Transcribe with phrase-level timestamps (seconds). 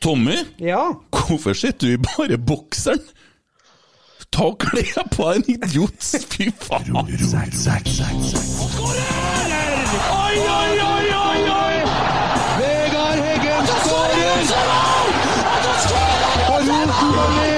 [0.00, 0.92] Tommy, Ja.
[1.10, 3.00] hvorfor sitter du i bare bokseren?
[4.32, 4.82] Ta og kle
[5.14, 6.02] på deg en idiot!
[6.30, 6.92] Fy faen!
[6.94, 7.14] Oi,
[10.58, 11.76] oi, oi, oi, oi!
[12.60, 14.42] Vegard Heggen skårer!
[16.48, 17.57] Og Rosenborg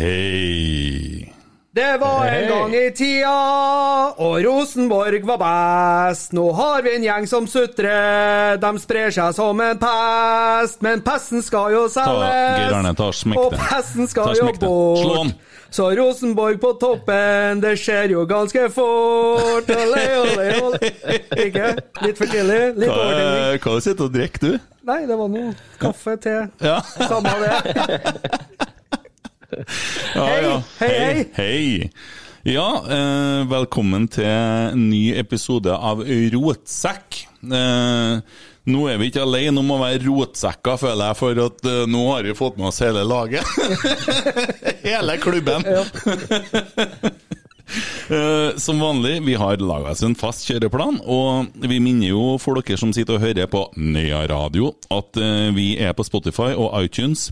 [0.00, 1.32] Hei.
[1.72, 3.32] Det var en gang i tida,
[4.16, 6.32] og Rosenborg var best.
[6.32, 10.80] Nå har vi en gjeng som sutrer, de sprer seg som en pest.
[10.82, 15.36] Men pesten skal jo selges, og pesten skal jo bort.
[15.70, 19.68] Så Rosenborg på toppen, det skjer jo ganske fort.
[19.70, 20.80] Ole, ole, ole.
[21.44, 21.74] Ikke?
[22.06, 22.62] Litt for tidlig?
[22.80, 23.62] Litt Hva, overtenning?
[23.68, 24.74] hva du sitter og drikker, du?
[24.90, 26.34] Nei, det var noe kaffe, te.
[26.64, 26.80] Ja.
[27.04, 28.56] Samme det.
[30.14, 30.62] Ja, ja.
[30.78, 31.26] hei, hei.
[31.36, 31.90] hei.
[32.48, 37.18] Ja, eh, velkommen til en ny episode av Rotsekk.
[37.44, 38.22] Eh,
[38.70, 42.04] nå er vi ikke alene om å være rotsekker, føler jeg, for at eh, nå
[42.12, 43.44] har vi fått med oss hele laget.
[44.88, 45.66] hele klubben.
[48.10, 52.58] Eh, som vanlig, vi har laga oss en fast kjøreplan, og vi minner jo for
[52.58, 56.74] dere som sitter og hører på Nøya Radio, at eh, vi er på Spotify og
[56.82, 57.28] iTunes.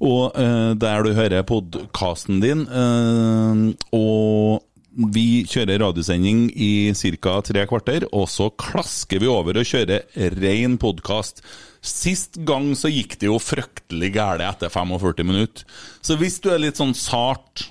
[0.00, 4.66] Og uh, der du hører podkasten din, Uh, og
[5.14, 7.36] vi kjører radiosending i ca.
[7.46, 10.08] tre kvarter, og så klasker vi over og kjører
[10.40, 11.44] ren podkast.
[11.80, 15.64] Sist gang så gikk det jo fryktelig galt etter 45 minutter.
[16.02, 17.68] Så hvis du er litt sånn sart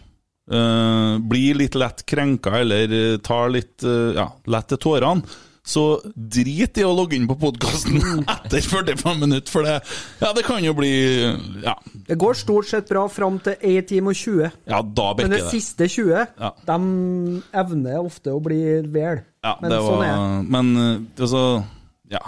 [0.54, 5.40] uh, blir litt lett krenka eller tar litt uh, ja, lett til tårene,
[5.70, 5.84] så
[6.16, 8.00] drit i å logge inn på podkasten
[8.34, 9.76] etter 45 minutter, for det,
[10.24, 10.92] ja, det kan jo bli
[11.62, 11.76] Ja,
[12.10, 14.50] Det går stort sett bra fram til 1 time og 20.
[14.74, 15.52] ja da Men det Men det.
[15.54, 16.52] siste 20, Ja.
[16.66, 18.60] de evner ofte å bli
[18.90, 19.22] vel.
[19.46, 20.50] Ja, Men det sånn var, er det.
[20.58, 21.44] Men eh, altså
[22.10, 22.24] Ja.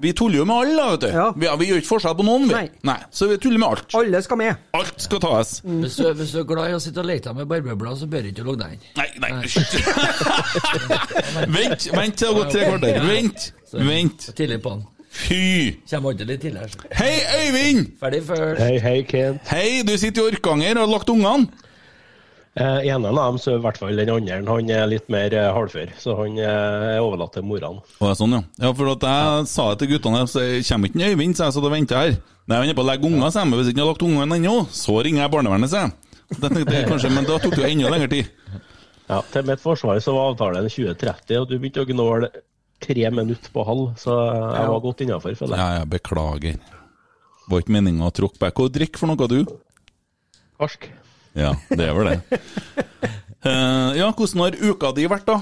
[0.00, 1.06] Vi tuller jo med alle, vet du.
[1.12, 1.32] Ja.
[1.36, 2.54] Vi, ja, vi gjør ikke forskjell på noen, vi.
[2.86, 2.98] Nei.
[3.10, 3.94] Så vi tuller med alt.
[3.98, 4.54] Alle skal med.
[4.78, 5.48] Alt skal tas.
[5.64, 8.22] Hvis du, hvis du er glad i å sitte og lete med barbøbler, så bør
[8.30, 8.82] ikke du logge deg inn.
[8.98, 9.32] Nei, nei,
[11.58, 12.94] vent, vent til det har gått tre kvarter.
[13.08, 13.40] Vent.
[13.74, 14.20] Vent.
[14.38, 14.82] Tidlig på den.
[15.18, 15.42] Fy.
[15.90, 16.68] Kommer alltid litt tidligere.
[16.98, 17.80] Hei, Øyvind!
[18.00, 18.60] Ferdig først.
[18.62, 19.40] Hei, hei, Kent.
[19.50, 21.44] Hei, du sitter i Orkanger og har lagt ungene.
[22.58, 25.50] Eh, ene av dem, så i hvert fall den andre, han er litt mer eh,
[25.54, 25.92] halvfør.
[26.00, 28.40] Så han eh, er overlatt til mora Å, sånn, ja.
[28.64, 31.62] ja for at jeg sa det til guttene, så kommer ikke Øyvind, så jeg så
[31.62, 32.18] da venter jeg her.
[32.48, 34.06] Nei, han er på å legge unger, sa jeg, men hvis ikke han har lagt
[34.08, 36.18] ungene ennå, så ringer jeg barnevernet, sa jeg.
[36.34, 38.34] Det tenkte jeg kanskje, Men da tok det jo enda lengre tid.
[39.08, 42.32] Ja, til mitt forsvar så var avtalen 2030, og du begynte å gnåle
[42.82, 45.62] tre minutter på halv, så jeg var godt innafor, føler jeg.
[45.62, 46.58] Ja, jeg beklager.
[47.48, 48.50] Var ikke meninga å tråkke på.
[48.58, 49.44] Hva drikker for noe, du?
[50.58, 50.90] Karsk.
[51.38, 52.40] Ja, det er vel det.
[53.46, 55.38] Uh, ja, hvordan har uka di vært, da?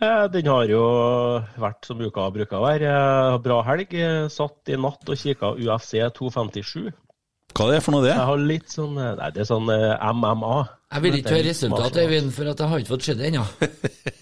[0.00, 0.82] Eh, Den har jo
[1.60, 2.88] vært som uka bruker å være.
[2.88, 3.92] Eh, Bra helg.
[4.32, 6.88] Satt i natt og kikka UFC 257.
[7.60, 8.14] Hva det er for noe, det?
[8.14, 10.58] Jeg har litt sånn eh, Nei, det er sånn eh, MMA.
[10.90, 13.44] Jeg vil ikke høre resultat, Øyvind, for at jeg har ikke fått sett det ennå.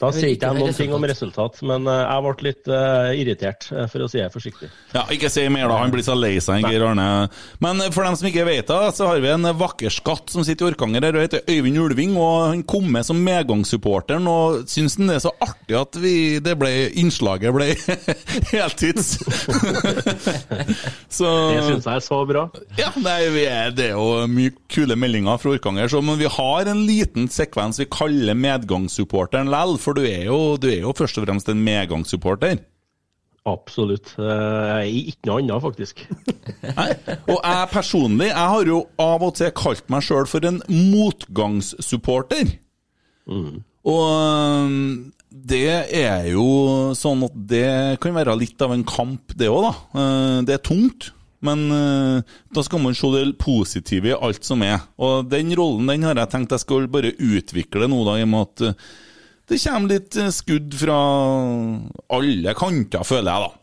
[0.02, 3.69] Da sier ikke jeg noen ting om resultat, men eh, jeg ble litt eh, irritert,
[3.73, 4.69] eh, for å si det forsiktig.
[4.93, 5.79] Ja, Ikke si mer, da.
[5.81, 7.06] Han blir så lei seg, Geir Arne.
[7.64, 10.69] Men for dem som ikke vet det, så har vi en vakker skatt som sitter
[10.69, 12.12] i Orkanger her og heter Øyvind Ulving.
[12.20, 16.14] og Han kom med som medgangssupporteren og syns det er så artig at vi,
[16.44, 17.70] det ble, innslaget ble
[18.52, 19.17] heltids.
[21.18, 22.46] så Det syns jeg er så bra.
[22.78, 26.30] Ja, nei, vi er, det er jo mye kule meldinger fra Orkanger, så, men vi
[26.38, 30.94] har en liten sekvens vi kaller medgangssupporteren lell, for du er, jo, du er jo
[30.98, 32.60] først og fremst en medgangssupporter.
[33.48, 34.10] Absolutt.
[34.20, 36.02] Eh, Jeg ikke noe annet, faktisk.
[36.78, 36.88] Nei.
[37.32, 42.50] Og jeg personlig, jeg har jo av og til kalt meg sjøl for en motgangssupporter.
[43.28, 45.12] Og øhm,
[45.46, 49.73] det er jo sånn at det kan være litt av en kamp, det òg, da.
[50.00, 51.12] Eh, Det er tungt.
[51.40, 54.81] Men øh, da skal man se det positive i alt som er.
[54.99, 58.32] Og den rollen den har jeg tenkt jeg skal bare utvikle nå, da, i og
[58.32, 58.88] med at øh,
[59.49, 60.96] det kommer litt skudd fra
[62.11, 63.55] alle kanter, føler jeg, da.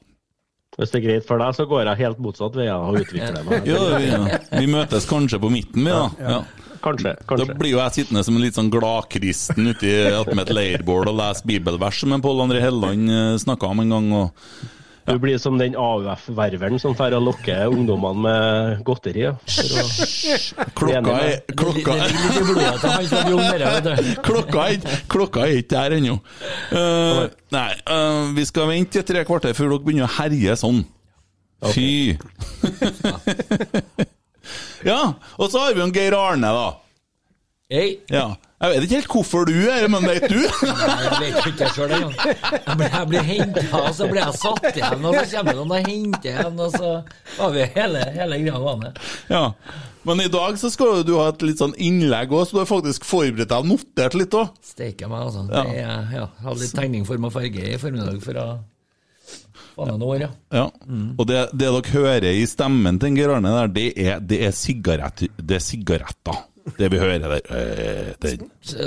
[0.75, 3.67] Hvis det er greit for deg, så går jeg helt motsatt vei og utvikler meg.
[3.69, 4.39] Ja, vi, ja.
[4.59, 6.07] vi møtes kanskje på midten, vi, da.
[6.19, 6.39] Ja.
[6.85, 7.15] Kanskje.
[7.25, 7.49] kanskje.
[7.49, 11.09] Da blir jo jeg sittende som en litt sånn gladkristen ute med attmed et leirbål
[11.09, 14.13] og lese bibelvers, som Pål André Helleland snakka om en gang.
[14.13, 14.29] og
[15.05, 19.25] Du blir som den AUF-ververen som drar og lokker ungdommene med godteri.
[19.27, 19.35] ja,
[20.73, 21.93] Klokka er, klokka,
[24.69, 26.17] er, klokka er ikke der ennå.
[26.73, 30.85] Uh, nei, uh, vi skal vente i tre kvarter før dere begynner å herje sånn.
[31.73, 32.17] Fy.
[34.85, 35.01] ja,
[35.37, 36.67] og så har vi en Geir Arne, da.
[37.71, 37.95] Hey.
[38.13, 38.35] Ja.
[38.61, 40.37] Jeg vet ikke helt hvorfor du er her, men vet du?
[41.03, 42.13] Jeg vet ikke sjøl engang.
[42.15, 45.73] Jeg blir, jeg ble henta, og så blir jeg satt igjen, og så kommer noen
[45.75, 46.91] og henter igjen, og så
[47.35, 48.93] har vi hele, hele greia gående.
[49.29, 49.43] Ja.
[50.07, 52.69] Men i dag så skal du ha et litt sånn innlegg òg, så du har
[52.69, 54.55] faktisk forberedt deg og notert litt òg.
[54.65, 55.45] Steike meg, altså.
[55.49, 55.65] Ja.
[55.65, 58.47] Det er, ja, Hadde litt tegning, form og farge i formiddag for å
[59.83, 60.29] ned noen år, ja.
[60.55, 60.65] Ja.
[61.19, 64.55] Og det, det dere hører i stemmen til Geir Arne der, det er, det er,
[64.55, 66.39] sigarett, det er sigaretter.
[66.79, 67.35] Det vi hører der.
[67.53, 68.37] eh, Det,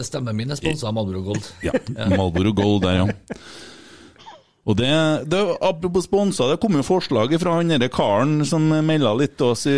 [0.08, 1.44] Stemmen min er sponsa av Malboro Gold.
[1.62, 1.75] ja,
[2.17, 3.37] Malboro Gold der, ja.
[4.69, 4.88] Og det,
[5.32, 9.55] det Apropos sponsa, det kom jo forslag fra han derre karen som melda litt til
[9.55, 9.76] oss i,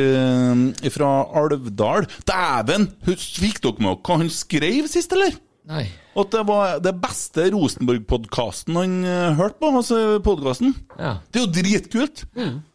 [0.90, 2.08] fra Alvdal.
[2.26, 2.88] Dæven!
[3.06, 5.36] Fikk dere med hva han skrev sist, eller?
[5.68, 5.84] Nei.
[6.18, 10.74] At det var det beste Rosenborg-podkasten han eh, hørte på, altså podkasten.
[10.96, 11.18] Ja.
[11.30, 12.24] Det er jo dritkult.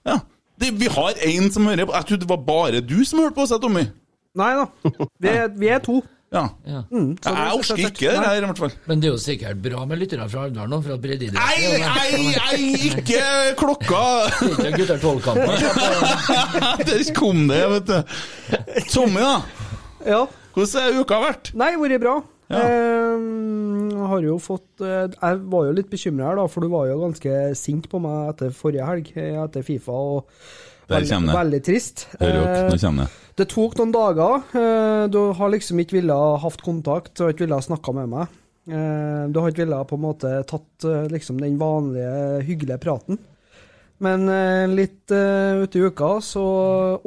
[0.05, 0.19] Ja.
[0.61, 1.95] Det, vi har én som hører på.
[1.97, 3.87] Jeg trodde det var bare du som hørte på oss, Tommy.
[4.35, 4.67] Nei da.
[5.23, 6.01] Vi er, vi er to.
[6.35, 6.43] Ja.
[6.67, 6.81] Ja.
[6.91, 8.73] Jeg orker ikke det her, i hvert fall.
[8.89, 11.37] Men det er jo sikkert bra med lyttere fra Alvdal nå, fra breddeidrett.
[11.37, 13.21] Nei, nei, nei, ikke
[13.59, 14.01] klokka!
[14.51, 15.43] Ikke gutter tolvkamp
[16.89, 18.17] Der kom det, vet du.
[18.91, 19.35] Tommy, da.
[20.05, 20.23] Ja.
[20.55, 21.53] Hvordan har uka vært?
[21.59, 22.17] Nei, vært bra.
[22.49, 22.61] Ja.
[23.95, 26.85] Jeg har jo fått eh, Jeg var jo litt bekymra her, da, for du var
[26.91, 29.91] jo ganske sint på meg etter forrige helg, eh, etter Fifa.
[29.91, 30.27] og
[30.89, 32.05] veldig- Veldig trist.
[32.19, 33.07] Hører dere, Eh, det.
[33.35, 34.43] Det tok noen dager.
[35.09, 38.27] Du har liksom ikke villet hatt kontakt, har ikke villet snakka med meg.
[39.33, 43.17] Du har ikke villet på en måte tatt liksom den vanlige, hyggelige praten.
[44.03, 46.41] Men eh, litt uh, ute i uka så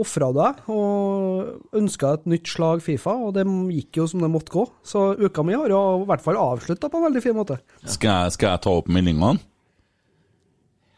[0.00, 4.30] ofra du deg og ønska et nytt slag Fifa, og det gikk jo som det
[4.32, 4.64] måtte gå.
[4.88, 7.58] Så uka mi har jo i hvert fall avslutta på en veldig fin måte.
[7.84, 9.36] Skal jeg, skal jeg ta opp meldingene?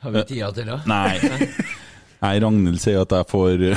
[0.00, 0.78] Har vi tida til det?
[0.88, 1.18] Nei.
[2.20, 3.62] Nei, Ragnhild sier at jeg får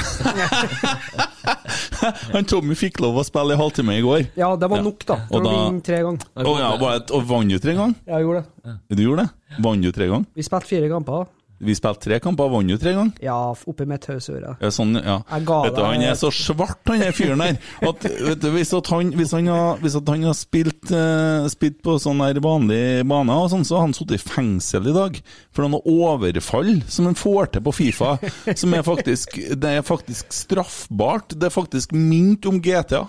[2.33, 4.25] Han Tommy fikk lov å spille i halvtime i går.
[4.39, 4.83] Ja, det var Ja.
[4.83, 5.15] nok, da.
[5.31, 6.25] Og Til å da- vinne tre ganger.
[6.35, 6.71] Å ja,
[7.15, 7.95] og vant du tre ganger?
[8.05, 8.75] Jeg gjorde det.
[8.97, 9.29] Du gjorde det?
[9.63, 10.25] Vant du tre ganger?
[10.35, 11.25] Vi spilte fire kamper.
[11.63, 13.13] Vi spilte tre kamper, vant jo tre ganger?
[13.23, 14.61] Ja, oppi med taushøret.
[14.63, 15.19] Ja, sånn, ja.
[15.29, 17.57] Vet du, han er så svart, han der fyren der.
[17.83, 21.79] At, vet du, hvis, at han, hvis, han har, hvis han har spilt, uh, spilt
[21.85, 25.19] på sånn der vanlig bane, sånn, så har han sittet i fengsel i dag.
[25.55, 28.15] For noe overfall som han får til på Fifa,
[28.61, 31.35] som er faktisk, det er faktisk straffbart.
[31.37, 33.05] Det er faktisk mint om GTA.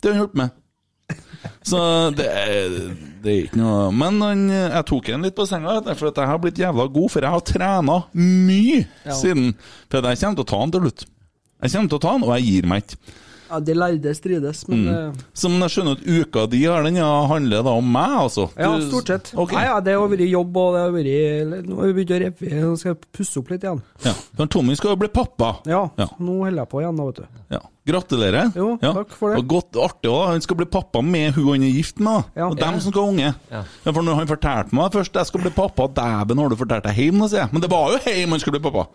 [0.00, 0.59] Det har han gjort med.
[1.64, 1.78] Så
[2.16, 2.26] det
[3.20, 6.28] det er ikke noe Men han, jeg tok en litt på senga, for at jeg
[6.30, 7.08] har blitt jævla god.
[7.12, 9.12] For jeg har trena mye Ja.
[9.16, 9.54] siden.
[9.90, 11.04] For jeg kommer til å ta han til slutt.
[11.62, 12.96] Jeg kommer til å ta han, og jeg gir meg ikke.
[13.50, 15.14] Ja, De lærde strides, men Mm.
[15.34, 18.48] Så men jeg skjønner at uka di her, den ja, handler da om meg, altså?
[18.56, 19.32] Ja, stort sett.
[19.34, 19.56] Okay.
[19.56, 22.20] Nei, ja, Det har vært jobb, og det har vært Nå har vi begynt å
[22.24, 23.82] revy, nå skal jeg pusse opp litt igjen.
[24.04, 24.14] Ja.
[24.38, 25.56] Men Tommy skal jo bli pappa.
[25.66, 26.06] Ja, Ja.
[26.18, 27.26] nå holder jeg på igjen, da, vet du.
[27.50, 27.60] Ja.
[27.90, 28.52] Gratulerer.
[28.54, 28.92] Jo, ja.
[28.94, 29.38] takk for det.
[29.40, 30.26] Og godt artig òg.
[30.30, 32.24] Han skal bli pappa med hun han er gift med.
[32.36, 32.46] Ja.
[32.48, 33.34] Og dem som skal ha unge.
[33.50, 33.62] Ja.
[33.84, 36.84] Ja, for når han fortalte meg først jeg skal bli pappa, dæven har du fortalt
[36.84, 37.52] deg hjem, sier jeg.
[37.52, 38.86] Men det var jo hjem han skulle bli pappa.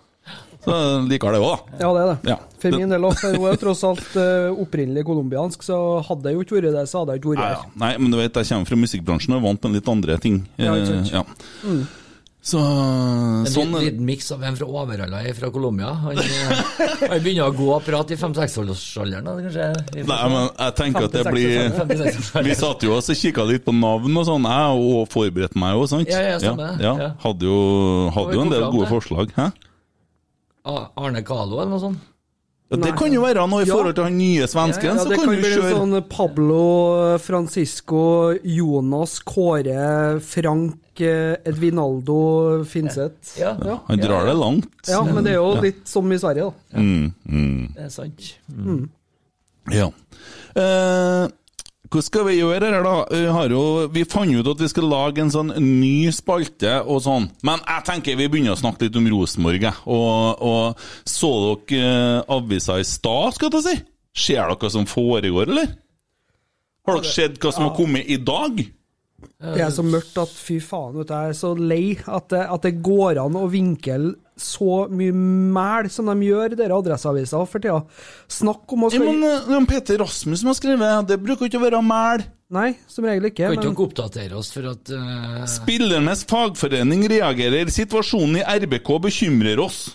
[0.66, 0.78] Så
[1.10, 1.80] liker det òg, da.
[1.84, 2.18] Ja, det er det.
[2.34, 2.38] Ja.
[2.66, 3.20] For min del òg.
[3.36, 7.04] Hun er tross alt eh, opprinnelig colombiansk, så hadde jeg jo ikke vært det, så
[7.04, 7.60] hadde jeg ikke vært her.
[7.60, 7.76] ja.
[7.86, 10.42] Nei, men du vet, jeg kommer fra musikkbransjen og er vant med litt andre ting.
[10.58, 11.14] Ja, ikke sant.
[11.14, 11.86] Eh, ja.
[12.46, 15.90] Så En sånn liten, liten miks av en fra Overhalla, en fra Colombia.
[16.04, 16.60] Han, eh,
[17.10, 19.70] han begynner å gå og prate i 5-6-årsalderen, kanskje?
[20.06, 23.48] Nei, men jeg tenker at det 56 blir 56 Vi satt jo også og kikka
[23.50, 26.12] litt på navn og sånn, jeg og forberedte meg jo, sant?
[26.14, 26.78] Ja, ja, stemmer.
[26.86, 27.10] Ja, Ja.
[27.26, 27.58] Hadde jo,
[28.14, 29.34] hadde jo en del gode forslag.
[29.40, 29.50] Hæ?
[30.66, 32.12] Arne Galo eller noe sånt?
[32.72, 32.98] Ja, det Nei.
[32.98, 33.76] kan jo være noe i Ja.
[33.76, 37.18] forhold til han nye svensken, Ja, så det kan kan du bli kjøre sånn Pablo,
[37.22, 43.38] Francisco, Jonas, Kåre, Frank, eh, Edvinaldo, Finseth.
[43.38, 43.80] Ja, Ja.
[43.88, 44.72] Han drar det langt.
[44.90, 46.80] Ja, men det er jo litt som i Sverige, da.
[46.80, 48.34] Mm, mm, det er sant.
[49.72, 49.92] ja.
[50.56, 51.28] Eh,
[51.92, 52.94] hva skal vi gjøre her, da?
[53.12, 53.64] Vi, har jo,
[53.94, 57.28] vi fant ut at vi skal lage en sånn ny spalte og sånn.
[57.46, 59.84] Men jeg tenker vi begynner å snakke litt om Rosenborg, jeg.
[59.86, 61.32] Og, og så
[61.70, 61.92] dere
[62.24, 63.76] uh, avisa i stad, skal jeg si?
[64.26, 65.76] Ser dere hva som foregår, eller?
[66.86, 68.66] Har dere sett hva som har kommet i dag?
[69.56, 72.44] Det er så mørkt at fy faen, vet du, jeg er så lei at det,
[72.56, 77.64] at det går an å vinkle så mye mæl som de gjør, dere adresseaviser for
[77.64, 77.82] tida.
[78.32, 81.20] Snakk om å Ja, men eh, er Peter Rasmus som har skrevet det.
[81.24, 82.26] bruker ikke å være mæl.
[82.56, 83.48] Nei, som regel ikke.
[83.48, 85.44] Kan ikke Men dere oppdatere oss for at uh...
[85.50, 87.72] Spillernes fagforening reagerer.
[87.74, 89.88] Situasjonen i RBK bekymrer oss.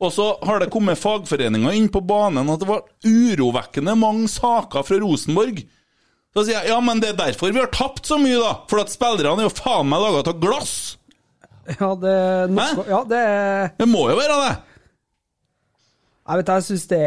[0.00, 4.84] Og så har det kommet fagforeninger inn på banen at det var urovekkende mange saker
[4.86, 5.60] fra Rosenborg.
[6.30, 8.54] Så sier jeg ja, men det er derfor vi har tapt så mye, da.
[8.70, 10.74] For at spillerne er jo faen meg laga av glass.
[11.68, 12.16] Ja, det
[12.56, 12.68] Hæ?
[12.88, 13.22] Ja, det
[13.78, 14.58] Det må jo være det.
[16.30, 16.98] Jeg vet, jeg syns det,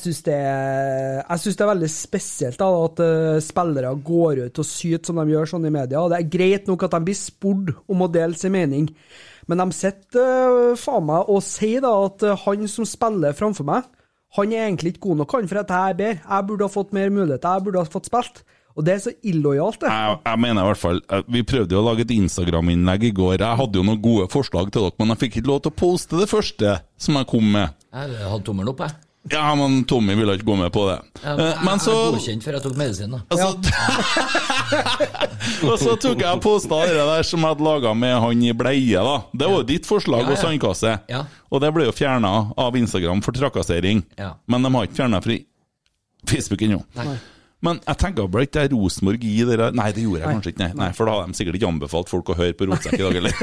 [0.00, 5.34] det, det er veldig spesielt da, at eh, spillere går ut og syter som de
[5.34, 6.04] gjør sånn i media.
[6.08, 8.86] Det er greit nok at de blir spurt om å dele sin mening,
[9.50, 13.66] men de sitter uh, faen meg og sier da at eh, han som spiller framfor
[13.68, 13.90] meg,
[14.38, 16.22] han er egentlig ikke god nok han for dette er bedre.
[16.22, 18.44] Jeg burde ha fått mer muligheter, jeg burde ha fått spilt.
[18.76, 19.92] Og det er så illojalt, det.
[19.92, 23.14] Jeg, jeg mener i hvert fall eh, Vi prøvde jo å lage et Instagram-innlegg i
[23.16, 23.36] går.
[23.38, 25.78] Jeg hadde jo noen gode forslag til dere, men jeg fikk ikke lov til å
[25.84, 27.74] poste det første som jeg kom med.
[27.92, 29.00] Jeg hadde tommelen opp, jeg.
[29.30, 30.96] Ja, men Tommy ville ikke gå med på det.
[31.22, 33.20] Ja, men, Men jeg så er godkjent før jeg tok medisin, da.
[33.30, 33.50] Altså,
[35.68, 38.50] og så tok jeg og posta det der som jeg hadde laga med han i
[38.56, 39.14] bleie, da.
[39.30, 40.96] Det var jo ditt forslag Ja, og sandkasse.
[41.12, 41.22] Ja.
[41.54, 44.02] Og det ble jo fjerna av Instagram for trakassering.
[44.18, 44.32] Ja.
[44.50, 45.38] Men de har ikke fjerna fra
[46.32, 46.82] Facebook ennå.
[47.62, 47.68] Nei.
[47.68, 50.52] Men jeg tenker bare ikke det Rosenborg i det der Nei, det gjorde jeg kanskje
[50.52, 50.72] ikke, nei.
[50.80, 50.90] nei.
[50.98, 53.32] For da hadde de sikkert ikke anbefalt folk å høre på Rotsekk i dag, eller?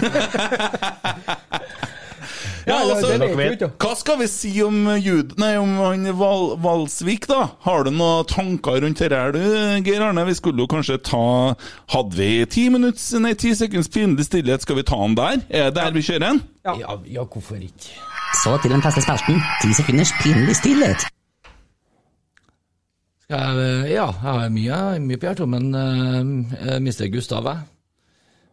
[2.69, 3.69] Ja, altså, ikke.
[3.81, 5.33] hva skal vi si om Jud...
[5.41, 7.47] Nei, om han Val, Valsvik, da?
[7.65, 9.41] Har du noen tanker rundt det her, du,
[9.87, 10.25] Geir Arne?
[10.27, 11.23] Vi skulle jo kanskje ta
[11.95, 15.45] Hadde vi ti minutts, nei, ti sekunds pinlig stillhet, skal vi ta den der?
[15.49, 16.43] Er det der vi kjører han?
[16.67, 16.75] Ja.
[16.83, 17.95] Ja, ja, hvorfor ikke?
[18.43, 19.41] Så til den feste spelten.
[19.63, 21.09] ti sekunders pinlig stillhet.
[23.29, 27.59] Skal ja, jeg har mye, mye på hjertet, men jeg mister Gustav, jeg.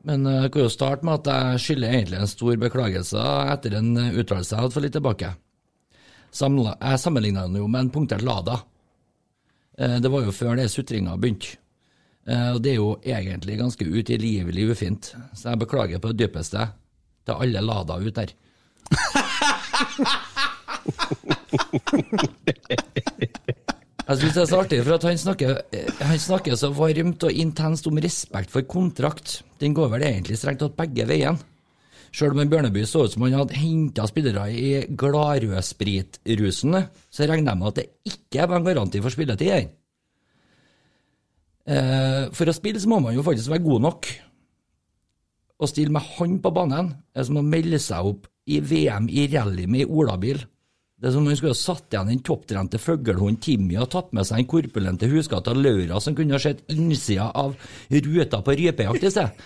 [0.06, 3.22] Men eh, jeg kan jo starte med at jeg skylder egentlig en stor beklagelse
[3.54, 5.30] etter en eh, uttalelse jeg hadde for litt tilbake.
[6.36, 8.56] Samla, jeg sammenligna den jo med en punktert Lada.
[9.80, 11.56] Eh, det var jo før det sutringa begynte.
[12.28, 16.62] Eh, og det er jo egentlig ganske utilgivelig ufint, så jeg beklager på det dypeste
[17.26, 18.30] til alle Lada ute der.
[24.06, 27.24] Jeg synes det er så artig, for at han snakker, eh, han snakker så varmt
[27.26, 29.40] og intenst om respekt for kontrakt.
[29.58, 31.42] Den går vel egentlig strengt tatt begge veiene.
[32.14, 36.78] Sjøl om Bjørneby så ut som han hadde henta spillere i gladrødspritrusen,
[37.10, 39.50] så regner jeg med at det ikke var en garanti for spilletid.
[39.50, 39.66] her.
[41.66, 44.06] Eh, For å spille så må man jo faktisk være god nok.
[45.58, 49.26] Å stille med han på banen er som å melde seg opp i VM i
[49.26, 50.38] rally med olabil.
[50.96, 54.14] Det er som om han skulle ha satt igjen den topptrente fuglehunden Timmy og tatt
[54.16, 57.52] med seg den korpulente huskatta Laura som kunne ha sett innsida av
[57.92, 59.42] ruta på rypejakt i sted.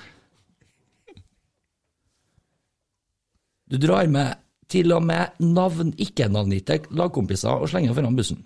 [3.71, 4.39] Du drar med
[4.71, 8.45] til og med navn, ikke-navngitte lagkompiser og slenger foran bussen.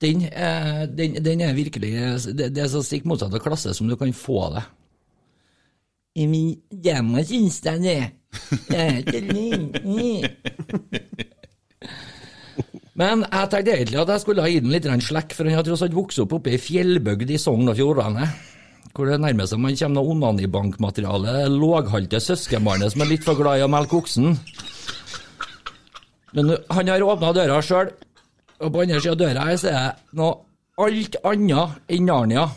[0.00, 1.90] Den, er- den, den er virkelig
[2.38, 4.62] Det, det er så stikk motsatt av klasse som du kan få det.
[6.22, 8.14] I min hjemme syns jeg.
[8.70, 9.04] Jeg.
[13.00, 15.84] Men jeg tenkte egentlig at jeg skulle gitt ham litt slekk, for han har tross
[15.86, 18.26] alt vokst opp oppe i fjellbygd i Sogn og Fjordane.
[18.90, 23.60] Hvor det nærmer seg man kommer noe onanibankmateriale, låghalte søskenbarnet som er litt for glad
[23.60, 24.34] i å melke oksen.
[26.36, 27.92] Men han har åpna døra sjøl,
[28.60, 32.48] og på andre sida av døra her så er det noe alt annet enn Narnia.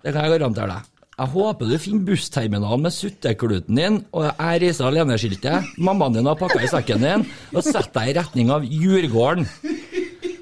[0.00, 0.89] Det kan jeg garantere deg.
[1.20, 6.38] Jeg håper du finner bussterminalen med suttekluten din og jeg reiser alene-skiltet, mammaen din har
[6.40, 9.44] pakka i sekken din, og setter deg i retning av Djurgården.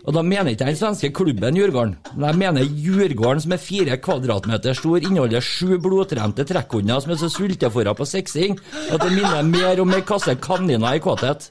[0.09, 3.65] Og da mener ikke jeg den svenske klubben Djurgården, men jeg mener Djurgården som er
[3.65, 8.55] fire kvadratmeter stor, inneholder sju blodtrente trekkhunder som er så sultefòra på sexing
[8.87, 11.51] at det minner mer om ei kasse kaniner i kåthet.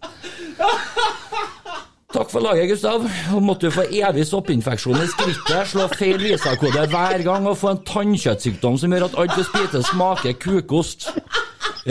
[2.13, 3.03] Takk for laget, Gustav.
[3.35, 7.73] Og måtte du få evig soppinfeksjon i skrittet, slå feil visakode hver gang og få
[7.73, 11.09] en tannkjøttsykdom som gjør at alt du spiser smaker kukost.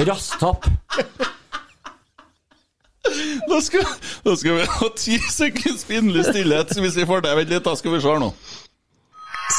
[0.09, 0.65] Rasstapp.
[3.47, 3.85] Da skal,
[4.25, 7.77] da skal vi ha ti sekunds pinlig stillhet, hvis vi får det Vent litt, da
[7.79, 8.33] skal vi se her nå.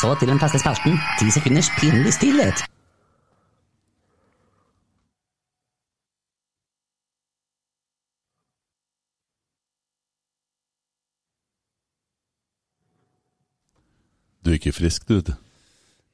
[0.02, 0.98] Så til den faste spalten.
[1.22, 2.66] Ti sekunders pinlig stillhet.
[14.48, 15.18] Du er ikke frisk, du.
[15.20, 15.34] vet du.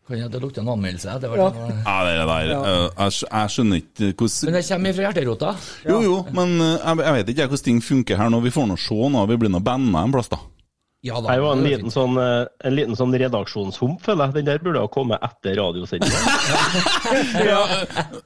[0.09, 1.13] Kan jeg det lukter en anmeldelse?
[1.21, 1.49] Det var Ja.
[1.53, 1.75] det.
[1.85, 2.49] Ja, det er det der.
[2.67, 5.51] eh, Jeg, jeg skjønner ikke hvordan Men det kommer fra hjerterota.
[5.87, 8.41] Jo, jo, men eh, jeg, jeg vet ikke hvordan ting funker her nå.
[8.43, 9.21] Vi får nå se nå.
[9.29, 10.41] Vi blir nå banda en plass, da.
[11.03, 11.33] Ja da.
[11.35, 14.35] Jeg var en det liten sånn, eh, en liten sånn redaksjonshump, føler jeg.
[14.37, 16.19] Den der burde ha kommet etter radiosendinga.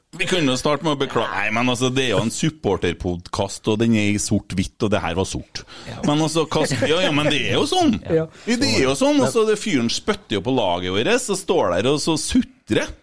[0.17, 3.67] Vi kunne jo starte med å beklage Nei, men altså, det er jo en supporterpodkast,
[3.73, 5.63] og den er i sort-hvitt, og det her var sort.
[6.05, 7.97] Men altså, kast, Ja, ja, men det er jo sånn!
[8.05, 8.27] Ja.
[8.45, 11.79] Det er jo sånn, og så det fyren spytter jo på laget vårt, så står
[11.79, 12.93] der og så sutrer.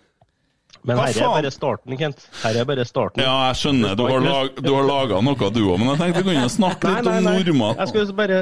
[0.85, 1.35] Men Hva her er faen?
[1.39, 2.27] bare starten, Kent.
[2.43, 3.23] Her er bare starten.
[3.25, 6.23] Ja, jeg skjønner, du har, lag, du har laga noe du òg, men jeg tenkte
[6.27, 7.15] vi kunne snakke Nei, litt nei,
[7.55, 7.71] om nei.
[7.79, 8.41] Jeg skal bare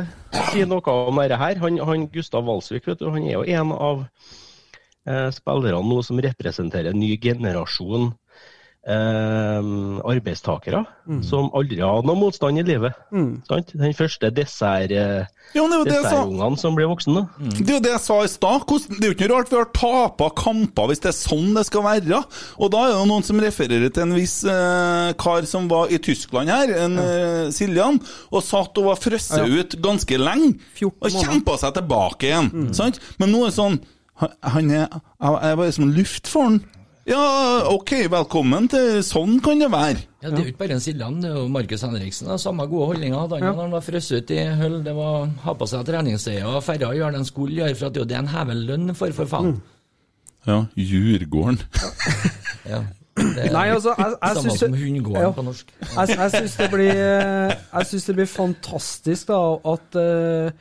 [0.50, 1.60] si noe om dette her.
[1.62, 4.02] Han, han Gustav Walsvik vet du, han er jo en av
[5.06, 8.10] eh, spillerne nå som representerer en ny generasjon
[8.88, 9.60] eh,
[10.12, 10.84] arbeidstakere
[11.26, 12.94] som aldri har noen noe motstand i livet.
[13.48, 13.72] Sant?
[13.78, 17.28] Den første dessert, eh, Ja, dessertungene som blir voksne.
[17.58, 18.64] Det er jo det jeg sa i stad.
[18.66, 21.66] Det er jo ikke noe rart vi har tapa kamper hvis det er sånn det
[21.66, 22.22] skal være.
[22.58, 25.98] Og da er det noen som refererer til en viss eh, kar som var i
[25.98, 28.00] Tyskland her, en eh, Siljan,
[28.32, 30.54] og satt og var frosset ut ganske lenge.
[30.82, 32.72] Og kjempa seg tilbake igjen.
[32.74, 33.00] Sant?
[33.18, 33.80] Men nå er det sånn
[34.22, 36.60] han- er, jeg var som luft for han.
[37.02, 40.04] Ja, OK, velkommen til Sånn kan det være.
[40.22, 42.28] Ja, Det er jo ikke bare en Siljan, det er jo Markus Henriksen.
[42.30, 42.36] da.
[42.38, 43.50] Samme gode holdninger hadde han ja.
[43.56, 44.76] når han var frosset ut i hull.
[44.86, 47.88] Det var ha på seg treningstøyet og ferja gjør gjøre det en skulle gjøre, for
[47.88, 49.56] at det er jo det en hever lønn for, for faen.
[50.46, 51.62] Ja, Djurgården.
[52.62, 52.78] Ja.
[53.18, 55.30] Det er Nei, altså, jeg, jeg samme syns som det, hundegården Ja.
[55.34, 55.72] på norsk.
[55.82, 59.40] jeg, jeg syns det blir Jeg synes det blir fantastisk da
[59.72, 60.52] at, eh,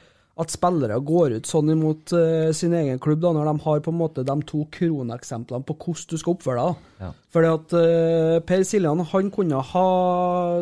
[0.42, 3.94] at spillere går ut sånn imot uh, sin egen klubb, da, når de har på
[3.94, 6.88] en måte de to kroneksemplene på hvordan du skal oppføre deg.
[7.04, 7.12] Ja.
[7.36, 9.86] Fordi at uh, Per Siljan han kunne ha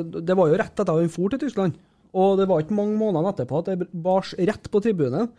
[0.03, 1.79] Det var jo rett etter at han for til Tyskland.
[2.19, 5.29] Og det var ikke mange måneder etterpå at det bars rett på tribunen.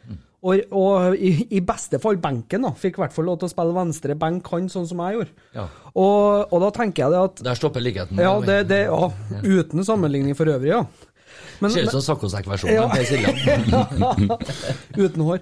[0.41, 2.71] Og, og i, i beste fall benken, da.
[2.79, 5.35] Fikk i hvert fall lov til å spille venstre benk, han, sånn som jeg gjorde.
[5.53, 5.67] Ja.
[5.91, 8.23] Og, og da tenker jeg det at Der stopper likheten.
[8.23, 9.11] ja, det, det, ja,
[9.45, 10.85] uten sammenligning for øvrig, ja.
[11.61, 12.91] Men, Ser ut som saccosekk-versjonen Ja.
[15.05, 15.41] Uten hår.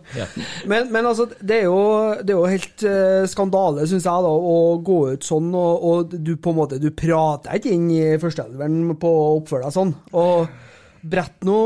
[0.66, 1.78] Men, men altså, det er jo,
[2.22, 6.14] det er jo helt uh, skandale, syns jeg, da, å gå ut sånn, og, og
[6.14, 9.94] du på en måte Du prater ikke inn i førsteelveren på å oppføre deg sånn.
[10.18, 10.48] Og
[11.02, 11.56] brett nå,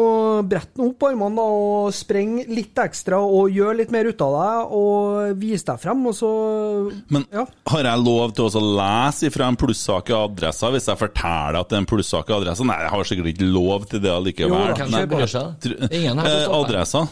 [0.48, 4.74] nå opp armene da, og spreng litt ekstra, og gjør litt mer ut av deg,
[4.78, 6.32] og vis deg frem, og så
[7.12, 7.46] Men Ja.
[7.68, 11.68] har jeg lov til å lese ifra en plussak i adressa hvis jeg forteller at
[11.68, 12.64] det er en plussak i adressa?
[12.64, 14.76] Nei, jeg har sikkert ikke lov til det allikevel.
[14.76, 15.06] Jo, Nei.
[15.06, 15.90] bryr seg?
[15.90, 16.48] Ingen her eh.
[16.52, 17.08] Adressa.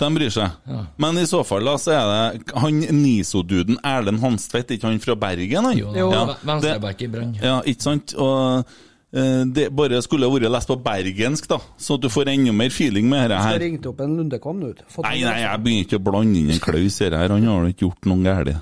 [0.00, 0.50] De bryr seg.
[0.96, 5.16] Men i så fall da, så er det han Niso-duden Erlend Hanstvedt, ikke han fra
[5.20, 5.68] Bergen?
[5.68, 5.76] Han?
[5.76, 7.34] Jo, ja, Venstreback i Brann.
[7.42, 8.14] Ja, ikke sant?
[8.16, 8.64] Og
[9.10, 13.08] det bare skulle vært lest på bergensk, da, så at du får enda mer feeling
[13.10, 13.56] med dette her.
[13.56, 13.62] her.
[13.64, 14.72] ringte opp en Lundekvam nå.
[15.02, 17.16] Nei, nei, jeg begynner ikke å blande inn en Klaus her.
[17.18, 18.52] Han har ikke gjort noe galt.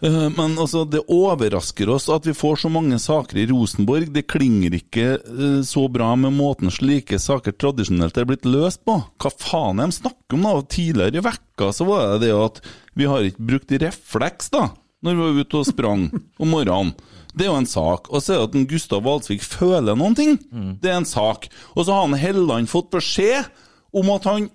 [0.00, 4.12] Eh, Men altså, det overrasker oss at vi får så mange saker i Rosenborg.
[4.14, 9.00] Det klinger ikke eh, så bra med måten slike saker tradisjonelt er blitt løst på.
[9.18, 10.54] Hva faen er de snakker om da?
[10.70, 12.60] Tidligere i vekka så var det det at
[12.98, 14.68] vi har ikke brukt refleks da,
[15.02, 16.08] når vi var ute og sprang
[16.38, 16.94] om morgenen.
[17.38, 18.10] Det er jo en sak.
[18.10, 20.36] Og så er det at en Gustav Valsvik føler noen ting.
[20.82, 21.48] Det er en sak.
[21.76, 23.46] Og så har han Helland fått beskjed
[23.94, 24.50] om at han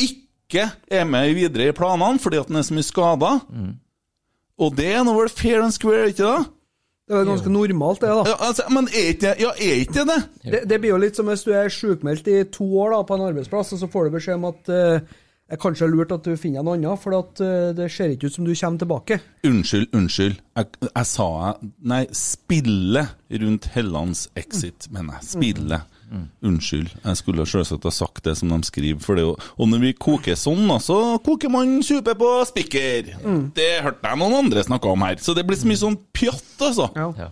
[0.00, 3.34] ikke er med videre i planene fordi at han er så mye skada.
[4.60, 6.48] Og det er nå vel fair and square, ikke da?
[7.10, 8.22] Det er ganske normalt, det, da.
[8.28, 10.18] Ja, altså, men er ikke det ja, er ikke det?
[10.44, 10.60] det?
[10.70, 13.24] Det, blir jo litt som hvis du er sjukmeldt i to år da, på en
[13.26, 14.84] arbeidsplass, og så får du beskjed om at det
[15.50, 18.36] er kanskje lurt at du finner noe annet, for at, uh, det ser ikke ut
[18.38, 19.20] som du kommer tilbake.
[19.46, 20.36] Unnskyld, unnskyld.
[20.60, 25.30] Jeg, jeg sa jeg Nei, spillet rundt Hellands exit, mener jeg.
[25.34, 25.96] Spillet.
[26.42, 26.90] Unnskyld.
[27.04, 29.02] Jeg skulle selvsagt ha sagt det som de skriver.
[29.02, 33.12] For det jo, og når vi koker sånn, så koker man supe på spikker.
[33.54, 35.20] Det hørte jeg noen andre snakke om her.
[35.22, 36.90] Så det blir så mye sånn pjatt, altså.
[36.98, 37.12] Ja.
[37.18, 37.30] Ja.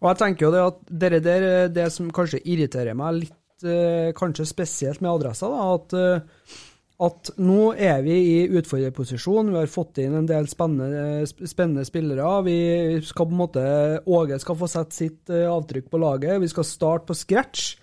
[0.00, 3.64] Og jeg tenker jo det at dere der, eh, det som kanskje irriterer meg litt,
[3.64, 6.56] eh, kanskje spesielt med adressa, da, at, eh,
[6.96, 9.52] at nå er vi i utfordrerposisjon.
[9.52, 12.24] Vi har fått inn en del spennende, spennende spillere.
[12.46, 12.58] Vi
[13.04, 13.64] skal på en måte,
[14.08, 16.40] Åge skal få sette sitt eh, avtrykk på laget.
[16.40, 17.74] Vi skal starte på scratch.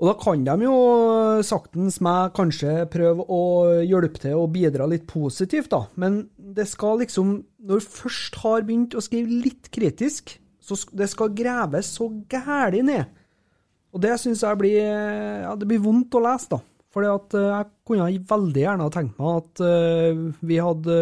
[0.00, 0.76] Og da kan de jo
[1.46, 3.42] saktens meg kanskje prøve å
[3.84, 5.84] hjelpe til og bidra litt positivt, da.
[6.00, 11.10] Men det skal liksom, når du først har begynt å skrive litt kritisk, så det
[11.12, 13.12] skal graves så gæli ned.
[13.92, 16.62] Og det syns jeg blir ja, det blir vondt å lese, da.
[16.92, 20.96] Fordi at eh, jeg kunne veldig gjerne ha tenkt meg at eh, vi hadde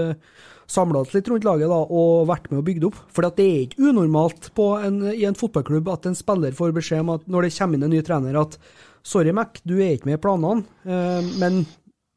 [0.70, 2.98] samla oss litt rundt laget da, og vært med og bygd opp.
[3.10, 7.02] For det er ikke unormalt på en, i en fotballklubb at en spiller får beskjed
[7.02, 8.54] om at når det kommer inn en ny trener at
[9.02, 11.64] sorry, Mac, du er ikke med i planene, eh, men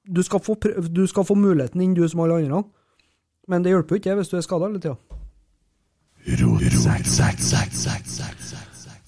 [0.06, 2.62] du skal, få, prøv- du skal få muligheten inn, du som alle andre.
[3.50, 4.98] Men det hjelper jo ikke hvis du er skada hele tida.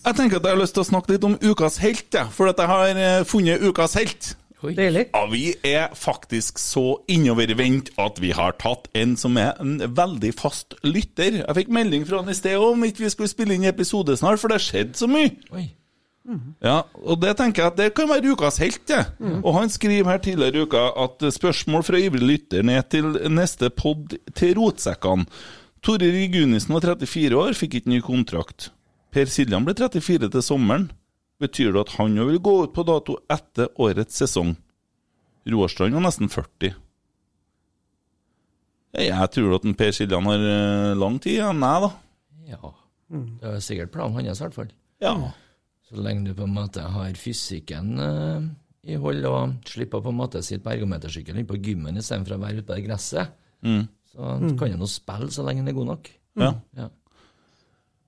[0.05, 2.31] Jeg tenker at jeg har lyst til å snakke litt om ukas helt, jeg.
[2.35, 4.33] For at jeg har eh, funnet ukas helt.
[4.65, 4.73] Oi.
[4.77, 5.05] Deilig.
[5.13, 10.33] Ja, vi er faktisk så innovervendt at vi har tatt en som er en veldig
[10.39, 11.41] fast lytter.
[11.43, 14.41] Jeg fikk melding fra han i sted om ikke vi skulle spille inn episode snart,
[14.41, 15.33] for det har skjedd så mye.
[15.55, 15.67] Oi.
[16.65, 19.03] Ja, og det tenker jeg at det kan være ukas helt, det.
[19.43, 23.69] Og han skriver her tidligere i uka at spørsmål fra ivrig lytter ned til neste
[23.69, 25.27] pod til rotsekkene.
[25.85, 28.71] Tore Rigunisen var 34 år, fikk ikke ny kontrakt.
[29.13, 30.89] Per Siljan ble 34 til sommeren.
[31.41, 34.53] Betyr det at han jo vil gå ut på dato etter årets sesong?
[35.51, 36.73] Roarstrand var nesten 40.
[38.95, 41.89] Jeg tror at en Per Siljan har eh, lang tid igjen, jeg, da.
[42.47, 42.71] Ja.
[43.41, 44.71] Det er sikkert planen hans, i hvert fall.
[45.03, 45.13] Ja.
[45.85, 48.47] Så lenge du på en måte har fysikken eh,
[48.93, 52.41] i hold og slipper på en måte sitt på ergometersykkelen inne på gymmen istedenfor å
[52.45, 53.35] være ute på det gresset,
[54.13, 56.09] så kan han jo spille så lenge han er god nok.
[56.39, 56.53] ja.
[56.79, 56.89] Ja.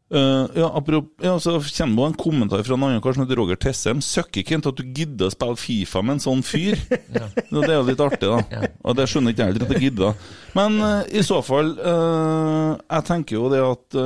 [0.09, 3.35] Eh, ja, apropos, ja, så kommer det en kommentar fra en annen kar som heter
[3.35, 3.99] Roger Tessem.
[4.01, 6.79] Søkker ikke at du gidder å spille Fifa med en sånn fyr.
[7.17, 7.27] ja.
[7.35, 8.69] det er jo litt artig, da.
[8.87, 10.31] Og det skjønner ikke jeg heller at jeg gidder.
[10.55, 13.97] Men uh, i så fall uh, Jeg tenker jo det at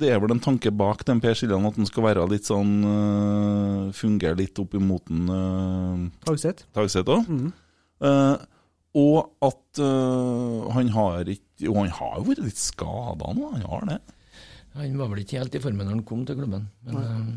[0.00, 2.72] Det er vel en tanke bak den Per Siljan, at den skal være litt sånn
[2.82, 6.66] uh, Fungere litt opp imot den uh, Tagseth.
[6.74, 7.28] Tagseth òg.
[8.98, 9.80] og at
[10.74, 13.98] han har ikke Og han har jo vært litt skada nå, han har det.
[14.74, 16.66] Han var vel ikke helt i formen når han kom til klubben.
[16.86, 17.30] Men eh,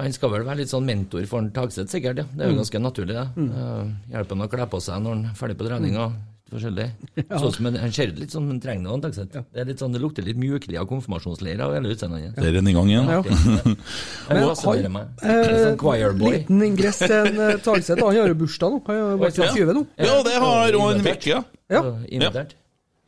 [0.00, 2.18] han skal vel være litt sånn mentor for Tagseth, sikkert.
[2.22, 2.28] ja.
[2.34, 3.26] Det er jo ganske naturlig, det.
[3.38, 6.06] Uh, hjelpe han å kle på seg når han er ferdig på treninga.
[6.54, 6.84] Forskjellig.
[7.40, 9.38] Sånn som en, han ser litt sånn han trenger noe, Tagseth.
[9.54, 12.36] Det er litt sånn, det lukter litt mjuklig av konfirmasjonsleir av hele utseendet hans.
[12.36, 13.08] Det er en i gang igjen.
[13.10, 13.22] Ja.
[14.28, 15.24] Men han- meg.
[15.24, 16.20] Sånn.
[16.20, 18.02] Liten ingress til en uh, Tagseth.
[18.02, 18.82] Han har jo bursdag nå.
[18.90, 19.50] Han har vært Ja.
[19.56, 19.86] 20 nå.
[19.98, 21.48] Ja, det har han Invitert.
[21.70, 21.82] Ja.
[22.06, 22.54] Invitert.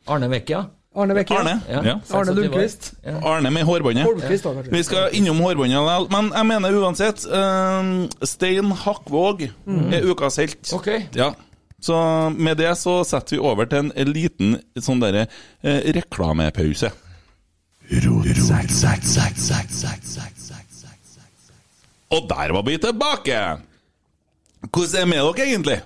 [0.07, 0.65] Arne Vecchia.
[0.97, 1.35] Arne Bekke.
[1.37, 1.55] Arne.
[1.69, 1.81] Ja.
[1.85, 1.95] Ja.
[2.17, 2.91] Arne Lundqvist.
[3.05, 3.17] Ja.
[3.29, 4.07] Arne med hårbåndet.
[4.07, 4.63] Holmqvist, da.
[4.73, 6.07] Vi skal innom hårbåndet likevel.
[6.13, 9.43] Men jeg mener uansett uh, Stein Hakkvåg
[9.93, 10.61] er ukas helt.
[10.73, 11.05] Okay.
[11.17, 11.33] Ja.
[11.79, 11.97] Så
[12.33, 16.89] med det så setter vi over til en liten sånn derre uh, reklamepause.
[22.07, 23.43] Og der var vi tilbake!
[24.67, 25.77] Hvordan er det med dere egentlig?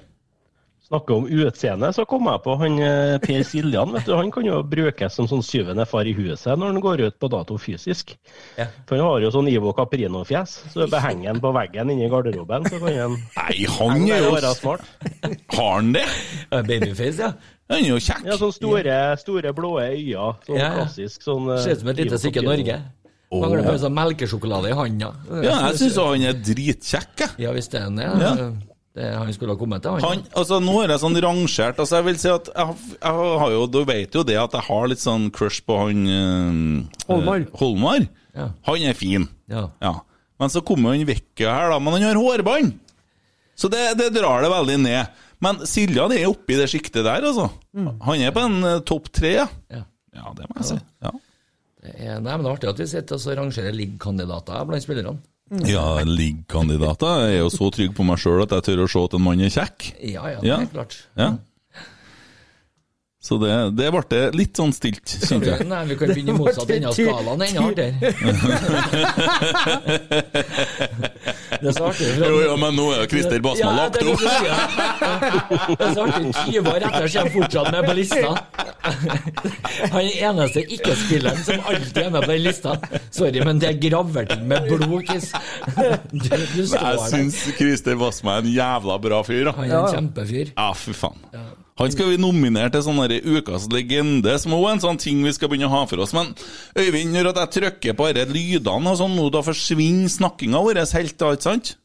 [0.91, 3.93] Snakker om utseende, så kom jeg på han eh, Per Siljan.
[3.95, 7.03] vet du, Han kan jo brukes som sånn syvende far i huset når han går
[7.07, 8.11] ut på dato fysisk.
[8.59, 8.65] Ja.
[8.89, 12.67] For han har jo sånn Ivo Caprino-fjes, så behenger han på veggen inni garderoben.
[12.67, 14.83] Så kan han Nei, han er jo smart.
[15.55, 16.03] Har han det?
[16.51, 17.31] Babyface, ja.
[17.71, 18.25] Han er jo kjekk.
[18.27, 20.33] Ja, sånn store, store blå øyne.
[20.43, 20.73] Sånn Ja, ja.
[20.81, 22.81] klassisk sånn eh, Ser ut som et lite stykke Norge.
[23.31, 23.39] Oh.
[23.45, 25.13] Mangler bare sånn melkesjokolade i handa.
[25.39, 27.37] Ja, jeg syns han er dritkjekk, jeg.
[27.45, 28.11] Ja, hvis det er han, ja.
[28.19, 28.49] Ja.
[28.97, 30.03] Det han skulle ha kommet til, han.
[30.03, 33.53] Han, altså Nå er jeg sånn rangert altså Jeg vil si at jeg, jeg har
[33.53, 37.45] jo, Du vet jo det at jeg har litt sånn crush på han øh, Holmar.
[37.45, 38.07] eh, Holmar.
[38.35, 38.49] Ja.
[38.67, 39.29] Han er fin.
[39.51, 39.69] Ja.
[39.83, 39.93] Ja.
[40.41, 41.79] Men så kommer han vekk her, da.
[41.79, 42.75] Men han har hårbånd!
[43.55, 45.19] Så det, det drar det veldig ned.
[45.41, 47.47] Men Siljan er oppi det sjiktet der, altså.
[47.77, 49.47] Han er på en uh, topp tre, ja.
[49.73, 49.83] Ja.
[50.17, 50.77] Ja, det må jeg si.
[51.05, 51.11] Ja,
[51.81, 55.15] Det er, nei, men det er artig at vi sitter og rangerer ligg-kandidater blant spillerne.
[55.67, 57.25] Ja liggkandidater.
[57.27, 59.25] Jeg er jo så trygg på meg sjøl at jeg tør å se at en
[59.25, 59.77] mann er kjekk.
[59.99, 60.93] Ja, ja, det er klart.
[61.19, 61.29] Ja.
[63.21, 65.67] Så det, det ble litt sånn stilt, syns jeg.
[65.69, 67.99] Nei, vi kan begynne i motsatt ende av skalaen enda artigere.
[71.61, 72.07] Det er så artig.
[72.17, 74.21] Jo, jo, men nå er jo Christer Basma lagt det er opp.
[75.77, 76.31] det er så artig.
[76.49, 78.31] 20 år etter er han fortsatt med på lista.
[78.81, 82.75] Han er den eneste ikke-spilleren som alltid er med på den lista.
[83.13, 85.31] Sorry, men det er graverting med blod, Chris.
[86.11, 89.57] Du, du står Jeg syns Christer Basma er en jævla bra fyr, da.
[89.61, 90.55] Han er en kjempefyr.
[90.57, 91.21] Ja, for faen.
[91.81, 92.99] Han skal vi nominere til sånn
[93.41, 96.13] ukas legende, som òg er en sånn ting vi skal begynne å ha for oss.
[96.13, 96.33] Men
[96.77, 101.17] Øyvind, når jeg trykker på disse lydene og sånn, nå da forsvinner snakkinga vår helt,
[101.17, 101.75] da, ikke sant?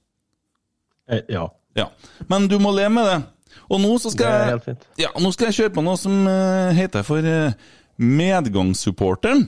[1.08, 1.48] Eh, Ja.
[1.76, 1.90] Ja.
[2.28, 3.16] Men du må le med det.
[3.68, 4.76] Og nå så skal jeg.
[5.02, 7.52] Ja, nå skal jeg kjøre på noe som eh, heter for eh,
[8.00, 9.46] Medgangssupporteren.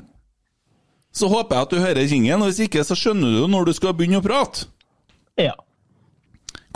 [1.14, 3.72] Så håper jeg at du hører jingelen, og hvis ikke så skjønner du når du
[3.76, 4.68] skal begynne å prate.
[5.40, 5.54] Ja.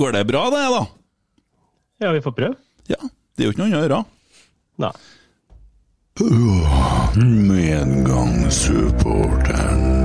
[0.01, 0.85] Går det bra, det, da?
[2.03, 2.57] ja, vi får prøve.
[2.91, 2.99] Ja.
[3.37, 4.01] Det er jo ikke noe annet å gjøre.
[4.83, 4.95] Nei.
[7.49, 10.03] Medgangssupporteren.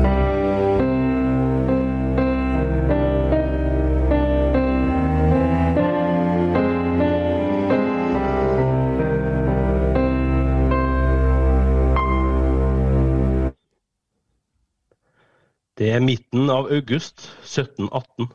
[15.78, 18.32] Det er midten av august 1718.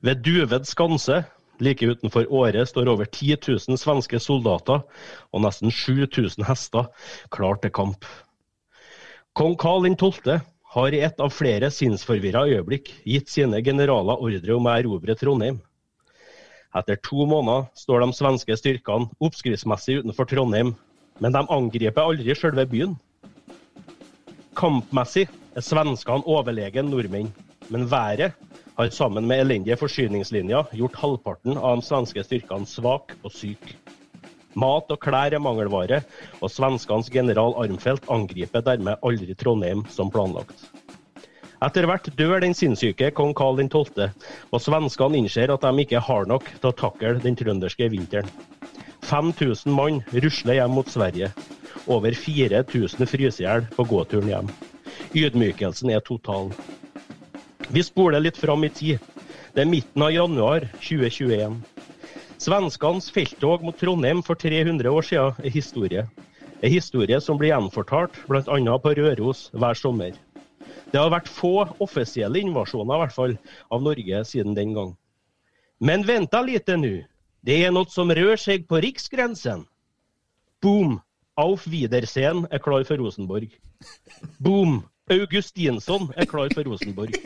[0.00, 1.18] Ved Duved skanse,
[1.60, 4.82] like utenfor Åre, står over 10 000 svenske soldater
[5.30, 6.88] og nesten 7000 hester
[7.32, 8.06] klar til kamp.
[9.36, 10.40] Kong Karl 12.
[10.74, 15.60] har i et av flere sinnsforvirra øyeblikk gitt sine generaler ordre om å erobre Trondheim.
[16.76, 20.74] Etter to måneder står de svenske styrkene oppskriftsmessig utenfor Trondheim,
[21.18, 22.94] men de angriper aldri selve byen.
[24.58, 27.32] Kampmessig er svenskene overlegen nordmenn,
[27.70, 28.34] men været
[28.76, 33.74] har sammen med elendige forsyningslinjer gjort halvparten av de svenske styrkene svak og syk.
[34.58, 36.00] Mat og klær er mangelvare,
[36.42, 40.66] og svenskenes general Armfelt angriper dermed aldri Trondheim som planlagt.
[41.60, 44.08] Etter hvert dør den sinnssyke kong Karl 12.,
[44.50, 48.30] og svenskene innser at de ikke har nok til å takle den trønderske vinteren.
[49.04, 51.30] 5000 mann rusler hjem mot Sverige.
[51.90, 54.52] Over 4000 fryser i hjel på gåturen hjem.
[55.16, 56.50] Ydmykelsen er total.
[57.68, 58.98] Vi spoler litt fram i tid.
[59.54, 61.58] Det er midten av januar 2021.
[62.40, 66.06] Svenskenes felttog mot Trondheim for 300 år siden er historie.
[66.60, 68.78] En historie som blir gjenfortalt bl.a.
[68.80, 70.16] på Røros hver sommer.
[70.90, 73.36] Det har vært få offisielle invasjoner i hvert fall,
[73.70, 74.94] av Norge siden den gang.
[75.80, 76.96] Men venta lite nå.
[77.40, 79.64] Det er noe som rør seg på riksgrensen.
[80.60, 80.98] Boom!
[81.40, 83.52] Auf Wiedersehen er klar for Rosenborg.
[84.42, 84.82] Boom!
[85.10, 87.16] Augustinsson er klar for Rosenborg.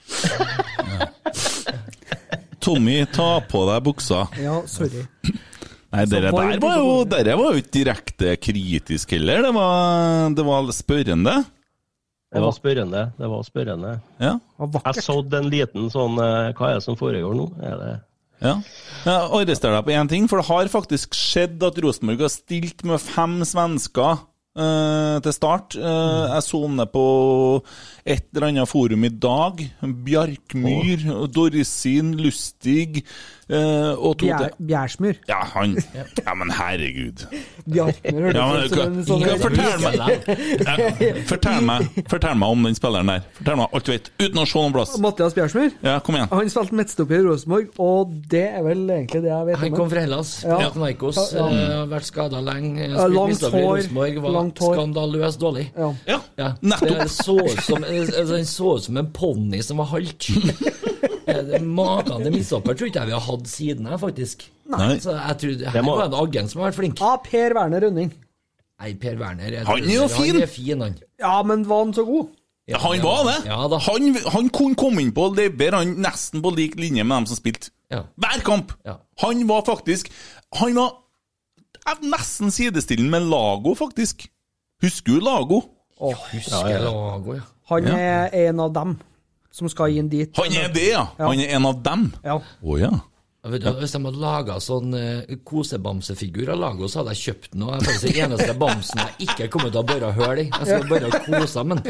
[2.62, 4.26] Tommy, ta på deg buksa.
[4.38, 5.02] Ja, sorry.
[5.88, 9.42] Nei, var der var jo, dere var jo ikke direkte kritisk heller.
[9.48, 11.34] Det var, det var spørrende.
[12.28, 13.02] Det var spørrende.
[13.18, 13.94] Det var spørrende.
[14.20, 14.34] Ja.
[14.61, 17.48] Jeg sådde en liten sånn eh, Hva er det som foregår nå?
[17.64, 17.94] Er det
[18.38, 18.52] ja.
[19.02, 22.84] Jeg arresterer deg på én ting, for det har faktisk skjedd at Rosenborg har stilt
[22.87, 24.20] med fem svensker
[24.59, 25.77] eh, til start.
[25.79, 27.07] Eh, jeg så ned på
[28.05, 29.62] et eller annet forum i dag.
[30.09, 33.05] Bjarkmyr, Dorsin, Lustig
[33.48, 35.16] og to Bjær, til.
[35.28, 35.76] Ja, han
[36.26, 37.22] Ja, men herregud.
[37.68, 37.96] Ut
[38.68, 40.28] som en sånn fortell, meg,
[41.28, 43.24] fortell, meg, fortell meg om den spilleren der.
[43.38, 44.94] Fortell meg alt du vet, uten å se noen plass.
[45.00, 45.72] Mathias Bjersmyr?
[45.84, 46.28] Ja, kom igjen.
[46.32, 49.76] Han spilte midtstopper i Rosenborg, og det er vel egentlig det jeg vet om Han
[49.78, 50.58] kom fra Hellas, Ja.
[50.78, 51.46] Narkos, Ja.
[51.48, 52.88] eh, har vært skada lenge.
[52.88, 54.74] Ja, langt hår, langt hår.
[54.76, 55.66] skandaløst dårlig.
[55.76, 55.92] Ja.
[56.06, 56.52] Ja, Ja.
[56.62, 56.88] nettopp.
[56.98, 60.28] Det så ut som, altså, den så ut som en ponni som var halt.
[61.28, 64.46] Eh, Maken til midtstopper tror ikke jeg vi har hatt siden her, faktisk.
[64.72, 64.94] Nei.
[65.02, 67.00] Så jeg tror Her Det må- var en agent som har vært flink.
[67.00, 68.12] Ja, Per Werner Rønning.
[68.80, 70.34] Nei, Per Werner jeg Han er jo fin.
[70.34, 70.94] Han er fin, han.
[71.20, 72.28] Ja, men var han så god?
[72.68, 73.46] Ja, han var det.
[73.46, 73.56] Ja.
[73.78, 77.36] Han, han kunne komme inn på levere han nesten på lik linje med dem som
[77.36, 77.70] spilte.
[77.90, 78.02] Ja.
[78.20, 78.72] Hver kamp!
[78.84, 78.96] Ja.
[79.22, 80.10] Han var faktisk
[80.60, 80.92] Han var
[81.86, 84.28] jeg- nesten sidestillende med Lago, faktisk.
[84.82, 85.62] Husker du Lago?
[86.00, 87.40] Husker Lago, ja.
[87.70, 88.98] Han er en av dem
[89.59, 90.31] som skal inn dit.
[90.38, 91.05] Han er det, ja!
[91.18, 92.09] Han er en av dem.
[92.25, 92.38] Ja.
[92.38, 92.92] Å ja.
[93.44, 97.23] Jeg vet, du, hvis de hadde laga sånn uh, kosebamsefigur av Lago, så hadde jeg
[97.29, 97.62] kjøpt den.
[97.64, 100.47] Og jeg er faktisk den eneste bamsen jeg ikke kommer til å bore hull i.
[100.51, 101.83] Jeg skal bare kose men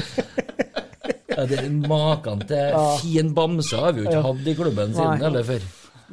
[1.38, 5.24] ja, det er Maken til fin bamse har vi jo ikke hatt i klubben siden
[5.30, 5.66] eller før.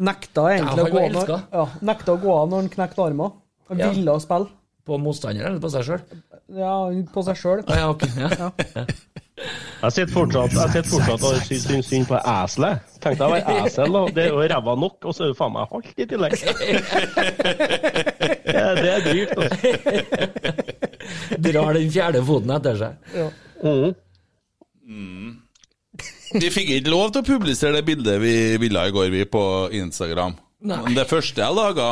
[0.09, 3.35] Nekta egentlig Ja, å gå når, ja, nekta å gå av når han knekte armen.
[3.69, 3.91] Han Ja.
[3.95, 4.49] ville spille.
[4.85, 6.01] På motstanderen eller på seg sjøl?
[6.55, 6.73] Ja,
[7.13, 7.63] på seg sjøl.
[7.69, 8.03] Ja, ok.
[8.23, 8.85] Ja.
[9.35, 12.93] Jeg sitter fortsatt, jeg sitter fortsatt og syns synd, på eselet.
[13.03, 15.53] Tenkte jeg var esel, og Det er jo ræva nok, og så er det faen
[15.55, 16.31] meg halvt i tillegg.
[18.45, 19.35] Det, det er drygt.
[19.35, 19.57] Altså.
[21.49, 22.93] Drar den fjerde foten etter seg.
[24.85, 25.31] Mm.
[26.35, 29.43] Vi fikk ikke lov til å publisere det bildet vi ville i går, vi, på
[29.75, 30.37] Instagram.
[30.65, 30.79] Nei.
[30.87, 31.89] Men det første jeg laga,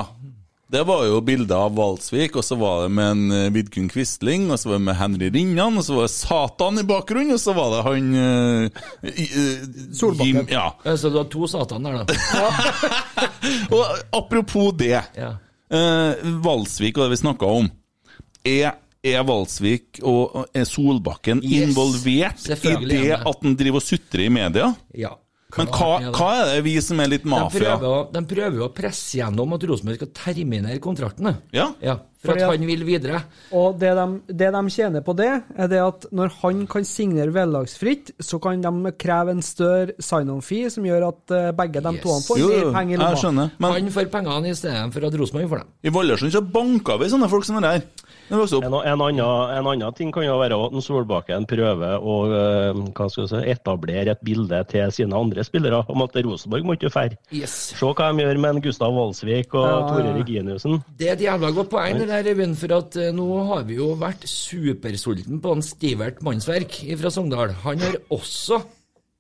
[0.74, 4.48] det var jo bilde av Valsvik, og så var det med en eh, Vidkun Quisling,
[4.52, 7.42] og så var det med Henry Rinnan, og så var det Satan i bakgrunnen, og
[7.44, 10.48] så var det han uh, Solbakken.
[10.52, 10.66] Ja.
[10.84, 12.06] Ja, Så du har to satan der, da?
[13.76, 13.86] Og
[14.18, 14.98] apropos det.
[15.18, 15.36] Ja.
[15.74, 16.14] Uh,
[16.46, 17.70] Valsvik og det vi snakka om.
[18.46, 21.70] Er, er Valsvik og er Solbakken Yes.
[21.70, 23.12] involvert i det det.
[23.22, 24.74] at han driver og sutrer i media?
[24.98, 25.14] ja.
[25.58, 27.76] Men hva, er hva er det vi som er litt De mafia?
[27.78, 31.36] prøver, de prøver jo å presse gjennom at Rosenborg skal terminere kontraktene.
[31.54, 31.68] Ja.
[31.84, 33.20] Ja, for Fordi at han vil videre.
[33.52, 35.28] Og det de, det de tjener på det,
[35.60, 40.72] er det at når han kan signere vederlagsfritt, så kan de kreve en større sign-on-fee
[40.74, 42.02] som gjør at eh, begge de Yes.
[42.02, 43.50] to får mer penger i lomma.
[43.76, 45.68] han får pengene i stedet for at Rosenborg får dem.
[45.84, 48.03] i Vallersund så banka vi sånne folk som det der.
[48.32, 53.08] En, en, annen, en annen ting kan jo være at Solbakken prøver å eh, hva
[53.12, 57.20] skal si, etablere et bilde til sine andre spillere om at Rosenborg må ikke fære.
[57.36, 57.56] Yes.
[57.76, 60.16] Se hva de gjør med en Gustav Walsvik og Ja, Tore.
[60.20, 60.80] Reginiussen.
[61.00, 63.80] Det er et jævla godt poeng, det der, Øyvind, for at eh, nå har vi
[63.82, 67.56] jo vært supersulten på en Stivert Mannsverk fra Sogndal.
[67.66, 68.62] Han har også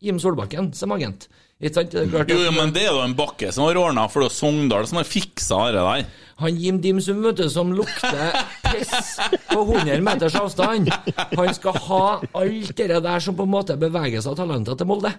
[0.03, 1.29] Jim Solbakken som agent.
[1.63, 1.93] Ikke sant?
[1.93, 4.23] Det er klart Jo, jo, men det er jo en bakke som har ordna, for
[4.23, 6.07] det er Sogndal som har fiksa det der.
[6.41, 9.19] Han Jim Dimsum, vet du, som lukter piss
[9.51, 10.89] på 100 meters avstand,
[11.35, 12.05] han skal ha
[12.39, 15.13] alt det der som på en måte beveger seg av talenter til Molde.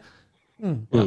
[0.64, 1.07] Ja.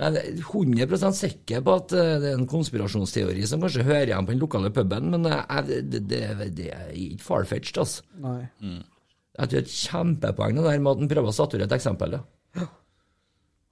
[0.00, 4.24] Jeg er 100 sikker på at eh, det er en konspirasjonsteori som kanskje hører igjen
[4.24, 6.22] på den lokale puben, men eh, jeg, det, det,
[6.56, 8.06] det er ikke far-fetched, altså.
[8.22, 8.38] Nei.
[8.60, 11.76] Jeg tror det er et kjempepoeng det der med at han prøver å saturere et
[11.76, 12.16] eksempel.
[12.56, 12.66] Ja.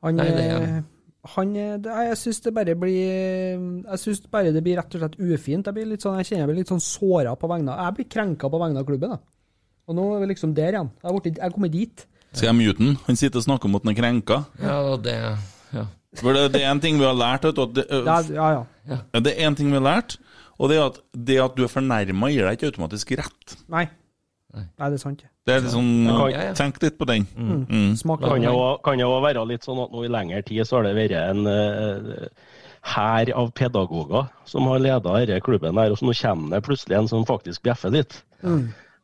[0.04, 0.76] Han, Nei, det eh,
[1.34, 1.52] han
[1.82, 5.66] det, Jeg syns det bare blir Jeg syns bare det blir rett og slett ufint.
[5.66, 7.96] Jeg blir litt sånn, jeg kjenner jeg blir litt sånn såra på vegne av Jeg
[7.98, 9.16] blir krenka på vegne av klubben.
[9.16, 9.18] Da.
[9.88, 10.90] Og nå er vi liksom der igjen.
[11.02, 12.06] Jeg har jeg er kommet dit.
[12.32, 12.98] Skal jeg mute den?
[13.06, 14.42] Han sitter og snakker om at han er krenka.
[14.62, 15.16] Ja, det
[15.74, 15.84] ja.
[16.16, 17.44] For det, det er en ting vi har lært.
[17.44, 18.64] vet du, At det, Ja, ja.
[18.88, 18.98] ja.
[19.12, 20.18] Ja, Det er en ting vi har lært,
[20.58, 23.56] og det er at det at du er fornærma, gir deg ikke automatisk rett.
[23.68, 23.88] Nei.
[24.54, 25.24] Nei, det er sant.
[25.48, 26.54] Det er liksom Ja, ja, ja.
[26.58, 27.24] Tenk litt på den.
[27.36, 27.64] Mm.
[27.66, 28.18] Mm.
[28.20, 30.76] Kan jo også- kan jo også være litt sånn at nå i lengre tid så
[30.78, 31.46] har det vært en
[32.88, 36.64] hær uh, av pedagoger som har leda denne klubben her, og så nå kommer det
[36.66, 38.20] plutselig en som faktisk bjeffer litt.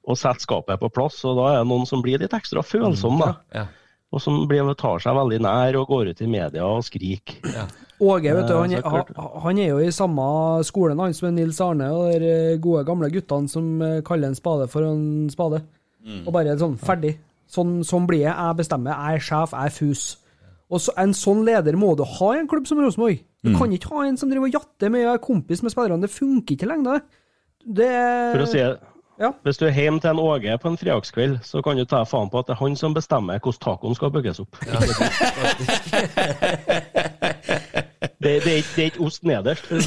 [0.05, 3.25] Og setter skapet på plass, og da er det noen som blir litt ekstra følsomme,
[3.25, 3.35] da.
[3.57, 3.67] Ja.
[4.15, 7.41] Og som blir, tar seg veldig nær og går ut i media og skriker.
[8.05, 10.27] Åge, vet du, han, er- han, han er jo i samme
[10.67, 14.35] skolen han som er Nils Arne og de gode gamle guttene som eh, kaller en
[14.39, 15.63] spade for en spade.
[16.05, 17.15] Og bare sånn, ferdig.
[17.49, 18.35] Sånn, sånn blir jeg.
[18.35, 18.97] Jeg bestemmer.
[18.97, 20.05] Jeg er sjef, jeg er fus.
[20.73, 23.23] Og så, En sånn leder må du ha i en klubb som Rosenborg.
[23.45, 26.01] Du kan ikke ha en som driver og jatter med er kompis med spillerne.
[26.01, 27.03] Det funker ikke lenger.
[27.65, 27.91] Det
[28.33, 28.79] For å si det,
[29.21, 29.31] Ja.
[29.45, 32.31] Hvis du er hjemme til en Åge på en fredagskveld, så kan du ta faen
[32.33, 34.57] på at det er han som bestemmer hvordan tacoen skal bygges opp.
[38.25, 39.67] Det det, er ikke, det er ikke ost nederst.
[39.71, 39.81] det.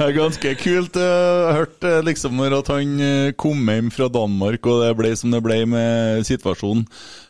[0.00, 0.96] Er ganske kult.
[0.96, 5.34] Jeg hørte liksom når at han eh, kom hjem fra Danmark, og det ble som
[5.34, 6.86] det ble med situasjonen.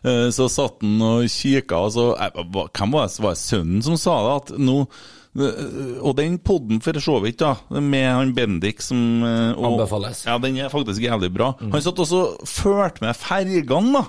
[0.06, 3.20] Eh, Så satt han og kikka, og så eh, Hvem var det?
[3.24, 4.34] Var det sønnen som sa det?
[4.38, 9.50] At nå eh, og den podden for så vidt, da, med han Bendik som eh,
[9.56, 10.22] og, Anbefales.
[10.28, 11.56] Ja, den er faktisk jævlig bra.
[11.64, 14.06] Han satt også og fulgte med fergene, da.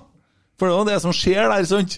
[0.55, 1.97] For det var det som skjer der, sant?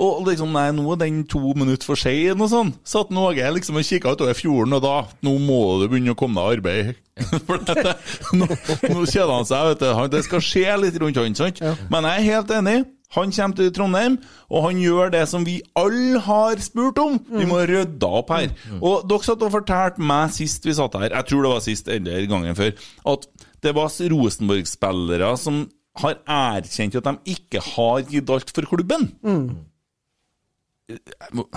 [0.00, 2.70] Og liksom, nei, nå er den to minutter for sein og sånn.
[2.88, 4.94] Satt Åge liksom og kikka utover fjorden, og da
[5.26, 7.02] Nå må du begynne å komme deg i arbeid.
[7.46, 7.92] For dette,
[8.32, 9.90] nå, nå kjeder han seg, vet du.
[9.98, 11.60] Han- Det skal skje litt rundt han, sant?
[11.92, 12.78] Men jeg er helt enig.
[13.12, 14.16] Han kommer til Trondheim,
[14.48, 17.16] og han gjør det som vi alle har spurt om.
[17.26, 18.52] Vi må rydde opp her.
[18.80, 21.90] Og dere satt og fortalte meg sist vi satt her, jeg tror det var sist
[21.90, 22.70] eller gangen før,
[23.12, 23.26] at
[23.66, 25.64] det var Rosenborg-spillere som
[26.00, 29.10] har erkjent at de ikke har gitt alt for klubben.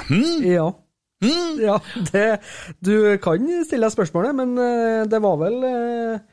[0.07, 0.43] Hm?
[0.47, 0.71] Ja.
[1.67, 1.77] Ja,
[2.11, 2.23] det,
[2.83, 6.23] du kan stille deg spørsmålet, men eh, det var vel eh,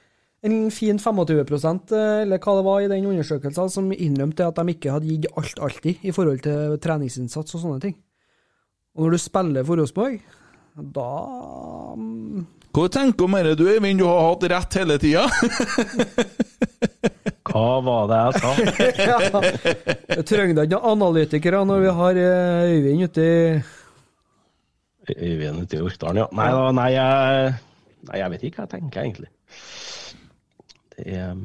[0.47, 4.75] en fin 25 eh, eller hva det var i den undersøkelsen, som innrømte at de
[4.75, 7.99] ikke hadde gitt alt alltid i forhold til treningsinnsats og sånne ting.
[8.97, 10.19] Og når du spiller for Rosenborg,
[10.97, 11.11] da
[11.97, 13.99] mm, Hva tenker du om dette, du, Eivind?
[13.99, 15.25] Du har hatt rett hele tida.
[17.51, 18.51] Hva var det jeg sa?
[19.11, 19.17] ja,
[20.15, 23.29] Jeg trenger da ikke noen analytikere når vi har eh, Øyvind ute i
[25.17, 26.27] Øyvind ute i Orkdalen, ja.
[26.39, 27.11] Nei, da, nei, jeg,
[28.07, 29.31] nei, jeg vet ikke hva jeg tenker, egentlig.
[30.95, 31.43] Det er um,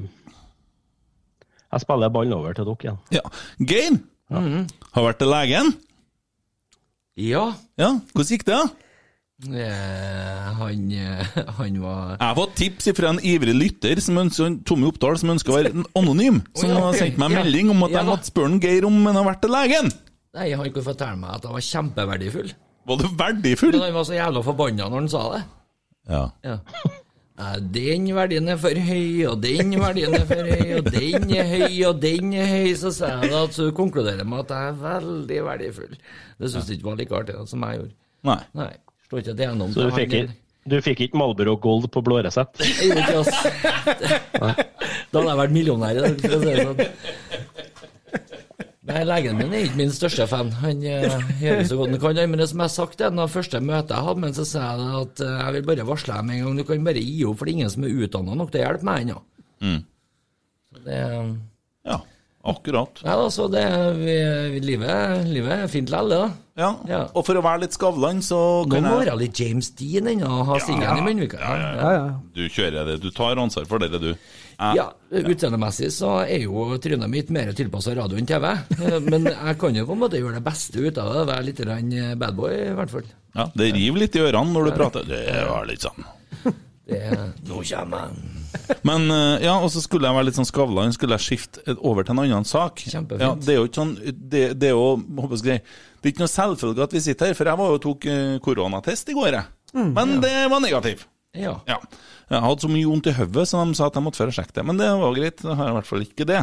[1.72, 3.00] Jeg spiller ballen over til dere igjen.
[3.18, 3.24] Ja.
[3.72, 3.94] Geir
[4.30, 5.68] har vært til legen.
[7.18, 7.46] Ja.
[7.82, 8.62] Ja, Hvordan gikk det?
[9.44, 11.28] Eh, han, eh,
[11.58, 15.34] han var Jeg har fått tips fra en ivrig lytter, som ønsker, Tommy Oppdal, som
[15.34, 16.40] ønsker å være anonym.
[16.56, 17.42] Som oh, ja, har sendt meg Ja.
[17.44, 19.92] melding om at Ja de spørre en Geir om han har vært til legen.
[20.36, 22.54] Nei, han kunne fortelle meg at han var kjempeverdifull.
[22.86, 23.76] Var du verdifull?
[23.76, 25.44] Men han var så jævla forbanna når han sa det.
[26.16, 26.24] Ja.
[26.46, 26.58] Ja.
[27.60, 31.74] Den verdien er for høy, og den verdien er for høy, og den er høy,
[31.90, 32.70] og den er høy.
[32.80, 35.98] Så sier jeg at du konkluderer med at jeg er veldig verdifull.
[36.40, 37.96] Det syns jeg ikke var like artig som jeg gjorde.
[38.32, 38.40] Nei.
[38.56, 38.72] Nei.
[39.16, 40.36] Slår ikke det gjennom Så du fikk, ikke-
[40.66, 42.60] du fikk ikke Malboro Gold på blå resept?
[42.66, 43.32] Jeg gjorde ikke, ass.
[45.12, 46.80] Da hadde jeg vært millionær i dag, det sånn.
[48.86, 50.52] Nei, legen min er ikke min største fan.
[50.62, 52.20] Han eh, gjør så godt han kan.
[52.30, 54.46] Men det som jeg har sagt i det første møtet jeg hadde med ham, så
[54.46, 56.60] sa jeg det at eh, jeg vil bare varsle deg med en gang.
[56.60, 58.66] Du kan bare gi opp, for det er ingen som er utdanna nok til å
[58.68, 59.18] hjelpe meg ennå.
[59.66, 59.80] Mm.
[60.70, 61.00] Så det
[61.86, 61.98] Ja,
[62.46, 63.02] akkurat.
[63.04, 63.64] Ja, altså, så det
[64.00, 64.16] vi,
[64.64, 66.30] livet, livet er fint likevel, det, da.
[66.56, 66.70] Ja.
[66.88, 67.00] Ja.
[67.18, 68.38] Og for å være litt Skavlan, så
[68.70, 71.42] Nå må jeg være litt James Dean ennå, og ha singelen i munnvika.
[71.42, 72.06] Ja, ja, Ja, ja.
[72.38, 73.00] Du kjører det.
[73.04, 74.14] Du tar ansvar for det, du.
[74.56, 78.48] Ja, utseendemessig så er jo trynet mitt mer tilpassa radio enn TV.
[78.78, 81.26] Eh, Men jeg kan jo på en måte gjøre det beste ut av det.
[81.34, 81.60] Være litt
[82.24, 83.10] badboy, i hvert fall.
[83.36, 85.04] ja, det river litt i ørene når du prater.
[85.12, 86.08] Det var litt sånn.
[86.86, 87.02] Det,
[87.50, 88.35] nå kommer jeg.
[88.88, 92.06] Men eh, ja, og så skulle jeg være litt sånn Skavlan, skulle jeg skifte over
[92.08, 92.84] til en annen sak.
[92.86, 93.24] Kjempefint.
[93.26, 94.86] Ja, det er jo ikke sånn Det, det er jo
[95.22, 95.64] håper jeg,
[96.02, 98.38] Det er ikke noe selvfølge at vi sitter her, for jeg var jo tok eh,
[98.46, 99.52] koronatest i går, jeg.
[99.76, 101.04] Men det var negativ.
[101.36, 101.58] Ja.
[101.68, 101.76] Ja.
[102.32, 104.56] Jeg hadde så mye vondt i hodet, så de sa at jeg måtte føre sjekke
[104.56, 104.64] det.
[104.66, 106.40] Men det var greit, det har jeg i hvert fall ikke det.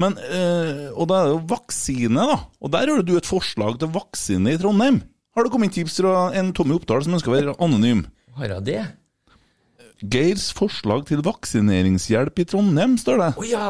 [0.00, 2.36] Men, øh, Og da er det jo vaksine, da.
[2.62, 5.02] Og der har du et forslag til vaksine i Trondheim.
[5.36, 8.06] Har det kommet tips fra en Tommy Oppdal som ønsker å være anonym?
[8.38, 8.80] Har jeg det?
[10.00, 13.28] Geirs forslag til vaksineringshjelp i Trondheim, står det.
[13.36, 13.64] Å ja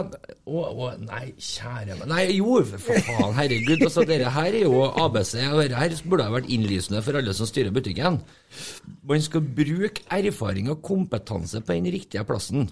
[0.47, 3.83] å, å, Nei, kjære meg Nei, jo, for faen, herregud.
[3.87, 7.35] Altså, dette her er jo ABC, og dette her burde ha vært innlysende for alle
[7.35, 8.21] som styrer butikken.
[9.11, 12.71] Man skal bruke erfaring og kompetanse på den riktige plassen.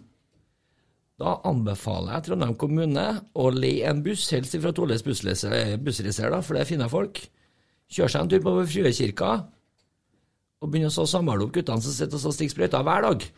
[1.18, 6.62] Da anbefaler jeg Trondheim kommune å leie en buss, helst fra Toles bussreiser, for det
[6.62, 7.24] er fine folk.
[7.90, 9.32] Kjøre seg en tur på Frøykirka,
[10.58, 13.28] og begynne å samle opp guttene som sitter og stikker sprøyter hver dag.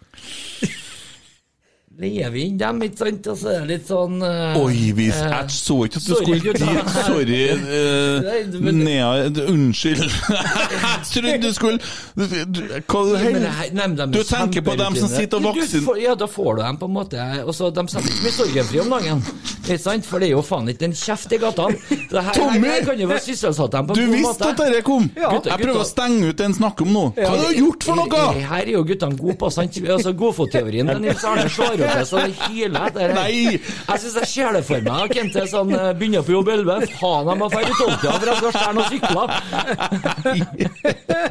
[2.01, 3.26] Leier vi inn dem, ikke sant?
[3.28, 6.14] Og så er det litt sånn uh, Oi, vi, eh, jeg så ikke at du
[6.14, 6.94] sorry, skulle dit.
[7.05, 7.40] Sorry.
[7.53, 9.11] uh, Nei, men- Nea,
[9.53, 10.01] unnskyld.
[10.80, 11.78] Jeg trodde du skulle
[12.16, 15.36] Hva du Men heller det her- nei, men er Du tenker på dem som sitter
[15.40, 18.09] og vokser vaksiner Ja, da får du dem på en måte Og så De setter
[18.09, 19.22] ikke mye sorgenfri om dagen,
[19.61, 20.09] ikke sant?
[20.09, 22.72] For det er jo faen ikke en kjeft i her, Tommy!
[23.01, 23.09] jo
[23.94, 25.09] Du visste at dette kom!
[25.14, 27.05] Gutta, Jeg prøver å stenge ut det en snakker om nå.
[27.18, 28.24] Hva har du gjort for noe?!
[28.51, 29.51] her er jo guttene gode på.
[29.55, 29.78] sant?
[29.84, 33.01] Altså Godfotteorien Nils Arne slår opp det, så det hyler etter.
[33.01, 33.14] her.
[33.14, 33.59] Nei.
[33.61, 35.14] Jeg syns jeg ser det for meg.
[35.16, 36.86] Kente sånn, eh, begynner på jobb 11.
[37.01, 39.26] Faen, jeg må dra i tolvtida for jeg skal stjele noen sykler.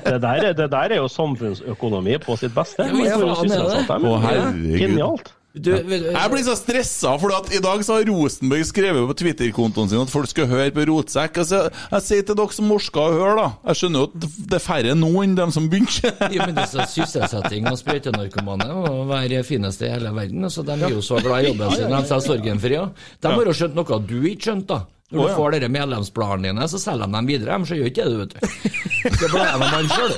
[0.10, 2.84] Det der, er- det der er jo samfunnsøkonomi på sitt beste.
[2.86, 4.00] Ja, faen, er det?
[4.00, 4.80] Å, herregud.
[4.80, 5.34] Genialt.
[5.50, 9.16] Du, vet Jeg blir så stressa, for at i dag så har Rosenborg skrevet på
[9.18, 11.40] Twitter-kontoen sin at folk skal høre på Rotsekk.
[11.42, 11.62] Altså,
[11.96, 13.48] jeg sier til dere som orker å høre, da.
[13.72, 16.14] Jeg skjønner jo at det er færre nå enn dem som begynte.
[16.36, 20.46] Jo, men disse sysselsetting og sprøytenarkomane og være fineste i hele verden.
[20.46, 22.86] Altså, de er jo så glad i jobben sin, de er sorgenfrie.
[23.18, 24.99] De har jo skjønt noe du ikke skjønte, da.
[25.10, 25.36] Når du ja.
[25.40, 27.56] får dere medlemsbladene dine, så selger de dem videre.
[27.58, 28.40] De så gjør ikke det, vet du.
[29.20, 30.14] Det bla gjennom dem sjøl.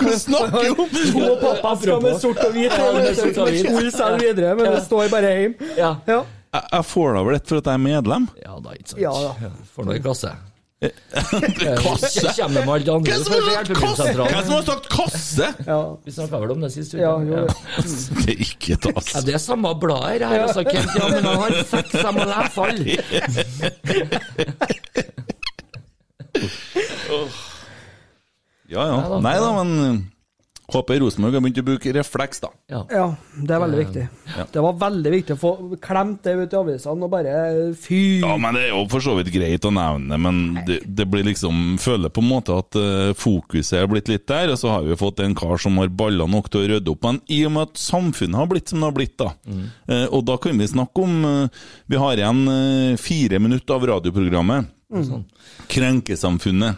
[0.00, 0.88] Hva snakker du om?
[1.12, 2.74] To pappa skal med sort og hvit.
[2.74, 3.68] Ja, med sort og hvit.
[3.68, 5.70] Skjul seg videre, men det står bare hjemme.
[5.78, 5.92] Ja.
[6.08, 8.28] Jeg får da vel et for at jeg er medlem?
[8.40, 9.02] ja da, ikke sant.
[9.04, 9.50] Ja, da.
[9.76, 10.32] Får noe i kasse.
[10.78, 12.42] Kasse?
[12.42, 14.12] Kommer med alle andre Hvem som har sagt kasse?
[14.14, 15.48] Hvem som har sagt kasse?
[15.66, 15.78] Ja.
[16.04, 17.02] Vi snakka vel om det sist uke?
[17.02, 17.54] Ja, jo, det.
[18.22, 19.24] Det er ikke Ja, tass.
[19.26, 20.94] det er samme bladet her, altså, Kent.
[20.94, 22.78] Ja, men han har seks, seg med det fall.
[28.68, 29.18] Ja ja.
[29.24, 29.98] Nei da, men uh,
[30.68, 32.50] håper Rosenborg har begynt å bruke refleks, da.
[32.68, 32.82] Ja.
[32.92, 33.04] ja,
[33.40, 34.02] det er veldig viktig.
[34.52, 37.36] Det var veldig viktig å få klemt det ut i avisene og bare
[37.78, 38.00] fy.
[38.20, 41.06] Ja, men Det er jo for så vidt greit å nevne det, men det, det
[41.08, 44.74] blir liksom føler på en måte at eh, fokuset er blitt litt der, og så
[44.74, 47.06] har vi fått en kar som har baller nok til å rydde opp.
[47.08, 49.32] Men i og med at samfunnet har blitt som det har blitt, da,
[49.88, 53.88] eh, og da kan vi snakke om eh, Vi har igjen eh, fire minutter av
[53.94, 54.68] radioprogrammet.
[55.68, 56.76] Krenkesamfunnet.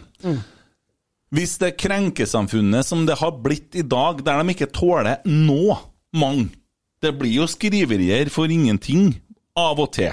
[1.31, 5.77] Hvis det krenkesamfunnet som det har blitt i dag, der de ikke tåler nå,
[6.11, 6.49] mange
[7.01, 9.15] Det blir jo skriverier for ingenting
[9.57, 10.11] av og til.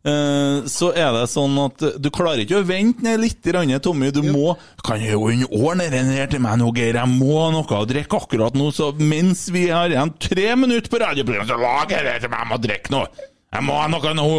[0.00, 3.44] Eh, så er det sånn at eh, du klarer ikke å vente ned litt,
[3.84, 4.08] Tommy.
[4.12, 4.54] Du må
[4.84, 6.96] Kan jo ordne den her til meg nå, Geir.
[6.96, 8.70] Jeg må ha noe å drikke akkurat nå.
[8.72, 12.40] Så mens vi har igjen tre minutter på radioprogrammet, så lag det til meg.
[12.40, 13.28] Jeg må drikke noe.
[13.50, 14.30] Jeg må ha noe nå.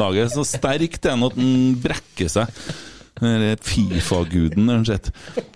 [0.00, 2.62] Laget er så sterkt er at den brekker seg.
[3.20, 5.10] Fifa-guden, rett og slett.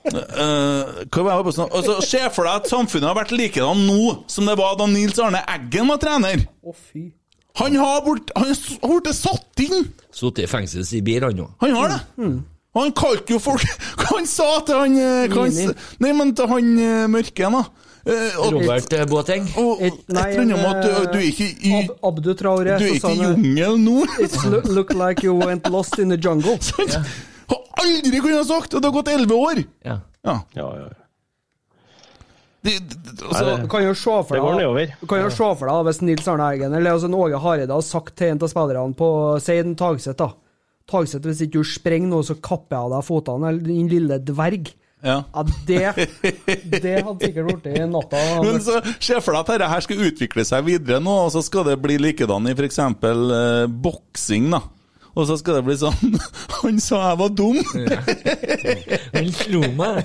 [0.05, 1.71] Eh, sånn?
[1.73, 5.19] Altså, Se for deg at samfunnet har vært likedan nå som det var da Nils
[5.23, 6.45] Arne Eggen var trener.
[6.65, 7.09] Å, fy.
[7.61, 9.87] Han har blitt han satt inn!
[10.15, 11.49] Sittet i fengsel i Sibir, han jo.
[11.63, 12.01] Han har det.
[12.75, 13.63] Og Han kalte jo folk
[14.11, 17.65] Han sa til han eh, han Nei, men til han eh, mørken, da.
[18.05, 19.47] Eh, og- Robert eh, Boateng.
[19.57, 22.35] og- et, nei, Et eller annet om at du, du er ikke i Ab Abdu
[22.35, 22.75] Traore.
[22.83, 24.03] Du er ikke i jungelen nå!
[24.21, 26.59] It look, look like you went lost in the jungle.
[26.73, 26.99] Sant?
[27.51, 28.75] Har aldri kunnet ha sagt!
[28.75, 29.65] Og det har gått elleve år!
[29.85, 29.99] Ja.
[30.25, 30.37] Ja.
[30.57, 30.93] Ja, ja.
[32.65, 34.93] Det, det, det, altså, Du kan jo se for Det går deg nedover.
[35.03, 37.85] Du kan jo se for deg hvis Nils Arne Eggen eller altså Åge Hareide har
[37.85, 39.09] sagt til en av spillerne på
[39.45, 40.31] Si en Tagseth, da.
[40.89, 44.19] Tagseth, hvis ikke du sprenger nå, så kapper jeg av deg føttene, eller din lille
[44.25, 44.73] dverg.
[45.05, 45.19] ja.
[45.35, 46.09] Ja, det
[46.81, 48.21] Det hadde sikkert blitt i natta.
[48.47, 51.45] Men så Se for deg at dette her skal utvikle seg videre nå, og så
[51.45, 52.81] skal det bli likedan i f.eks.
[52.81, 54.49] Eh, boksing.
[54.57, 54.63] da
[55.15, 56.17] Og så skal det bli sånn
[56.63, 57.59] Han sa jeg var dum!
[59.15, 60.01] Han slo meg.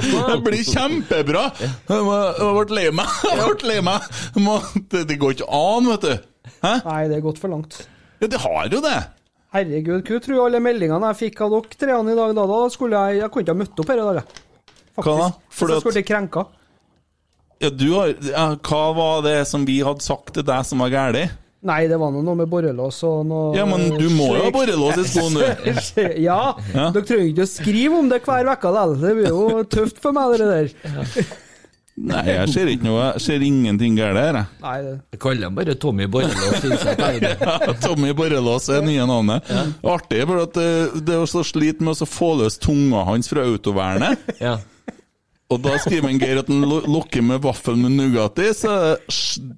[0.00, 1.46] Det blir kjempebra!
[1.58, 3.16] Jeg ble lei meg.
[3.26, 4.10] Jeg ble lei meg.
[4.92, 6.28] Det, går ikke an, vet du.
[6.60, 6.74] Hæ?
[6.84, 7.82] Nei, det er gått for langt.
[8.20, 8.98] Ja, det har jo det.
[9.50, 12.36] Herregud, hva tror du alle meldingene jeg fikk av dere treene i dag?
[12.38, 14.34] Da, da skulle jeg Jeg kunne ikke ha møtt opp her i dag.
[15.00, 15.06] Faktisk.
[15.08, 15.28] Hva da?
[15.58, 16.46] Fordi jeg skulle bli krenka.
[17.60, 20.92] Ja, du har, ja, hva var det som vi hadde sagt til deg som var
[20.94, 21.34] galt?
[21.60, 24.96] Nei, det var noe med borrelås og noe Ja, men du må jo ha borrelås
[25.02, 25.44] i skoen, du.
[26.28, 26.86] Ja, Ja.
[26.94, 28.94] dere trenger ikke å skrive om det hver uke likevel.
[29.02, 31.36] Det blir jo tøft for meg, det der.
[32.00, 34.46] Nei, jeg ser ikke noe Jeg ser ingenting galt her, jeg.
[34.62, 37.34] Nei, det Jeg kaller ham bare Tommy Borrelås det.
[37.44, 39.50] Ja, Tommy Borrelås er nye navnet.
[39.84, 43.44] Artig, for at eh, det er så slit med å få løs tunga hans fra
[43.44, 44.16] autovernet.
[44.40, 44.56] Ja.
[45.50, 48.74] Og da skriver en Geir at han lo- lokker med vaffel med Nugatti, så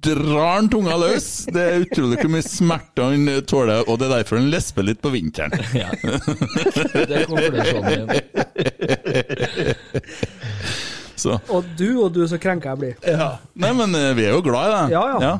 [0.01, 1.27] drar han tunga løs.
[1.53, 5.01] Det er utrolig hvor mye smerte han tåler, og det er derfor han lesper litt
[5.03, 5.53] på vinteren.
[5.83, 5.89] ja.
[5.93, 8.21] Det er konklusjonen min.
[11.23, 11.37] Så.
[11.53, 12.95] Og du og du, så krenka jeg blir.
[13.53, 14.85] Nei, men eh, vi er jo glad i det.
[14.97, 15.33] Ja, ja.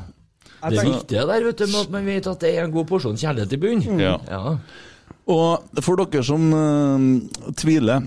[0.63, 2.71] Det er viktig det der, vet du, med at man vet at det er en
[2.75, 3.99] god porsjon kjærlighet i bunnen.
[3.99, 4.13] Ja.
[4.29, 4.53] Ja.
[5.33, 8.05] Og for dere som uh, tviler,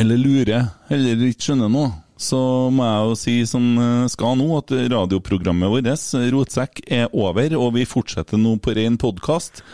[0.00, 2.38] eller lurer, eller ikke skjønner noe, så
[2.72, 7.74] må jeg jo si som eh, skal nå, at radioprogrammet vårt, Rotsekk, er over, og
[7.76, 9.64] vi fortsetter nå på ren podkast.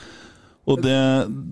[0.68, 0.96] Og det,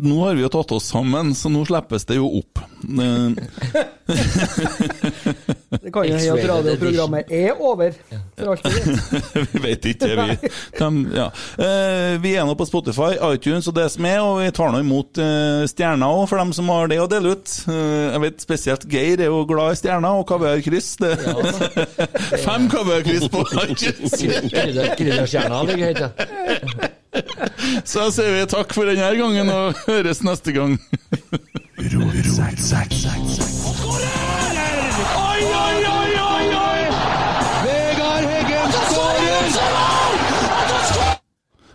[0.05, 2.61] nå har vi jo tatt oss sammen, så nå slippes det jo opp.
[4.07, 7.95] Det kan jo hende at radioprogrammet er over.
[8.39, 9.49] For alt vi vet.
[9.53, 10.51] vi vet ikke, vi.
[10.79, 11.27] De, ja.
[11.63, 14.81] Eh, vi er nå på Spotify, iTunes og det som er, og vi tar nå
[14.85, 17.55] imot eh, stjerner òg, for dem som har det å dele ut.
[17.71, 20.93] Eh, jeg vet spesielt Geir er jo glad i stjerner, og kaviarkryss.
[21.03, 21.35] Ja,
[22.47, 24.17] Fem kaviarkryss på iTunes!
[24.53, 26.86] Krydder- Krydderstjerna ligger høyt, ja.
[27.89, 30.79] Så da sier vi takk for denne gangen, og høres neste gang.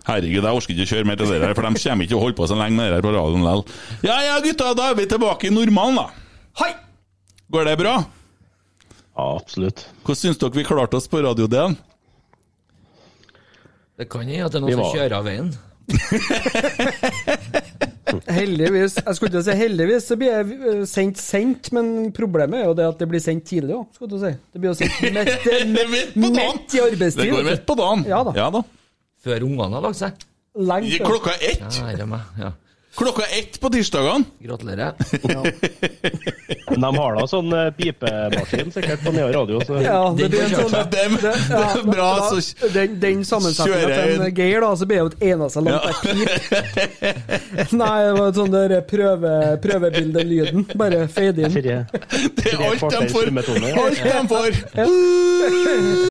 [0.02, 2.22] Herregud, jeg orker ikke å kjøre mer til det der, for de kommer ikke å
[2.24, 3.62] holde på så lenge med det der på radioen likevel.
[4.08, 6.08] Ja ja, gutta, da er vi tilbake i normalen, da.
[6.60, 6.72] Hei!
[7.54, 7.94] Går det bra?
[9.12, 9.86] Ja, absolutt.
[10.02, 11.78] Hvordan syns dere vi klarte oss på Radio D-en?
[14.02, 15.52] Det kan hende at det er noen som kjører av veien.
[18.32, 22.66] Heldigvis jeg skulle ikke si heldigvis så blir jeg eh, sendt sendt, men problemet er
[22.66, 24.32] jo det at det blir sendt tidlig òg, skulle du si.
[24.52, 24.94] Det blir jo sendt
[26.18, 27.22] midt, i arbeidstid.
[27.22, 28.00] Det går midt på dagen.
[28.10, 28.32] Ja da.
[28.36, 28.60] Ja da.
[29.22, 30.10] Før ungene har lagt seg.
[30.58, 31.06] Lengt før.
[31.12, 31.62] Klokka ett.
[31.62, 31.68] Ja,
[32.10, 32.22] meg.
[32.42, 32.50] Ja.
[32.96, 34.24] Klokka ett på tirsdagene.
[34.38, 34.92] Gratulerer.
[35.22, 35.42] Ja.
[36.76, 40.50] de har da sånn eh, pipemaskin sikkert på Nea Radio, så Ja, det blir en
[40.68, 41.62] sånn Dem, det, ja,
[41.94, 45.22] bra, da- så Den, den sammensetninga til en Geir, da, så blir det jo et
[45.32, 45.92] eneste langt Ja.
[46.02, 46.28] pip.
[47.80, 49.32] Nei, det var sånn der prøve,
[49.64, 50.68] prøvebildelyden.
[50.76, 51.54] Bare fade inn.
[51.56, 51.80] Det er
[52.68, 53.32] alt de får.
[53.32, 56.10] Alt de får.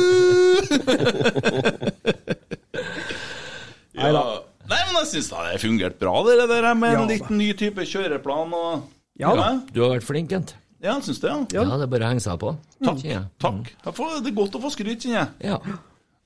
[4.00, 4.22] Ja.
[4.70, 7.06] Nei, men jeg syns det har fungert bra, det der med en Ja, da.
[7.10, 8.84] liten ny type kjøreplan og
[9.18, 9.48] Ja da.
[9.74, 10.54] Du har vært flink, Kent.
[10.80, 11.60] Ja, jeg syns det, ja.
[11.60, 12.54] Ja, det er bare å henge seg på.
[12.80, 13.02] Takk.
[13.02, 13.26] kjenner.
[13.42, 13.68] Takk.
[13.84, 15.28] Jeg får, det er godt å få skryt, kjenner jeg.
[15.50, 15.58] Ja.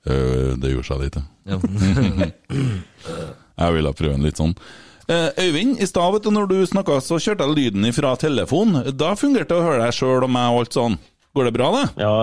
[0.05, 1.17] Uh, det gjorde seg litt,
[1.49, 1.57] Ja.
[3.55, 4.51] Jeg ville prøve en litt sånn.
[5.07, 8.81] Uh, Øyvind, i stad når du snakka, så kjørte jeg lyden ifra telefon.
[8.97, 10.97] Da fungerte det å høre deg sjøl og meg og alt sånn.
[11.35, 11.85] Går det bra, det?
[12.03, 12.13] Ja,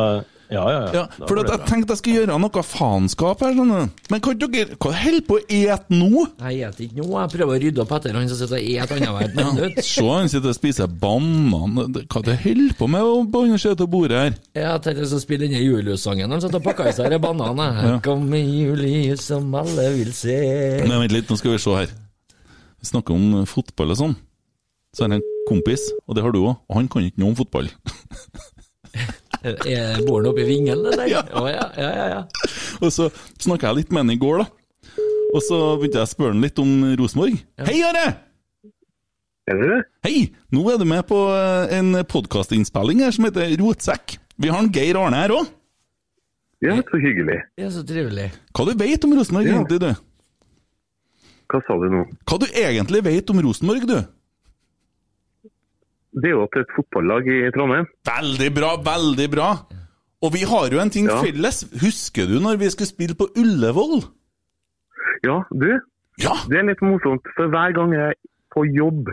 [0.52, 0.80] ja, ja.
[0.94, 3.88] Ja, Da for at jeg tenkte jeg skulle gjøre noe faenskap her, skjønner.
[4.12, 6.26] Men kan dere Hva holder på å ete nå?
[6.42, 7.22] Jeg spiser ikke noe.
[7.24, 9.80] Jeg prøver å rydde opp etter han som sitter og spiser annethvert minutt.
[9.92, 11.78] Se, han sitter og spiser banan.
[11.82, 14.36] Hva Hva det holder på med på andre siden av bordet her?
[14.58, 16.30] Ja, jeg som spiller denne Julius-sangen.
[16.30, 17.78] Han satt og pakka i seg denne bananen.
[17.80, 20.36] Her kommer Julius som alle vil se.
[20.84, 21.96] Men vent litt, nå skal vi se her.
[22.82, 24.14] Vi snakker om fotball og sånn.
[24.92, 27.32] Så er det en kompis, og det har du òg, og han kan ikke noe
[27.32, 27.70] om fotball.
[29.42, 31.06] Er Bor han oppe i vingen, eller?
[31.10, 31.22] Ja.
[31.34, 32.20] Oh, ja, ja, ja, ja.
[32.80, 33.08] Og så
[33.42, 34.46] snakka jeg litt med han i går, da.
[35.32, 37.40] Og så begynte jeg å spørre han litt om Rosenborg.
[37.66, 38.04] Hei, Are!
[40.06, 40.28] Hei!
[40.54, 44.16] Nå er du med på eh, en podkastinnspilling her som heter Rotsekk.
[44.38, 45.50] Vi har en Geir Arne her òg.
[46.62, 47.40] Ja, så hyggelig.
[47.58, 48.28] Er så trivelig.
[48.54, 49.56] Hva du vet om Rosenborg Ja.
[49.58, 49.90] egentlig, du?
[51.52, 52.04] Hva sa du nå?
[52.30, 53.98] Hva du egentlig vet om Rosenborg, du?
[56.12, 57.86] Det er jo er et fotballag i Trondheim.
[58.08, 59.48] Veldig bra, veldig bra.
[60.22, 61.20] Og vi har jo en ting Ja.
[61.22, 61.62] felles.
[61.82, 64.04] Husker du når vi skulle spille på Ullevål?
[65.24, 65.80] Ja, du.
[66.20, 66.34] Ja.
[66.48, 68.14] Det er litt morsomt, for hver gang jeg
[68.54, 69.08] på jobb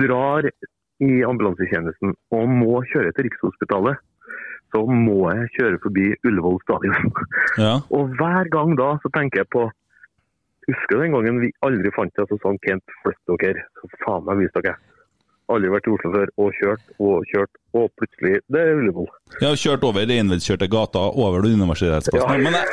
[0.00, 0.42] drar
[1.02, 3.96] i ambulansetjenesten og må kjøre til Rikshospitalet,
[4.74, 7.12] så må jeg kjøre forbi Ullevål stadion.
[7.58, 7.74] Ja.
[7.96, 9.70] Og hver gang da så tenker jeg på
[10.70, 13.64] Husker du den gangen vi aldri fant deg, så sa han Kent, flytt dere.
[13.80, 14.76] Så faen meg vis dere.
[15.52, 19.08] Aldri vært i Oslo før, og kjørt og kjørt, og plutselig Det er Ullevål.
[19.38, 22.44] Jeg har kjørt over reinvedskjørte gata over universitetsplassen.
[22.44, 22.44] Ja.
[22.44, 22.68] Men, jeg,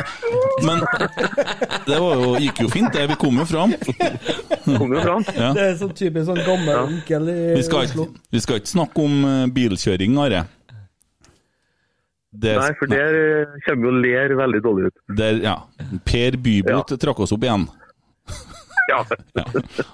[0.67, 0.84] men
[1.88, 3.07] det var jo, gikk jo fint, det.
[3.13, 3.73] Vi kom jo fram.
[4.69, 5.25] Kom jo fram?
[5.36, 5.51] Ja.
[5.55, 8.07] Det er sånn typisk sånn gammel onkel i Vi skal, Oslo.
[8.09, 10.45] ikke, vi skal ikke snakke om eh, bilkjøring, Are.
[12.30, 14.99] Det, Nei, for der eh, kommer jo ler veldig dårlig ut.
[15.17, 15.55] der, ja.
[16.05, 17.65] Per Bybot trakk oss opp igjen.
[18.89, 18.99] Ja.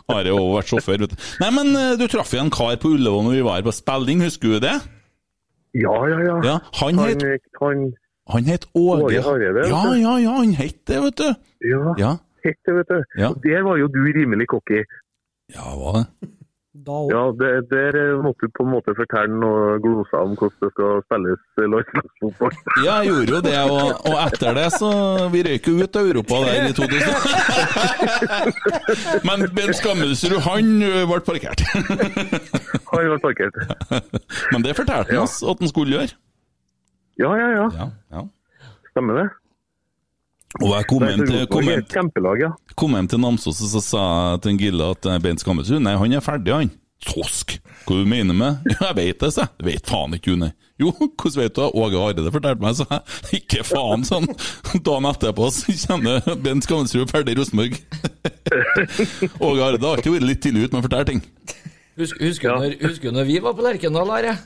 [0.09, 1.05] Are har vært sjåfør.
[1.43, 3.73] Nei, men eh, du traff jo en kar på Ullevål når vi var her på
[3.75, 4.75] spilling, husker du det?
[5.75, 6.35] Ja, ja, ja.
[6.47, 7.81] Ja, han Han, het han
[8.31, 11.27] Han het Åge Hareide, Ja, ja, ja, han het det, vet du.
[11.67, 12.11] Ja, Ja,
[12.47, 13.01] het det, vet du.
[13.19, 13.33] Ja.
[13.43, 14.85] Der var jo du rimelig cocky.
[15.53, 16.29] ja hva det?
[16.83, 20.99] Ja, det, Der måtte du på en måte fortelle noe gloser om hvordan det skal
[21.05, 21.41] spilles
[21.73, 22.53] landslagsfotball.
[22.85, 24.89] Ja, jeg gjorde jo det, og, og etter det så
[25.31, 27.15] Vi røyk jo ut av Europa der i 2000.
[29.27, 31.63] Men Ben Skammelsrud, han ble parkert.
[32.91, 33.55] Han ble parkert.
[34.51, 36.13] Men det fortalte han oss at han skulle gjøre.
[37.19, 37.65] Ja, ja, ja.
[37.79, 38.21] Ja, ja.
[38.91, 39.27] Stemmer det.
[40.63, 44.03] Og jeg kom hjem til, kom hjem, kom hjem til Namsos og så sa
[44.35, 46.71] jeg til Gille at eh, Bent Skammelsrud Nei, han er ferdig, han.
[47.05, 47.57] Tosk!
[47.85, 49.65] Hva du mener med Ja, Jeg vet det, sa jeg.
[49.67, 50.53] Vet faen ikke, du, nei.
[50.81, 51.67] Jo, hvordan vet du det?
[51.83, 53.19] Åge Hareide fortalte meg, sa jeg.
[53.41, 54.27] Ikke faen, sånn.
[54.87, 57.77] Dagen etterpå så kjenner Bent Skammelsrud ferdig i Rosenborg.
[59.43, 61.23] Åge Hareide har alltid vært litt tidlig ute med å fortelle ting.
[61.95, 64.37] Husker, husker, du når, husker når vi var på Lerkendal, Are?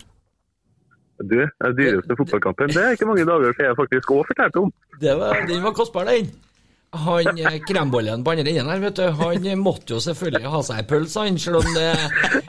[1.20, 4.70] Du, den dyreste fotballkampen, det er ikke mange dager siden jeg faktisk òg fortalte om.
[5.02, 6.30] Det var, den var kostbar, den.
[6.92, 10.80] Han eh, krembollen på andre enden her, vet du, han måtte jo selvfølgelig ha seg
[10.82, 11.90] ei pølse, han, selv om det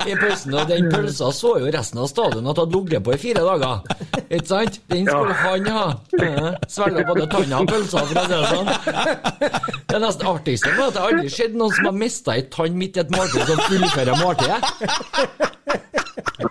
[0.08, 3.18] i pølsen Og den pølsa så jo resten av stadionet at hadde ligget på i
[3.20, 3.84] fire dager.
[4.30, 4.80] Ikke sant?
[4.88, 5.84] Den skulle han ha.
[6.24, 8.68] Eh, Svelga både tanna og pølsa, for å si det sånn.
[9.90, 12.96] Det nesten artigste var at det aldri skjedde noen som har mista ei tann midt
[12.96, 15.58] i et måltid, som fullfører måltidet.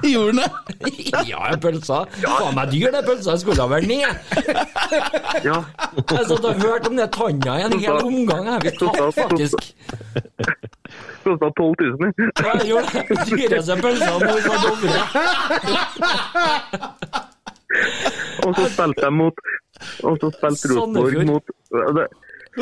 [0.04, 0.50] Gjorde han det?
[1.30, 1.98] Ja, pølsa.
[2.24, 3.32] Faen meg dyr, den pølsa.
[3.36, 4.12] Jeg skulle ha vært ned.
[5.50, 5.58] Ja.
[6.10, 8.48] Jeg satt og hørte om det tanna i en hel omgang.
[8.64, 9.60] Vi tatt faktisk.
[11.24, 12.14] Kosta 12 000.
[12.18, 13.04] Ja, jeg gjorde det.
[13.30, 15.02] Dyreste pølsa mot Dovre.
[18.46, 19.44] Og så spilte de mot
[20.08, 21.46] Og så spilte Rosenborg mot
[22.00, 22.10] det-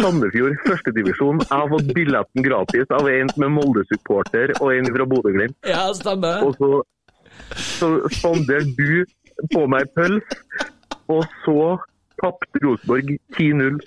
[0.01, 1.41] Sandefjord, førstedivisjon.
[1.43, 5.57] Jeg har fått billetten gratis av en er Molde-supporter og en fra Bodø-Glimt.
[5.67, 6.43] Ja, stemmer.
[6.47, 6.71] Og så,
[7.77, 10.37] så spanderte du på meg pøls,
[11.13, 11.77] og så
[12.21, 13.79] tapte Rosenborg 10-0.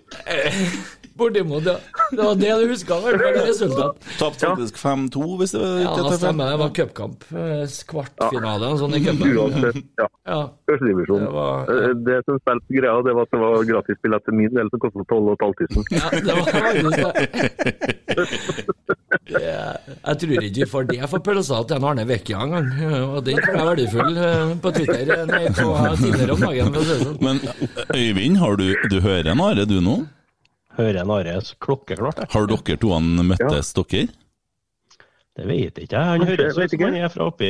[1.21, 1.77] Bortimot, ja.
[2.11, 3.37] Det var det du huska, i hvert fall.
[3.47, 4.07] Resultat.
[4.19, 6.51] Tapte faktisk 5-2, hvis det Ja, ikke det stemmer.
[6.51, 7.27] Det var cupkamp.
[7.31, 9.37] Eh, Kvartfinale, en sånn i cupen.
[9.37, 10.09] Uansett, ja.
[10.31, 10.41] Ja.
[10.71, 11.25] Førstedivisjon.
[11.27, 14.53] Det var- Eh, Det som spilte greia, det var at det var gratisbillett til min
[14.55, 15.85] del, som kostet 12 500.
[15.91, 17.15] Ja, det var faktisk det.
[19.31, 22.69] Jeg tror ikke vi får det for pølsa til en Arne Vecchia engang.
[23.15, 25.67] Og den tror jeg er verdifull eh, på Twitter nei, på
[26.01, 26.75] tidligere om dagen.
[26.91, 27.19] Sånn.
[27.23, 27.41] Men
[27.95, 29.99] Øyvind, har du, du hører en Are, du nå?
[30.79, 32.25] Hører en Are klokkeklart.
[32.31, 34.09] Har dere to han møttes, dere?
[35.41, 36.07] Det vet ikke jeg.
[36.11, 37.49] Han høres ut som han er fra oppi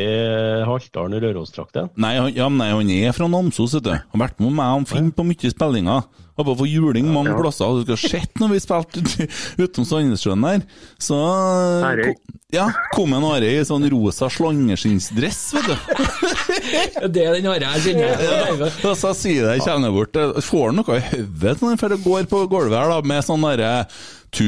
[0.68, 1.89] Haltdalen, Røros-trakten.
[2.01, 3.95] Nei, han, ja, nei, han er fra Namsos, vet du.
[3.97, 6.05] Han har vært med meg han Finn på mye spillinger.
[6.41, 7.76] Var på for juling mange plasser.
[7.84, 10.62] Du skulle sett når vi spilte ut- utom Sandnessjøen der.
[11.03, 12.07] Så Are.
[12.14, 12.64] kom, ja,
[12.95, 17.09] kom en Are i sånn rosa slangeskinnsdress, vet du.
[17.12, 18.64] Det er den Are jeg kjenner.
[18.88, 22.30] Og så sier jeg, kjenner bort eh, Får han noe i hodet når han går
[22.32, 23.74] på gulvet her da, med sånn derre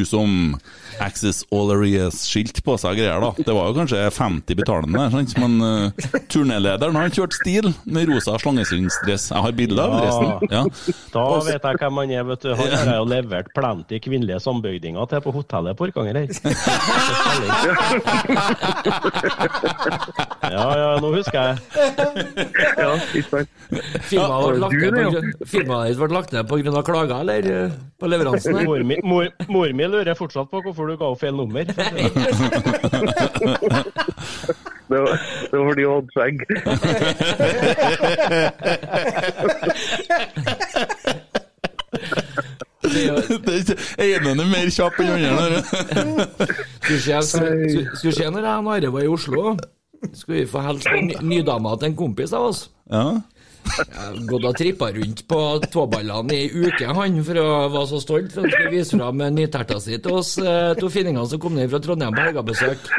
[0.08, 0.54] som
[1.02, 3.30] Access All Areas-skilt på seg og greier, da.
[3.42, 5.32] Det var jo kanskje 50 betalende der, sant?
[5.42, 5.90] men uh,
[6.32, 9.24] turnélederen han kjørte stil med rosa slangeskinnsdress.
[9.32, 10.28] Jeg har bilde av dressen.
[10.52, 10.62] Ja.
[11.14, 12.50] Da vet jeg hvem han er, vet du.
[12.58, 16.28] Han har jo levert plenty kvinnelige sambygdinger til på hotellet på Orkanger her.
[20.42, 21.56] Ja, ja, nå husker jeg.
[22.76, 23.48] Ja, ikke sant?
[24.08, 26.82] Firmaet ble lagt ned på grunn- firmaet ditt ble lagt ned pga.
[26.86, 28.58] klager, eller eh, på leveransen?
[28.58, 28.66] her?
[28.68, 31.64] Mor mi, mor, mor mi lurer fortsatt på hvorfor du ga henne feil nummer.
[34.92, 35.12] Det var,
[35.50, 36.36] det var fordi hun hadde skjegg.
[42.82, 43.02] Det
[44.02, 45.60] ene er mer kjapp enn den andre.
[46.82, 49.54] Skulle se når jeg og Are var i Oslo.
[50.12, 52.64] Skulle vi få hilse på ny- nydama til en kompis av oss.
[52.90, 53.04] Ja.
[54.28, 55.38] Gått og trippa rundt på
[55.72, 58.34] tåballene i uke, han, for å være så stolt.
[58.34, 61.80] For skulle vise fram nyterta si til oss eh, to finningene som kom ned fra
[61.82, 62.90] Trondheim på helgebesøk.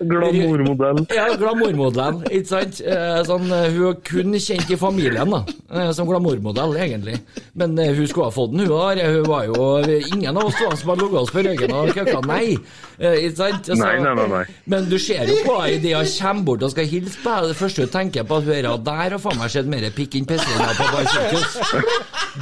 [0.00, 1.06] Glamourmodell.
[1.18, 2.80] Ja, glamourmodell, ikke sant?
[2.84, 5.40] Eh, Sånn, eh, hun er kun kjent i familien da,
[5.72, 7.18] eh, som glamourmodell, egentlig.
[7.58, 9.00] Men hun skulle ha fått den, hun har.
[9.08, 12.56] Hun var jo Ingen av oss som hadde ligget oss på ryggen og køkka nei.
[12.98, 13.68] Ikke sant?
[13.78, 14.42] Nei, nei, nei, nei.
[14.70, 17.50] Men du ser jo på henne idet hun kommer bort og skal hilse på deg.
[17.52, 20.28] Det første hun tenker på, at er der har faen meg skjedd mer pikk enn
[20.28, 21.58] pisslina på Barsirkus.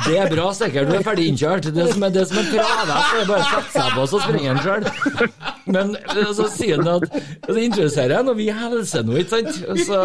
[0.06, 0.90] Det er bra, sikkert.
[0.90, 1.68] Du er ferdig innkjørt.
[1.76, 4.54] Det som er, det som er travelt, er bare å sette seg på, så springer
[4.54, 5.30] han sjøl.
[5.76, 5.94] Men
[6.36, 7.16] så sier han at
[7.46, 9.60] så introduserer han, og vi hilser nå, ikke sant.
[9.70, 10.00] Og så,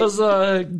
[0.00, 0.30] og så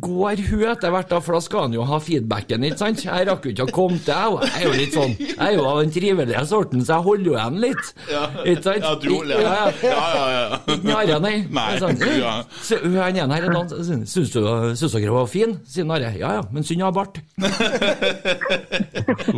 [0.07, 3.05] går hun etter hvert, da, for da skal han jo ha feedbacken, ikke sant.
[3.05, 5.53] Jeg rakk jo ikke å komme til, jeg Jeg er jo litt sånn Jeg er
[5.55, 7.91] jo av den trivelige sorten, så jeg holder jo igjen litt.
[8.11, 8.85] Ikke sant?
[8.85, 9.53] Ja, du holder ja.
[9.81, 10.59] Ja, ja, ja.
[10.75, 11.35] Ikke narre, nei.
[11.51, 12.33] Nei, sånn, ja.
[12.61, 13.75] Så hun ene igjen her i dag.
[13.81, 14.39] Syns du
[14.77, 15.57] syns dere var fin?
[15.67, 16.11] Sier Narre.
[16.19, 17.19] Ja ja, men synd å har bart.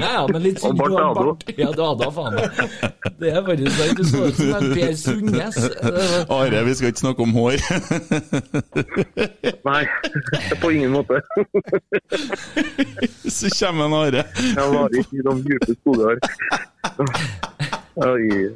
[0.03, 1.45] ja ja, men litt synd Og har bart.
[1.57, 2.47] Ja, det hadde faen meg.
[3.20, 3.97] Det er faktisk sant.
[3.97, 5.57] Du så ut som en Per Sundnes.
[6.37, 7.57] Are, vi skal ikke snakke om hår.
[9.67, 9.83] Nei,
[10.61, 11.21] på ingen måte.
[13.37, 14.23] Så kommer en Are.
[14.55, 16.15] Jeg var ikke i de dype skoger.
[18.09, 18.51] Oi.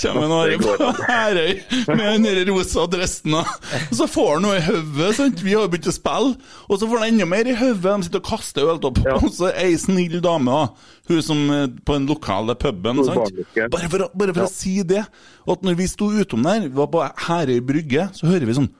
[0.00, 1.52] Kommer en Are på Herøy
[1.94, 3.36] med den rosa dressen.
[3.38, 5.42] Og så får han noe i hodet.
[5.42, 6.32] Vi har jo begynt å spille.
[6.68, 7.82] Og så får han enda mer i hodet.
[7.84, 9.02] De sitter og kaster øltopp.
[9.04, 9.28] opp.
[9.28, 10.90] Og så ei snill dame, da.
[11.10, 13.02] Hun som er på den lokale puben.
[13.06, 13.42] sant?
[13.72, 15.04] Bare for, bare for å si det.
[15.46, 18.70] At når vi sto utom der, vi var på Herøy brygge, så hører vi sånn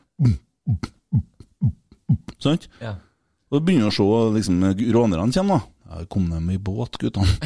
[2.42, 2.66] Sant?
[2.82, 2.96] Ja.
[3.52, 4.62] Og begynner vi å se liksom,
[4.94, 5.71] rånerne kommer, da.
[6.08, 7.26] Kom dem i båt, guttene.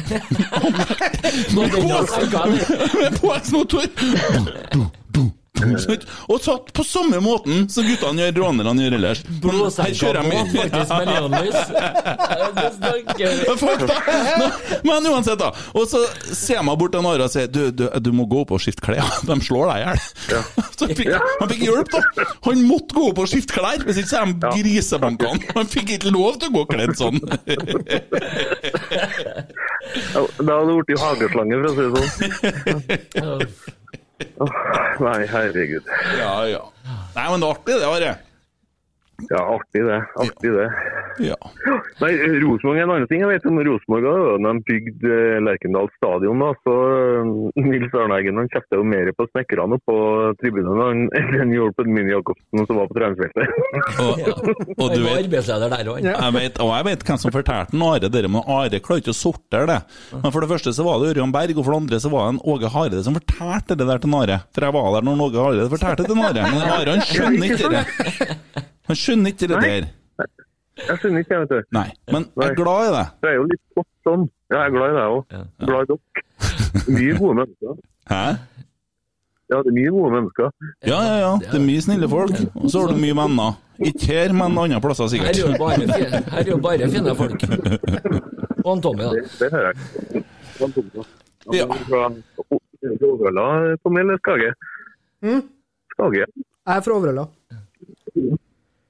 [3.01, 3.81] Med påhengsmotor!
[6.27, 9.21] Og satt på samme måten som guttene gjør, rånerne gjør ellers.
[9.25, 10.91] Her kjører de- faktisk!
[14.87, 15.49] Men uansett, da.
[15.77, 16.03] Og så
[16.35, 18.83] ser man bort til Nara og sier du, du, du må gå opp og skifte
[18.85, 19.03] klær.
[19.27, 19.99] De slår deg i hjel.
[20.31, 20.41] Ja.
[21.41, 22.27] han fikk, hjelp, da.
[22.47, 25.51] Han måtte gå opp og skifte klær, hvis ikke så er de grisebankene.
[25.57, 27.19] Han fikk ikke lov til å gå kledd sånn.
[30.37, 31.91] Da hadde det blitt hageslange, for å si det
[33.23, 33.41] sånn.
[34.37, 34.53] Åh,
[34.99, 35.85] Nei, herregud.
[36.17, 36.63] Ja, ja.
[37.15, 38.13] Nei, men det er artig, det, Are.
[39.29, 39.97] Ja, artig det.
[40.21, 40.67] Artig det.
[41.25, 41.35] Ja.
[42.03, 42.11] Nei,
[42.43, 43.23] Rosenborg er en annen ting.
[43.23, 47.31] Jeg vet om Rosenborg da de bygde eh, Lerkendal stadion, da, så eh,
[47.65, 49.95] Nils Arneggen han kjefta jo mer på snekkerne på
[50.41, 53.57] tribunene enn han gjorde på Mini Jacobsen som var på treningsfeltet.
[53.97, 54.21] Og,
[54.77, 56.05] og du vet arbeidsleder der òg.
[56.05, 59.15] Jeg vet, og jeg vet hvem som fortalte den Are det, men Are klarer ikke
[59.15, 59.79] å sortere det.
[60.13, 62.27] Men For det første så var det Ørjan Berg, og for det andre så var
[62.27, 64.39] det en Åge Hareide som fortalte det der til Are.
[64.53, 66.49] For jeg var der når Åge Hareide fortalte det til Are.
[66.53, 67.85] Men Are han skjønner ikke det.
[68.87, 69.87] Han skjønner ikke det der.
[70.77, 71.69] Jeg skjønner ikke, jeg, vet du.
[71.73, 73.05] Nei, men jeg er glad i det.
[73.23, 74.27] Det er jo litt godt sånn.
[74.51, 75.23] Ja, jeg er glad i deg òg.
[75.67, 75.99] Glad i dere.
[76.97, 77.79] Mye gode mennesker.
[78.11, 78.25] Hæ?
[79.47, 80.51] Ja, det er mye gode mennesker.
[80.85, 81.31] Ja, ja, ja.
[81.41, 82.35] Det er mye snille folk.
[82.61, 83.57] Og så har du mye venner.
[83.87, 85.59] Ikke her, men andre plasser Her er jo sikkert.
[85.61, 85.81] bare,
[86.33, 87.45] her er jo bare fine folk.
[88.63, 89.11] Og han Tommy, da.
[89.39, 90.25] Det hører jeg.
[91.55, 91.65] Ja.
[93.07, 94.49] Overhalla, Tommy, eller Skage?
[95.23, 95.41] Mm?
[95.93, 96.25] Skage.
[96.27, 97.27] Jeg er fra Overhalla.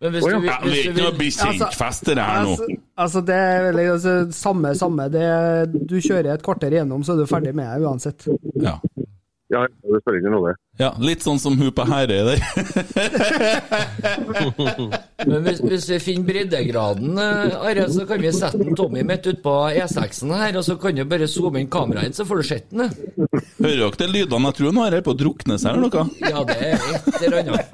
[0.02, 0.36] Men hvis Å, ja.
[0.38, 2.52] du, vil- Ja, vi er hvis du ikke noe vil bekjentfest, det her nå.
[2.54, 2.66] Altså,
[3.06, 5.04] altså det er veldig altså, samme, samme.
[5.14, 5.26] Det,
[5.89, 8.20] du kjører et kvarter igjennom, så er du ferdig med det uansett.
[8.62, 8.76] Ja.
[9.48, 10.58] Ja, det spør ikke noe, det.
[10.84, 12.36] ja, litt sånn som hun på Herøy der.
[15.30, 19.24] Men hvis, hvis vi finner breddegraden, eh, Are, så kan vi sette en Tommy midt
[19.32, 22.45] utpå E6-en her, og så kan du bare zoome inn kameraet inn, så får du
[22.50, 22.91] sett den.
[23.62, 24.52] Hører dere de lydene?
[24.52, 26.04] Jeg tror han har på å drukne seg eller noe.
[26.28, 27.72] Ja, det er et eller annet.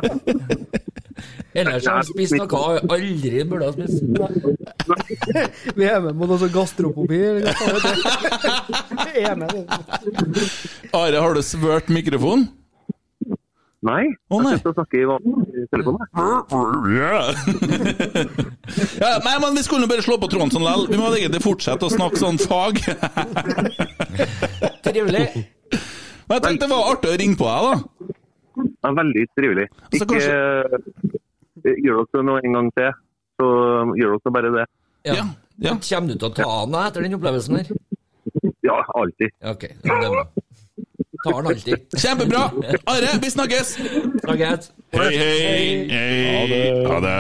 [1.54, 4.02] Ellers har han spist noe han aldri burde ha spist.
[5.78, 7.20] Vi er med på noe sånn gastropopi.
[10.94, 12.50] Are, har du svørt mikrofonen?
[13.84, 14.54] Nei, Å, nei.
[14.54, 15.98] jeg sitter og snakker i vanlig telefon.
[19.02, 20.86] Ja, nei, men vi skulle bare slå på tråden sånn likevel.
[20.94, 22.80] Vi må egentlig fortsette å snakke sånn fag.
[24.88, 25.26] Trivelig.
[25.74, 27.76] Men jeg tenkte det var artig å ringe på deg, da.
[28.64, 29.68] Det er veldig trivelig.
[30.00, 30.22] Ikke
[31.64, 32.92] gjør dere noe en gang til,
[33.40, 33.50] så
[34.00, 34.66] gjør dere bare det.
[35.08, 35.18] Ja.
[35.20, 35.26] Ja,
[35.64, 35.76] ja.
[35.78, 37.74] Kommer du til å ta han etter den opplevelsen her?
[38.64, 39.36] Ja, alltid.
[39.44, 40.26] Ok, det er bra.
[41.24, 41.86] Tar han alltid.
[41.96, 42.44] Kjempebra!
[42.92, 43.78] Are, vi snakkes!
[44.24, 44.72] Snakkes.
[44.92, 45.88] Hei, hei.
[45.92, 46.86] hei.
[46.88, 47.20] Ha det.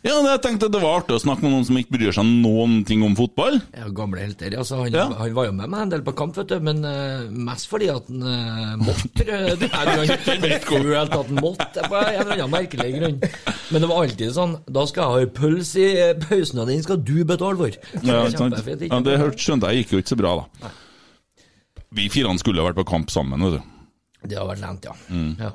[0.00, 2.78] Ja, jeg tenkte det var artig å snakke med noen som ikke bryr seg noen
[2.88, 3.58] ting om fotball.
[3.76, 4.54] Ja, gamle helter.
[4.56, 5.02] Altså, han, Ja.
[5.12, 7.90] han var jo med meg en del på kamp, vet du, men uh, mest fordi
[7.92, 9.10] at han uh, måtte.
[9.18, 9.58] tror jeg.
[9.60, 13.18] Det er jo ikke han følte at han måtte, på en eller annen merkelig grunn.
[13.70, 16.80] Men det var alltid sånn Da skal jeg ha pølse i eh, pausen, og den
[16.86, 17.76] skal du betale for.
[18.00, 18.22] Ja.
[18.32, 20.72] Kjempefint, ja, det hørte- skjønte jeg gikk jo ikke så bra, da.
[22.00, 23.76] Vi fire skulle ha vært på kamp sammen, vet du.
[24.32, 24.96] Det har vært lent, ja.
[25.12, 25.36] Mm.
[25.44, 25.52] ja.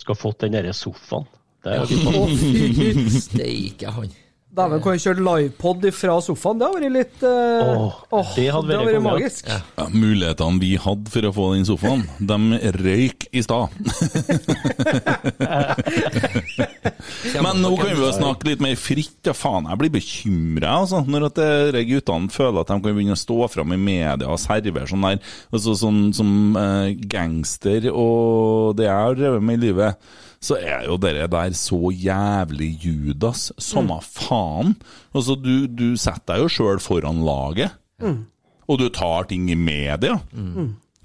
[0.00, 1.28] Skal ha fått den derre sofaen.
[1.60, 4.08] Det er jo Å, fy steike han.
[4.50, 6.58] Dæven, kan vi kjøre livepod fra sofaen?
[6.58, 9.46] Det hadde vært litt uh, åh, det hadde vært vært magisk.
[9.46, 13.70] Ja, mulighetene vi hadde for å få den sofaen, de røyk i stad.
[17.46, 19.20] Men nå kan vi jo snakke litt mer fritt.
[19.28, 21.38] Ja, faen, jeg blir bekymra altså, når at
[21.76, 25.06] de guttene føler at de kan begynne å stå fram i media og servere sånn
[25.06, 29.94] der altså, sånn, som uh, gangster og det jeg har drevet med i livet.
[30.40, 33.50] Så er jo dere der så jævlig Judas.
[33.60, 34.74] Samme faen.
[35.12, 37.74] Altså, du, du setter deg jo sjøl foran laget.
[38.00, 38.22] Mm.
[38.70, 40.16] Og du tar ting i media.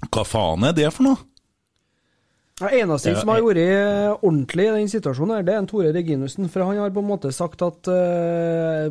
[0.08, 1.18] Hva faen er det for noe?
[2.62, 5.66] Ja, eneste som har jeg- vært eh, ordentlig i den situasjonen, her, det er en
[5.68, 6.48] Tore Reginussen.
[6.48, 8.86] For han har på en måte sagt at øh,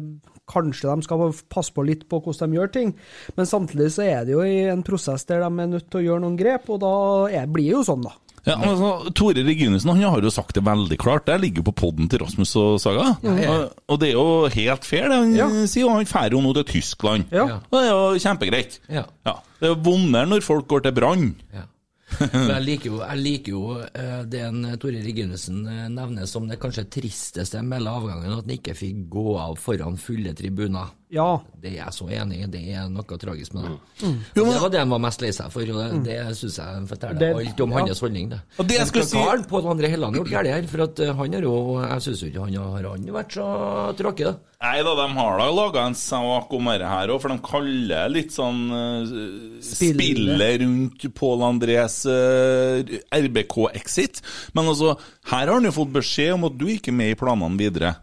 [0.45, 2.91] kanskje de skal passe på litt på hvordan de gjør ting.
[3.33, 6.05] Men samtidig så er det jo i en prosess der de er nødt til å
[6.05, 6.93] gjøre noen grep, og da
[7.41, 8.13] er, blir det jo sånn, da.
[8.45, 11.25] Ja, altså, Tore Reginussen han har jo sagt det veldig klart.
[11.25, 13.15] Det ligger jo på poden til Rasmus og Saga.
[13.25, 13.53] Ja, ja.
[13.53, 15.87] Og, og det er jo helt fair, det han sier.
[15.89, 17.31] Og han drar jo nå til Tyskland.
[17.33, 17.47] Ja.
[17.71, 18.79] Og det er jo kjempegreit.
[18.87, 19.07] Ja.
[19.59, 21.31] Det er vondere når folk går til brann.
[22.21, 26.45] Men jeg liker jo, jeg liker jo eh, det en Tore Reginussen eh, nevner som
[26.47, 30.93] det kanskje tristeste med hele avgangen, at han ikke fikk gå av foran fulle tribuner.
[31.15, 31.27] Ja.
[31.61, 33.75] Det er jeg så enig i, det er noe tragisk med det.
[34.03, 34.17] Mm.
[34.35, 36.81] Og det var det han var mest lei seg for, og det, det syns jeg
[36.91, 37.83] forteller alt om ja.
[37.85, 38.27] hans holdning.
[38.33, 38.41] Det.
[38.59, 40.67] Og det jeg skulle si- Pål André Helland gjort galt her?
[40.69, 43.47] For at eh, han har jo Jeg syns jo ikke han har han vært så
[43.97, 44.35] tråkig, da.
[44.65, 48.11] Nei da, de har da laga en sak om dette her òg, for de kaller
[48.11, 49.11] litt sånn uh,
[49.61, 50.15] Spillet.
[50.15, 52.79] spillet rundt Pål Andrés uh,
[53.13, 54.23] RBK-exit.
[54.57, 54.95] Men altså,
[55.31, 57.93] her har han jo fått beskjed om at du ikke er med i planene videre.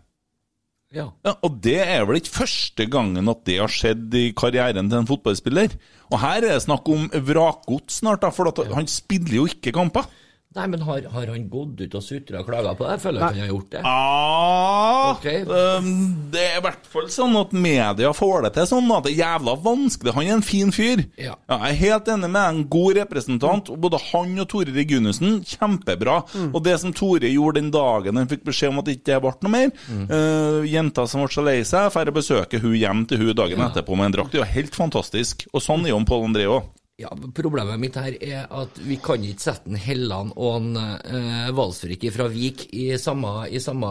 [0.93, 1.09] Ja.
[1.41, 5.09] Og det er vel ikke første gangen at det har skjedd i karrieren til en
[5.09, 5.73] fotballspiller.
[6.13, 10.09] Og her er det snakk om vrakgods snart, da, for han spiller jo ikke kamper.
[10.53, 12.97] Nei, men har, har han gått ut og sutra og klaga på det?
[12.99, 13.81] Jeg føler at han har gjort det.
[13.89, 15.45] Ah, okay.
[15.49, 15.93] um,
[16.35, 19.23] det er i hvert fall sånn at media får det til sånn at det er
[19.23, 20.15] jævla vanskelig.
[20.19, 21.05] Han er en fin fyr.
[21.17, 21.39] Ja.
[21.49, 23.73] jeg er helt enig med en god representant.
[23.73, 26.19] Og både han og Tore Reginussen, kjempebra.
[26.51, 29.33] Og det som Tore gjorde den dagen han fikk beskjed om at det ikke ble
[29.43, 33.35] noe mer eh, Jenta som ble så lei seg, får besøke hun hjem til hun
[33.39, 34.35] dagen etterpå med en drakt.
[34.35, 35.47] Det er jo helt fantastisk.
[35.53, 36.69] Og sånn er jo Pål André òg.
[37.03, 41.51] Ja, Problemet mitt her er at vi kan ikke sette en Helland og en eh,
[41.57, 43.91] Valsfrik fra Vik i samme, i samme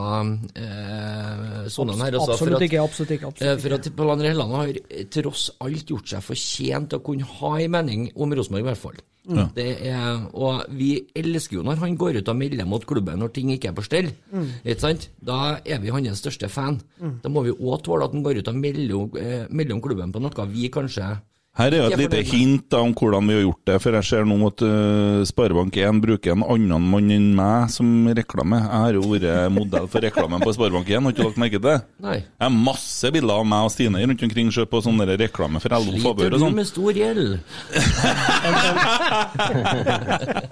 [0.56, 2.16] eh, sonen her.
[2.18, 3.26] altså, for Absolutt at- ikke, absolutt ikke.
[3.28, 4.74] Eh, absolutt For at Pål André Helland har
[5.12, 8.78] tross alt gjort seg fortjent til å kunne ha en mening om Rosenborg, i hvert
[8.86, 9.00] fall.
[9.22, 9.52] Mm.
[9.54, 13.30] Det er, og vi elsker jo når han går ut og melder mot klubben når
[13.36, 14.08] ting ikke er på stell.
[14.34, 14.48] Mm.
[14.66, 15.10] Ikke sant?
[15.22, 16.80] Da er vi hans største fan.
[17.00, 17.20] Mm.
[17.22, 20.12] Da må vi òg tåle at han går ut og melder, eh, melder om klubben
[20.16, 21.12] på noe vi kanskje
[21.60, 23.74] Her er jo et lite hint da, om hvordan vi har gjort det.
[23.84, 28.62] For jeg ser nå at uh, Sparebank1 bruker en annen mann enn meg som reklame.
[28.64, 31.76] Jeg har jo vært modell for reklamen på Sparebank1, har ikke lagt merke til det?
[32.08, 32.18] Nei.
[32.24, 35.76] Jeg har masse bilder av meg og Stine rundt omkring sjø på sånne reklame for
[35.76, 37.30] LO Sliter og du Sliter du med stor gjeld?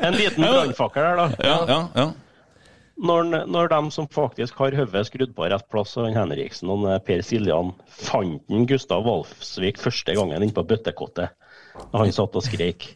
[0.09, 1.29] En liten brannfakkel her, da.
[1.39, 2.09] Ja, ja, ja.
[2.99, 7.23] Når, når de som faktisk har hodet skrudd på rett plass, og Henriksen og Per
[7.23, 11.31] Siljan, fant den Gustav Walfsvik første gangen inne på bøttekottet
[11.79, 12.89] da han satt og skreik.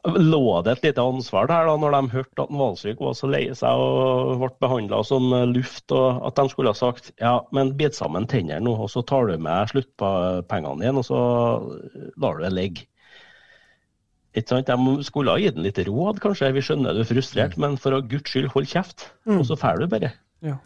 [0.00, 3.28] Lå det et lite ansvar der da, når de hørte at en Valsvik var så
[3.28, 7.74] lei seg og ble behandla som luft, og at de skulle ha sagt ja, men
[7.76, 11.20] bit sammen tennene nå, og så tar du med sluttpengene dine, og så
[12.16, 12.89] lar du det ligge.
[14.36, 14.70] Ikke sant?
[14.70, 16.52] De skulle ha gitt den litt råd, kanskje.
[16.54, 19.08] Vi skjønner du er frustrert, men for å guds skyld, hold kjeft.
[19.26, 20.12] Og så drar du bare.
[20.46, 20.58] Ja.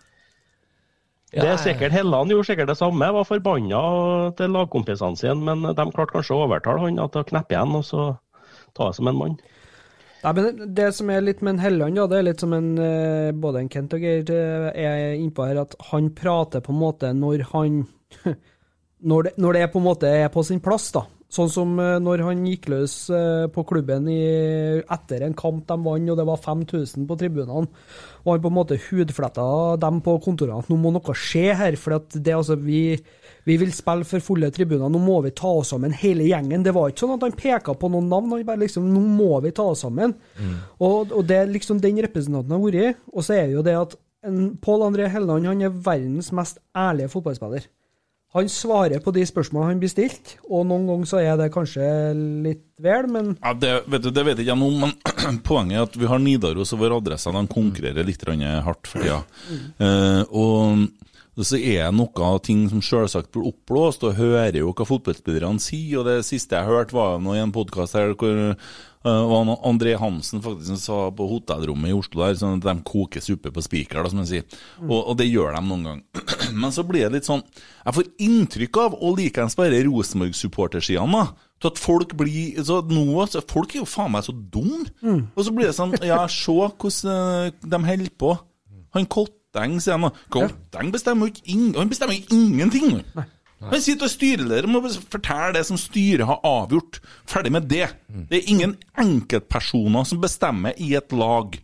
[1.35, 3.81] Det er sikkert Helland gjorde sikkert det samme, var forbanna
[4.39, 7.83] til lagkompisene sine, men de klarte kanskje å overtale han til å kneppe igjen og
[7.89, 8.05] så
[8.77, 9.35] ta det som en mann.
[10.25, 13.33] Nei, men Det som er litt med en Helland, det er litt som en, eh,
[13.33, 17.13] både en Kent og Geir eh, er innpå her, at han prater på en måte
[17.13, 17.83] når han
[19.11, 21.05] når det, når det på en måte er på sin plass, da.
[21.35, 24.21] Sånn som eh, når han gikk løs eh, på klubben i,
[24.83, 27.67] etter en kamp de vant, og det var 5000 på tribunene.
[28.23, 29.47] Og han på en måte hudfletta
[29.83, 31.79] dem på kontorene at nå må noe skje her.
[31.81, 32.95] For det altså, vi,
[33.49, 36.65] vi vil spille for fulle tribuner, nå må vi ta oss sammen, hele gjengen.
[36.65, 39.43] Det var ikke sånn at han peka på noen navn, han bare liksom Nå må
[39.43, 40.15] vi ta oss sammen.
[40.79, 43.05] Og, og det er liksom den representanten har vært.
[43.11, 43.99] Og så er det jo det at
[44.65, 47.67] Pål André Helleland han er verdens mest ærlige fotballspiller.
[48.35, 51.87] Han svarer på de spørsmålene han blir stilt, og noen ganger så er det kanskje
[52.43, 55.87] litt vel, men Ja, det, vet du, det vet ikke noe om, men poenget er
[55.87, 57.31] at vi har Nidaros og vår adresse.
[57.31, 59.21] De konkurrerer litt hardt for tida.
[59.79, 64.75] Eh, og så er det noe av ting som selvsagt blir oppblåst, og hører jo
[64.75, 66.01] hva fotballspillerne sier.
[66.03, 68.59] Og det siste jeg hørte, var noe i en podkast her hvor
[69.05, 73.25] eh, var André Hansen faktisk sa på hotellrommet i Oslo der, sånn at de koker
[73.25, 74.59] suppe på spiker, som jeg sier.
[74.85, 76.03] Og, og det gjør de noen gang.
[76.61, 77.43] Men så blir det litt sånn
[77.85, 81.23] Jeg får inntrykk av, og likeens bare Rosenborg-supportersidene,
[81.63, 84.85] til at folk blir så nå, så Folk er jo faen meg så dumme.
[85.05, 85.23] Mm.
[85.35, 88.35] Og så blir det sånn Ja, se hvordan eh, de holder på.
[88.95, 90.13] Han Kotteng, sier han.
[90.33, 93.01] Kotteng bestemmer jo ikke Han bestemmer jo ingenting.
[93.15, 93.31] han.
[93.71, 97.01] Han sitter og styreleder må fortelle det som styret har avgjort.
[97.31, 97.89] Ferdig med det.
[98.31, 101.57] Det er ingen enkeltpersoner som bestemmer i et lag.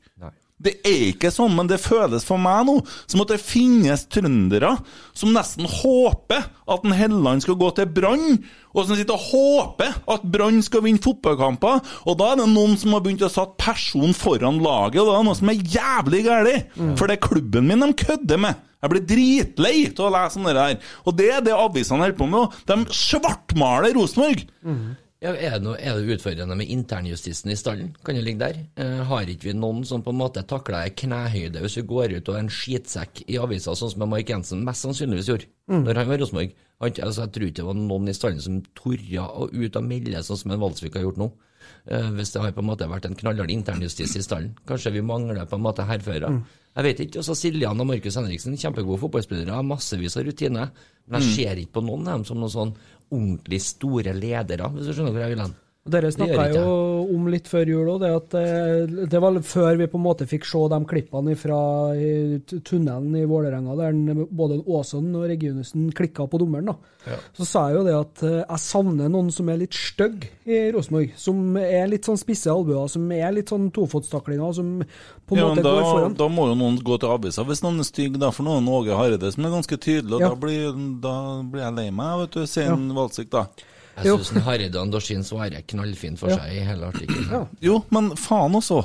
[0.60, 2.74] Det er ikke sånn, men det føles for meg nå
[3.08, 4.74] som at det finnes trøndere
[5.16, 8.42] som nesten håper at en Helleland skal gå til Brann,
[8.76, 11.80] og som sitter og håper at Brann skal vinne fotballkamper.
[12.04, 15.16] Og da er det noen som har begynt å satt person foran laget, og da
[15.16, 16.76] er det noe som er jævlig galt.
[17.00, 18.60] For det er klubben min de kødder med.
[18.80, 20.78] Jeg blir dritlei av å lese om det her.
[21.04, 22.58] Og det er det avisene holder på med.
[22.70, 24.46] De svartmaler Rosenborg.
[25.20, 27.90] Ja, er, det noe, er det utfordrende med internjustisen i stallen?
[28.06, 28.60] Kan det ligge der?
[28.80, 32.14] Eh, har ikke vi noen som på en måte takler ei knehøyde hvis vi går
[32.14, 35.84] ut og er en skitsekk i avisa, sånn som Mark Jensen mest sannsynligvis gjorde Mm.
[35.86, 36.54] når han var i Rosenborg?
[36.80, 40.22] Altså, jeg tror ikke det var noen i stallen som torde å ut og melde
[40.26, 41.28] sånn som en Valsvik har gjort nå.
[41.86, 44.56] Eh, hvis det har på en måte vært en knallhard internjustis i stallen.
[44.66, 46.32] Kanskje vi mangler på en måte hærførere.
[46.32, 46.42] Mm.
[46.76, 47.18] Jeg vet ikke.
[47.18, 50.70] Også Siljan og Markus Henriksen, kjempegode fotballspillere, har massevis av rutine.
[51.08, 51.34] Men jeg Mm.
[51.34, 52.74] ser ikke på noen av dem som noen sånn
[53.10, 55.54] ordentlig store ledere, hvis du skjønner hvor jeg vil hen.
[55.90, 56.64] Dere Det snakka jo
[57.14, 60.26] om litt før jul òg, det at eh, det var før vi på en måte
[60.30, 61.58] fikk se de klippene fra
[62.64, 66.66] tunnelen i Vålerenga, der både Aasen og Reginussen klikka på dommeren.
[66.70, 66.76] da.
[67.08, 67.16] Ja.
[67.36, 70.60] Så sa jeg jo det at eh, jeg savner noen som er litt stygg i
[70.74, 71.14] Rosenborg.
[71.20, 75.48] Som er litt sånn spisse albuer, som er litt sånn tofotstaklinger, som på en Ja,
[75.48, 76.16] måte da, går foran.
[76.20, 78.18] da må jo noen gå til avisa hvis noen er stygg.
[78.20, 80.28] Da for noen Åge Hareide som er ganske tydelig, og Ja.
[80.28, 82.74] da, blir, da blir jeg lei meg, vet du, sier Ja.
[82.74, 83.46] en Valsvik da.
[84.04, 86.36] Jeg syns Hareide og Dorsin svarer knallfint for Ja.
[86.40, 87.48] seg i hele artikkelen.
[87.64, 88.80] Jo, men faen også.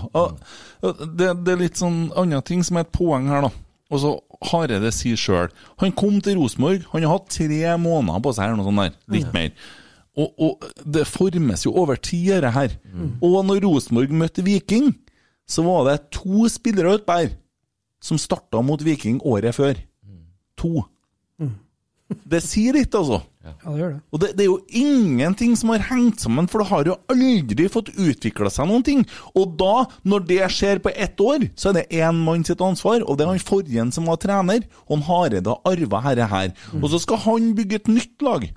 [0.81, 3.51] Det, det er litt sånn andre ting som er et poeng her, da.
[3.93, 4.11] Og så
[4.49, 8.57] Hareide sier sjøl Han kom til Rosenborg, han har hatt tre måneder på seg, eller
[8.59, 8.95] noe sånt der.
[9.13, 9.51] Litt mer.
[10.17, 12.75] Og, og det formes jo over tid, dette her.
[13.21, 14.93] Og når Rosenborg møtte Viking,
[15.47, 17.33] så var det to spillere utpå her
[18.01, 19.75] som starta mot Viking året før.
[20.61, 20.85] To.
[22.05, 23.23] Det sier litt, altså.
[23.45, 23.99] Ja, det gjør det.
[24.13, 27.65] Og det, det er jo ingenting som har hengt sammen, for det har jo aldri
[27.71, 29.01] fått utvikla seg noen ting.
[29.33, 33.01] Og da, når det skjer på ett år, så er det én mann sitt ansvar,
[33.05, 36.53] og det er han forrige som var trener, og han Hareide har arva dette her.
[36.77, 38.47] Og så skal han bygge et nytt lag.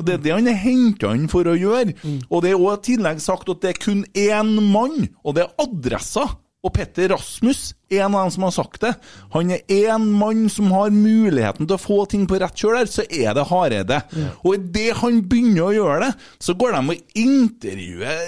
[0.00, 1.92] Og Det er det han er henta inn for å gjøre.
[2.30, 5.44] Og det er også i tillegg sagt at det er kun én mann, og det
[5.46, 6.26] er adressa.
[6.60, 8.90] Og Petter Rasmus en av dem som har sagt det.
[9.32, 12.90] Han er én mann som har muligheten til å få ting på rett kjøl der,
[12.92, 14.00] så er det Hareide.
[14.44, 16.10] Og idet han begynner å gjøre det,
[16.44, 18.20] så går de og intervjuer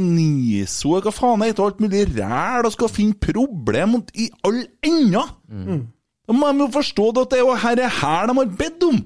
[0.00, 5.26] Niso og hva faen heter, alt mulig ræl, og skal finne problem i all enda.
[6.24, 8.98] Da må de jo forstå at det er her, er her de har bedt om.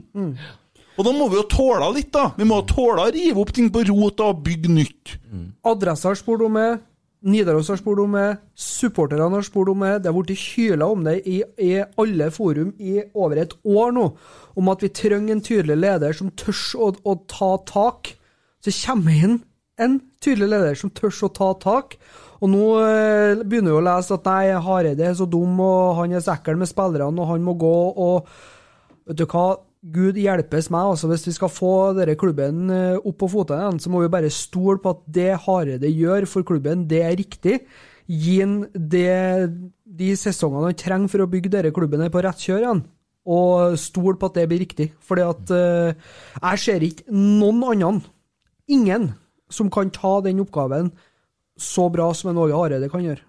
[0.98, 2.30] Og da må vi jo tåle litt, da.
[2.38, 5.18] Vi må tåle å rive opp ting på rota og bygge nytt.
[5.66, 6.78] Adressa har spurt om det,
[7.26, 10.04] Nidaros har spurt om det, supporterne har spurt om det.
[10.04, 14.04] Det har blitt hyla om det i, i alle forum i over et år nå,
[14.58, 18.12] om at vi trenger en tydelig leder som tør å, å ta tak.
[18.62, 19.36] Så kommer inn
[19.78, 21.98] en tydelig leder som tør å ta tak.
[22.38, 26.14] Og nå eh, begynner vi å lese at nei, Hareide er så dum, og han
[26.14, 28.30] er så ekkel med spillerne, og han må gå, og
[29.08, 29.56] Vet du hva?
[29.82, 31.06] Gud hjelpes meg, altså.
[31.12, 34.30] Hvis vi skal få denne klubben eh, opp på fotene igjen, så må vi bare
[34.34, 37.60] stole på at det Hareide gjør for klubben, det er riktig.
[38.08, 38.40] Gi
[38.74, 39.50] det-
[39.84, 42.82] de sesongene han trenger for å bygge denne klubben på rett kjør igjen.
[43.28, 44.92] Og stol på at det blir riktig.
[45.04, 45.94] Fordi at eh,
[46.42, 48.02] jeg ser ikke noen annen,
[48.68, 49.14] ingen,
[49.50, 50.90] som kan ta den oppgaven
[51.58, 53.22] så bra som en Åge Hareide kan gjøre.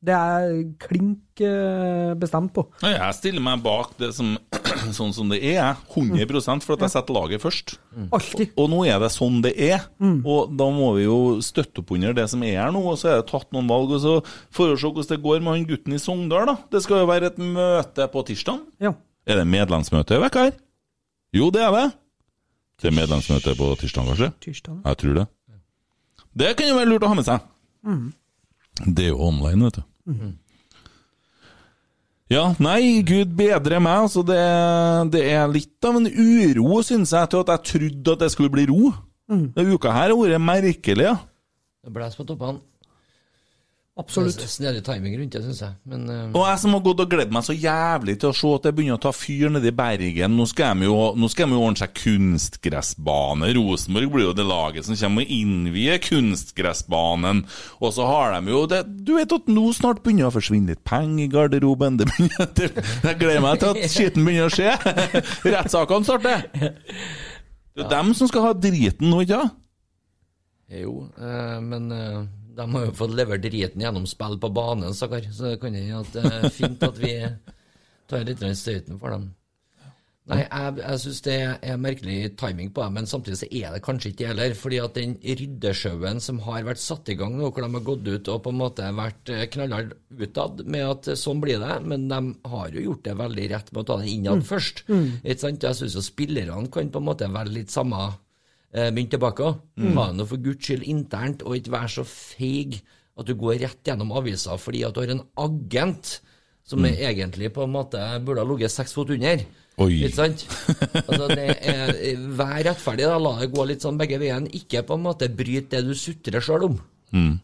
[0.00, 2.62] Det er klink eh, bestemt på.
[2.80, 4.30] Jeg stiller meg bak det som,
[4.96, 7.74] sånn som det er, 100% for at jeg setter laget først.
[8.08, 8.54] Alltid.
[8.56, 12.16] Og nå er det sånn det er, og da må vi jo støtte opp under
[12.16, 12.80] det som er her nå.
[12.94, 14.14] Og så er det tatt noen valg, og så
[14.56, 16.56] får vi se hvordan det går med han gutten i Sogndal, da.
[16.72, 18.64] Det skal jo være et møte på tirsdag.
[18.80, 18.94] Ja.
[19.28, 20.56] Er det medlemsmøte i her?
[21.36, 21.84] Jo, det er det.
[22.80, 24.32] Det er medlemsmøte på tirsdag, kanskje?
[24.48, 24.80] Tirsdag.
[24.88, 25.26] Jeg tror det.
[26.40, 27.44] Det kan jo være lurt å ha med seg.
[27.84, 28.10] Mm.
[28.86, 29.89] Det er jo online, vet du.
[32.30, 34.04] Ja, nei, gud bedre meg.
[34.06, 34.38] Altså, det,
[35.16, 38.52] det er litt av en uro, syns jeg, til at jeg trodde at det skulle
[38.54, 38.92] bli ro.
[39.30, 39.48] Mm.
[39.56, 41.16] Denne uka her har vært merkelig, ja.
[41.82, 42.62] Det blåser på toppene.
[44.00, 44.40] Absolutt.
[44.48, 45.74] Snedig timing rundt det, syns jeg.
[45.90, 46.20] Men uh...
[46.32, 48.72] Og jeg som har gått og gledd meg så jævlig til å se at det
[48.76, 50.38] begynner å ta fyr nede i Bergen.
[50.38, 53.52] Nå skal de jo, nå skal de jo ordne seg kunstgressbane.
[53.58, 57.44] Rosenborg blir jo det laget som kommer og innvier kunstgressbanen.
[57.80, 60.84] Og så har de jo det Du vet at nå snart begynner å forsvinne litt
[60.88, 62.00] penger i garderoben.
[62.00, 62.72] Det begynner, det,
[63.10, 64.74] jeg gleder meg til at skitten begynner å skje.
[65.52, 66.46] Rettssakene starter.
[67.70, 69.56] Det er dem som skal ha driten nå, ikke sant?
[70.70, 72.20] Jo, eh, men eh,
[72.56, 75.28] de har jo fått levert driten gjennom spill på banen, stakkar.
[75.32, 77.12] Så det kan hende at det er fint at vi
[78.10, 79.28] tar litt støyten for dem.
[80.30, 81.34] Nei, jeg, jeg syns det
[81.66, 84.52] er merkelig timing på det, men samtidig så er det kanskje ikke det heller.
[84.54, 88.06] fordi at den ryddesjauen som har vært satt i gang nå, hvor de har gått
[88.06, 92.06] ut og på en måte vært eh, knallhardt utad med at sånn blir det, men
[92.12, 92.20] de
[92.52, 94.46] har jo gjort det veldig rett med å ta det innad Mm.
[94.52, 94.84] først.
[94.92, 95.08] Mm.
[95.24, 95.66] Ikke sant?
[95.66, 98.04] Jeg syns jo spillerne kan på en måte være litt samme
[98.74, 99.54] eh, mynt tilbake.
[99.76, 99.92] Mm.
[99.98, 102.80] Ha det for guds skyld internt, og ikke være så feig
[103.18, 106.20] at du går rett gjennom avisa fordi at du har en agent
[106.64, 106.86] som Mm.
[106.92, 109.40] er egentlig på en måte burde ha ligget seks fot under.
[109.80, 110.04] Oi.
[110.04, 110.44] Ikke sant?
[111.08, 113.16] Altså, det er, vær rettferdig, da.
[113.18, 114.46] La det gå litt sånn begge veiene.
[114.54, 116.76] Ikke på en måte bryt det du sutrer sjøl om.
[117.16, 117.40] Mm.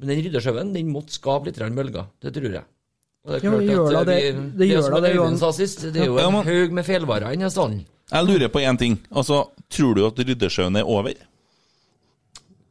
[0.00, 2.06] Men den ryddesjauen, den måtte skape litt bølger.
[2.20, 2.64] Det tror jeg.
[3.26, 5.50] Det er Ja, klart gjør at da det- vi- det det gjør det, Øyvind sa
[5.52, 7.84] sist, det er jo en ja, haug med feilvarer inni stallen.
[8.12, 8.98] Jeg lurer på én ting.
[9.14, 11.12] Altså, Tror du at ryddesjauen er over?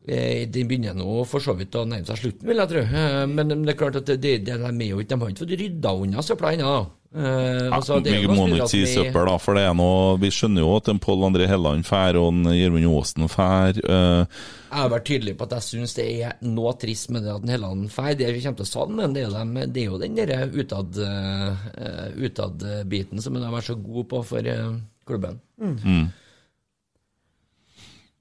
[0.10, 2.86] Eh, Den begynner nå for så vidt å nærme seg slutten, vil jeg tro.
[2.86, 5.45] Eh, Men det er klart at det, det, de, er jo ikke, de har ikke
[5.45, 6.80] fått rydda unna søpla ennå.
[7.10, 10.76] Uh, altså, vi må ikke si søppel, da, for det er noe Vi skjønner jo
[10.77, 13.80] at en Pål André Helland fær, og Gjermund Aasen fær.
[13.81, 14.30] Uh,
[14.68, 17.48] Jeg har vært tydelig på at jeg syns det er noe trist med det at
[17.48, 18.14] en Helland drar.
[18.14, 20.53] Det vi kommer til å savne, men det er dem, det er jo den der
[20.53, 21.65] utad uh,
[22.30, 24.53] utad-biten som de har vært så gode på for
[25.10, 25.41] klubben.
[25.57, 26.10] mm.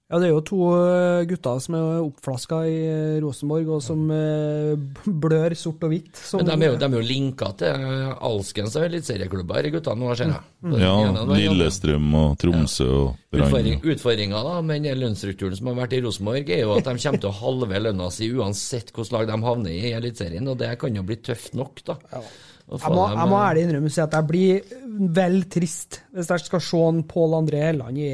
[0.09, 4.07] Ja, det er jo to eh, gutter som er oppflaska i eh, Rosenborg, og som
[4.09, 4.73] eh,
[5.25, 6.15] blør sort og hvitt.
[6.17, 7.83] Som, Men de er jo, de er jo linka til
[8.25, 10.47] alskens eliteserieklubber, guttene nå, ser jeg.
[10.65, 10.77] Mm.
[10.81, 11.41] Ja, og andre.
[11.43, 13.93] Lillestrøm og Tromsø og Utfordring, Brann.
[13.93, 17.23] utfordringa da, med den lønnsstrukturen som har vært i Rosenborg, er jo at de kommer
[17.27, 20.71] til å halve lønna si uansett hvilket lag de havner i i Eliteserien, og det
[20.81, 21.99] kan jo bli tøft nok, da.
[22.15, 22.23] Ja.
[22.69, 24.73] Jeg må, jeg må ærlig innrømme si at jeg blir
[25.17, 28.09] vel trist hvis jeg skal se Pål André Helland i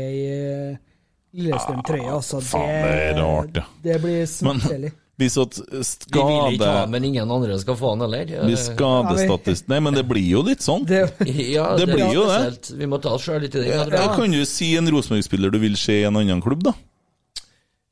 [1.34, 2.10] ei eh, Lillestrøm-trøye.
[2.14, 3.64] Altså, faen, det rart, ja.
[3.82, 4.92] Det blir smertelig.
[5.18, 8.24] hvis at Vi vil ikke ha, men ingen andre skal få han heller.
[8.48, 9.68] Hvis skadestatist...
[9.70, 10.86] Nei, men det blir jo litt sånn.
[10.86, 11.04] Det,
[11.56, 12.70] Ja, Det blir jo det.
[12.78, 13.68] Vi må ta oss sjøl litt i det.
[13.74, 16.72] Ja, Ja, Kan du si en Rosenborg-spiller du vil se i en annen klubb, da?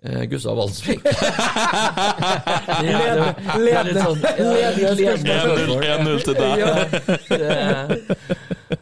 [0.02, 0.98] Eh, Gustav Walsvik.
[2.82, 5.82] Led- ledende- ledende spørsmål.
[5.86, 6.58] 1-0 til deg.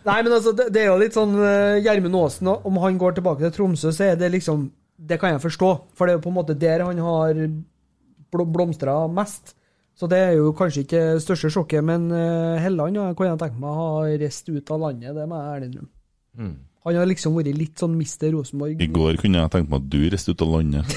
[0.08, 3.16] Nei, men altså, det, det er jo litt sånn eh, Gjermund Aasen, om han går
[3.18, 4.68] tilbake til Tromsø, så er det liksom
[5.10, 7.38] Det kan jeg forstå, for det er jo på en måte der han har
[8.30, 9.54] bl blomstra mest.
[9.96, 13.40] Så det er jo kanskje ikke det største sjokket, men uh, Helland ja, kunne jeg
[13.42, 13.88] tenke meg Ha
[14.22, 15.90] reist ut av landet, det må jeg ærlig innrømme.
[16.40, 16.54] Mm.
[16.86, 18.80] Han har liksom vært litt sånn mister Rosenborg.
[18.80, 20.94] I går kunne jeg tenkt meg at du reiste ut av landet.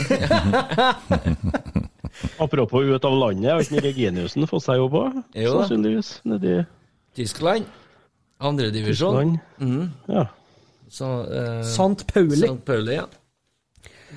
[2.45, 5.19] Apropos ut av landet, har ikke Reginiussen fått seg jobb òg?
[5.35, 6.13] Sannsynligvis.
[6.29, 6.61] Nedi
[7.17, 7.67] Tyskland.
[8.43, 9.35] Andredivisjon.
[9.61, 9.89] Mm.
[10.11, 10.27] Ja.
[10.93, 12.43] Så, eh, Sant Pauli.
[12.43, 13.07] Sant Pauli, ja.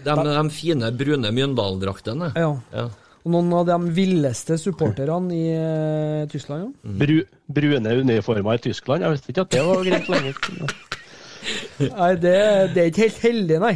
[0.05, 2.32] De, de fine, brune Mjøndalen-draktene.
[2.36, 2.51] Ja.
[2.74, 2.89] Ja.
[3.27, 6.93] Og noen av de villeste supporterne i eh, Tyskland, ja.
[7.01, 7.16] Bru,
[7.51, 9.03] brune uniformer i Tyskland.
[9.03, 10.36] Jeg visste ikke at det var greit lenger.
[11.81, 12.36] Nei, det,
[12.74, 13.74] det er ikke helt heldig, nei.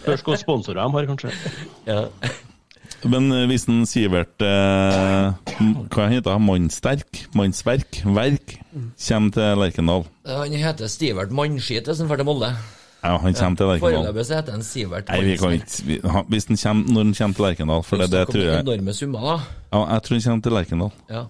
[0.00, 1.30] Spørs hvilke sponsorer de har, kanskje.
[1.86, 2.00] Ja.
[3.04, 5.32] Men eh, hvis en Sivert eh,
[5.92, 6.44] Hva heter han?
[6.46, 7.24] Mannsterk?
[7.36, 8.00] Mannsverk?
[8.16, 8.54] Verk?
[9.08, 10.06] Kommer til Lerkendal.
[10.26, 12.52] Han heter Stivert Mannskit han drar til Molde.
[13.04, 14.08] Ja, han kommer til Lerkendal.
[14.08, 18.10] Foreløpig heter han Sivert han- Hvis han kommer, når han kommer til Lerkendal, for det,
[18.10, 19.36] det tror jeg Enorme summer, da.
[19.72, 20.92] Ja, jeg tror han kommer til Lerkendal.
[21.10, 21.24] Ja.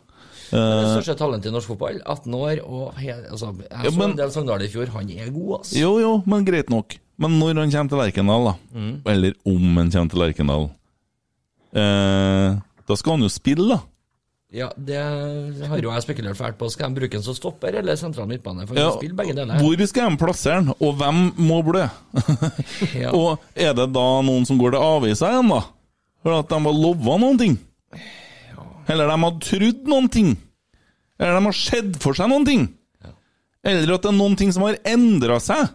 [0.52, 3.90] Men Det Eh, største talentet i norsk fotball, 18 år, og he, altså, jeg Ja,
[3.90, 5.80] så men- en del Sogndal i fjor, han er god, altså.
[5.80, 6.94] jo, jo, men greit nok.
[7.18, 9.00] Men når han kommer til Lerkendal, da, Mm.
[9.06, 10.70] eller om han kommer til Lerkendal,
[11.74, 12.56] eh,
[12.88, 13.80] da skal han jo spille, da.
[14.54, 15.00] Ja, det
[15.66, 16.68] har jo jeg spekulert fælt på.
[16.70, 18.68] Skal de bruke den som stopper eller sentral midtbane?
[18.68, 19.58] For Ja, spille begge deler.
[19.58, 21.82] Hvor skal de plassere han, og hvem må blø?
[23.02, 23.10] Ja.
[23.10, 25.62] Og er det da noen som går til avisa igjen, da?
[26.22, 27.58] For at de har lova noen ting?
[28.88, 30.34] Eller de har trodd noen ting?
[31.18, 32.68] Eller de har sett for seg noen ting?
[33.64, 35.72] Eller at det er noen ting som har endra seg?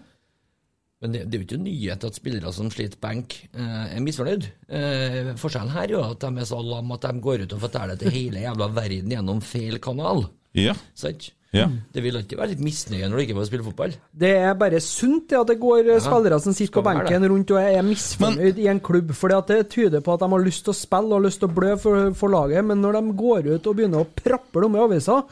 [1.00, 4.50] Men det, det er jo ikke nyhet at spillere som sliter benk, eh, er misfornøyd.
[4.68, 7.62] Eh, forskjellen her er jo at de er så lam at de går ut og
[7.64, 10.26] forteller til hele jævla verden gjennom feil kanal.
[10.58, 10.76] Ja.
[11.00, 11.30] Sant?
[11.56, 11.66] Ja.
[11.66, 13.96] Det vil alltid være litt misnøye når du ikke får spille fotball.
[14.22, 17.54] Det er bare sunt at det går eh, Ja, spillere som sitter på benken rundt
[17.56, 19.16] og er misfornøyd i en klubb.
[19.18, 21.56] For det tyder på at de har lyst til å spille og lyst til å
[21.56, 24.84] blø for, for laget, men når de går ut og begynner å prappe om i
[24.84, 25.24] avisa.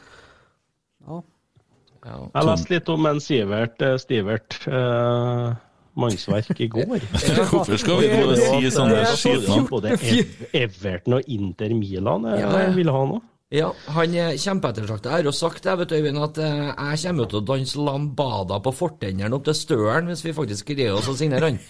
[2.07, 5.47] Jeg leste litt om en Sivert eh, Stivert eh,
[5.97, 6.99] mannsverk i går.
[7.51, 9.65] Hvorfor skal vi gå og si sånne skitnavn?
[9.71, 12.69] Både Ev- Everton og Inter Milan eh, Ja, ja.
[12.77, 13.19] vil ha nå.
[13.55, 15.07] Ja, han er kjempeettertrakta.
[15.13, 17.79] Jeg har jo sagt det, vet du, Øyvind, at eh, jeg kommer til å danse
[17.79, 21.61] lambada på fortennene opp til stølen hvis vi faktisk greier oss å signere han.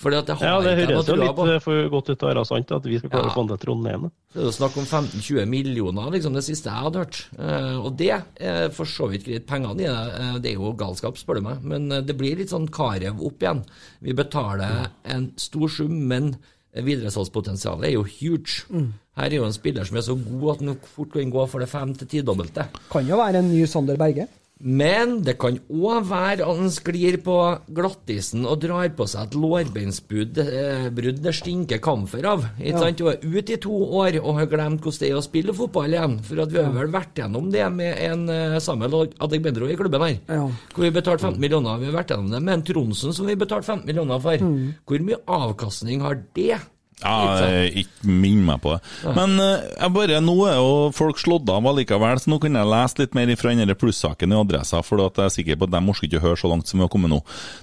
[0.00, 2.30] Fordi at det har Ja, det høres jo litt eh, for godt ut til å
[2.30, 3.32] være sant at vi skal klare Ja.
[3.32, 4.06] å få til Trondheim.
[4.32, 7.18] Det er jo snakk om 15-20 millioner, liksom, det siste jeg hadde hørt.
[7.36, 8.08] Eh, og det
[8.40, 9.44] er for så vidt greit.
[9.50, 11.60] Pengene i det, eh, det er jo galskap, spør du meg.
[11.62, 13.60] Men eh, det blir litt sånn Karev opp igjen.
[14.00, 16.36] Vi betaler en stor sum, men
[16.72, 18.64] videresalgspotensialet er jo huge.
[18.70, 18.92] Mm.
[19.18, 21.60] Her er jo en spiller som er så god at han fort kan gå for
[21.60, 22.68] det fem til tidobbelte.
[22.92, 24.28] Kan jo være en ny Sander Berge.
[24.60, 27.36] Men det kan òg være at han sklir på
[27.72, 32.44] glattisen og drar på seg et lårbeinsbrudd eh, det stinker kamfer av.
[32.58, 32.78] Ikke Ja.
[32.82, 32.98] sant?
[32.98, 35.94] Du er ute i to år og har glemt hvordan det er å spille fotball
[35.96, 36.18] igjen.
[36.22, 40.04] For at vi har vel vært gjennom det med en eh, Samuel Adegbenro i klubben
[40.04, 40.18] her.
[40.28, 40.50] Ja.
[40.74, 41.78] Hvor vi betalte 15 millioner.
[41.80, 44.36] Vi har vært gjennom det med en Tronsen som vi betalte 15 millioner for.
[44.36, 44.74] Mm.
[44.84, 46.60] Hvor mye avkastning har det?
[47.00, 47.40] Ja,
[47.80, 49.12] ikke minn meg på det.
[49.16, 52.68] Men eh, jeg bare, nå er jo folk slått av allikevel, så nå kan jeg
[52.68, 55.74] lese litt mer fra den plussaken i Adressa, for at jeg er sikker på at
[55.74, 57.20] de orker ikke høre så langt som vi har kommet nå.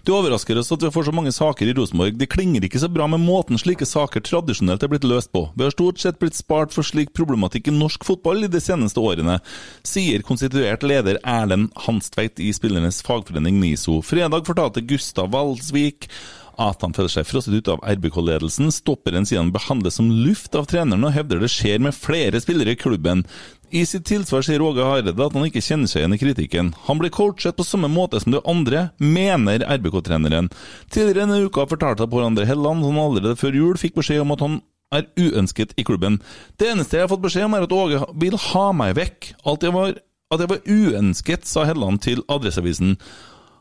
[0.08, 2.18] Det overrasker oss at vi får så mange saker i Rosenborg.
[2.18, 5.46] Det klinger ikke så bra med måten slike saker tradisjonelt er blitt løst på.
[5.54, 9.02] Vi har stort sett blitt spart for slik problematikk i norsk fotball i de seneste
[9.04, 9.40] årene,
[9.86, 14.00] sier konstituert leder Erlend Hanstveit i spillernes fagforening NISO.
[14.06, 16.10] Fredag fortalte Gustav Valsvik
[16.58, 18.72] at han føler seg frosset ut av RBK-ledelsen.
[18.74, 22.74] Stopperen sier han behandles som luft av treneren, og hevder det skjer med flere spillere
[22.74, 23.24] i klubben.
[23.70, 26.72] I sitt tilsvar sier Åge Hareide at han ikke kjenner seg igjen i kritikken.
[26.88, 30.50] Han blir coachet på samme måte som de andre, mener RBK-treneren.
[30.90, 34.34] Tidligere denne uka fortalte Pål André Helland at han allerede før jul fikk beskjed om
[34.36, 34.60] at han
[34.96, 36.22] er uønsket i klubben.
[36.56, 39.34] Det eneste jeg har fått beskjed om, er at Åge vil ha meg vekk.
[39.52, 39.98] Alt jeg var,
[40.32, 42.96] at jeg var uønsket, sa Helland til Adresseavisen.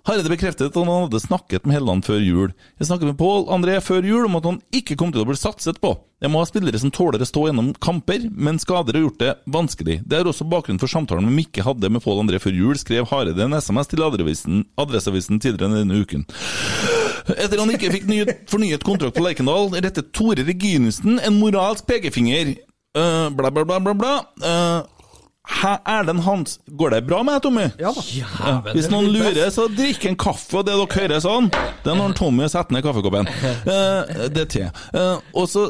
[0.06, 2.50] Hareide bekreftet at han hadde snakket med Helland før jul.
[2.78, 5.34] Jeg snakket med Pål André før jul om at han ikke kom til å bli
[5.38, 5.96] satset på.
[6.22, 9.32] Jeg må ha spillere som tåler å stå gjennom kamper, men skader har gjort det
[9.50, 9.98] vanskelig.
[10.06, 13.10] Det er også bakgrunnen for samtalen vi Mikke hadde med Pål André før jul, skrev
[13.10, 16.22] Hareide en SMS til Adresseavisen, Adresseavisen tidligere denne uken.
[17.34, 22.54] Etter han ikke fikk nyet, fornyet kontrakt på Lerkendal, rettet Tore Reginussen en moralsk pekefinger.
[22.96, 24.12] Uh, bla, bla, bla, bla, bla.
[24.38, 24.95] Uh,
[25.46, 27.66] Erlend Hans Går det bra med deg, Tommy?
[27.80, 28.04] Ja da.
[28.12, 31.50] Ja, hvis noen lurer, så drikk en kaffe, og det dere hører sånn,
[31.84, 33.30] det er når Tommy setter ned kaffekoppen.
[33.66, 34.66] Uh, det er te.
[34.94, 35.68] Uh, og så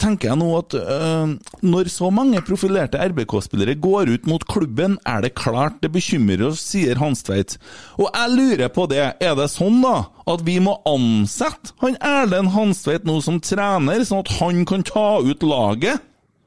[0.00, 1.34] tenker jeg nå at uh,
[1.64, 6.62] når så mange profilerte RBK-spillere går ut mot klubben, er det klart det bekymrer oss,
[6.72, 7.56] sier Hanstveit.
[7.98, 9.96] Og jeg lurer på det, er det sånn da,
[10.30, 15.08] at vi må ansette han Erlend Hanstveit nå som trener, sånn at han kan ta
[15.24, 16.02] ut laget?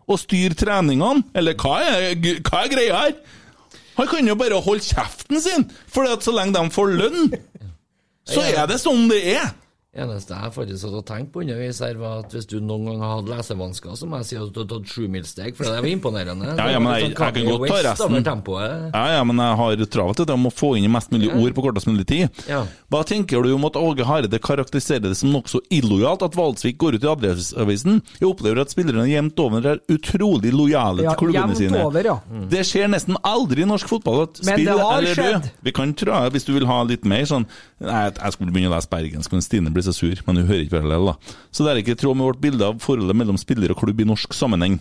[0.07, 1.25] Og styre treningene?
[1.35, 2.13] Eller hva er,
[2.47, 3.15] hva er greia her?
[3.97, 7.31] Han kan jo bare holde kjeften sin, for så lenge de får lønn,
[8.27, 9.47] så er det sånn det er.
[10.03, 13.15] Eneste jeg faktisk hadde tenkt på underveis her, var at hvis du noen gang har
[13.19, 16.53] hatt lesevansker, så må jeg si at du har tatt sjumilssteg, for det var imponerende.
[16.57, 18.15] Ja, ja, men jeg, jeg kan godt ta resten.
[18.93, 20.21] Ja, ja, men jeg har travelt.
[20.27, 22.41] Jeg må få inn mest mulig ord på kortest mulig tid.
[22.49, 22.63] Ja.
[22.91, 26.97] Hva tenker du om at Åge Hareide karakteriserer det som nokså illojalt at Valsvik går
[26.97, 28.01] ut i Adresseavisen?
[28.19, 31.83] Jeg opplever at spillerne jevnt over er utrolig lojale Ja, til klubbene jevnt sine.
[31.85, 32.17] over, ja.
[32.51, 35.33] Det skjer nesten aldri i norsk fotball at Men spill eller skjedd.
[35.37, 35.49] død.
[35.67, 37.47] Vi kan tro, hvis du vil ha litt mer sånn
[37.77, 40.19] Nei, jeg skulle begynne å lese bergensk, men Stine blir så sur.
[40.27, 41.39] Men hun hører ikke parallell, da.
[41.51, 44.03] Så det er ikke i tråd med vårt bilde av forholdet mellom spiller og klubb
[44.03, 44.77] i norsk sammenheng.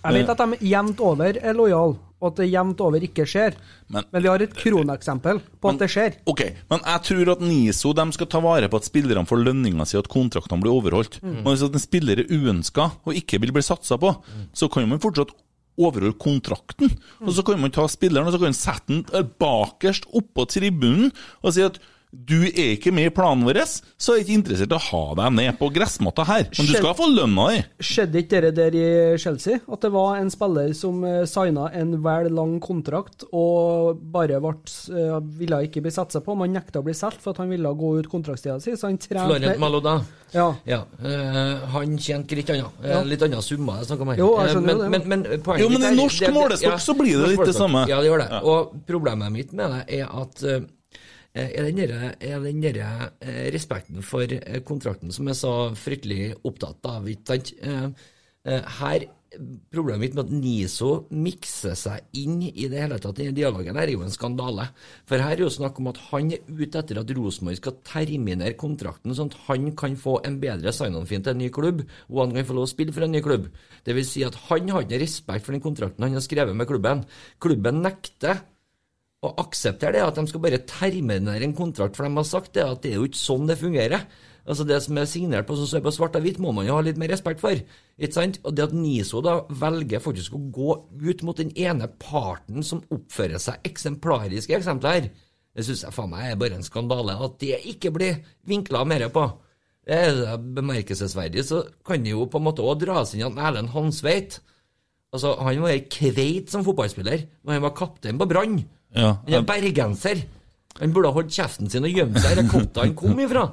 [0.00, 3.56] Jeg vet at de jevnt over er lojale, og at det jevnt over ikke skjer.
[3.92, 6.16] Men, Men vi har et kroneksempel på at det skjer.
[6.28, 6.42] Ok,
[6.72, 9.98] men jeg tror at NISO de skal ta vare på at spillerne får lønninga si,
[10.00, 11.20] at kontraktene blir overholdt.
[11.24, 11.38] Mm.
[11.42, 14.12] Men hvis at en spiller er uønska og ikke vil bli satsa på,
[14.56, 15.32] så kan man fortsatt
[15.80, 16.92] overholde kontrakten.
[17.24, 21.08] Og så kan man ta spilleren og så kan man sette den bakerst oppå tribunen
[21.40, 21.80] og si at
[22.10, 25.02] du er ikke med i planen vår, så er jeg ikke interessert i å ha
[25.20, 26.48] deg ned på gressmatta her.
[26.58, 27.60] Men du skal få lønna di.
[27.86, 28.86] Skjedde ikke det der i
[29.22, 29.60] Chelsea?
[29.70, 34.54] At det var en spiller som uh, signa en vel lang kontrakt og bare ble,
[34.90, 36.34] eh, ville ikke bli satsa på.
[36.38, 38.74] Man nekta å bli solgt for at han ville gå ut kontraktstida si.
[38.74, 40.00] Så han trente Florent Maloda.
[40.34, 40.48] Ja.
[40.66, 42.82] eh, han tjente litt annet.
[42.82, 43.00] eh, Ja.
[43.06, 44.18] Litt annen summer jeg snakker om her.
[44.18, 47.22] Jo, jeg skjønner skjønner men, det, men, men Jo, men i norsk målestokk så blir
[47.22, 47.86] det litt det samme.
[47.90, 48.28] Ja, det gjør det.
[48.34, 48.42] Ja.
[48.42, 50.60] Og problemet mitt med det er at eh,
[51.34, 57.04] derre- er den derre, eh, respekten for eh, kontrakten som er så fryktelig opptatt av,
[57.04, 57.52] ikke sant.
[57.62, 57.90] Eh,
[58.44, 59.06] eh, Her
[59.70, 63.76] problemet mitt med at NISO mikser seg inn i det hele tatt i den dialogen
[63.78, 64.64] her, er jo en skandale.
[65.06, 68.56] For her er jo snakk om at han er ute etter at Rosenborg skal terminere
[68.58, 72.34] kontrakten, sånn at han kan få en bedre sign-on-fin til en ny klubb, og han
[72.34, 73.46] kan få lov å spille for en ny klubb.
[73.86, 76.66] Det vil si at han har ikke respekt for den kontrakten han har skrevet med
[76.66, 77.04] klubben.
[77.38, 78.42] Klubben nekter
[79.20, 82.64] å akseptere det, at de skal bare terminere en kontrakt, for de har sagt det,
[82.64, 84.06] at det er jo ikke sånn det fungerer.
[84.50, 86.82] Altså Det som er signert på, som på svart og hvitt, må man jo ha
[86.82, 87.58] litt mer respekt for.
[88.00, 88.40] Ikke sant?
[88.42, 92.80] Og det at NISO da velger faktisk å gå ut mot den ene parten som
[92.88, 95.12] oppfører seg eksemplarisk i eksempelet
[95.56, 97.16] det syns jeg faen meg er bare en skandale.
[97.18, 99.26] At det ikke blir vinkla mer på.
[99.86, 101.44] Det er bemerkelsesverdig.
[101.46, 104.40] Så kan det jo på en måte òg dras inn at Erlend Hansveit
[105.10, 108.60] Altså, Han var kveit som fotballspiller, men han var kaptein på Brann.
[108.96, 109.16] Ja.
[109.26, 110.24] Han er bergenser.
[110.80, 113.44] Han burde ha holdt kjeften sin og gjemt seg der kottet han kom ifra.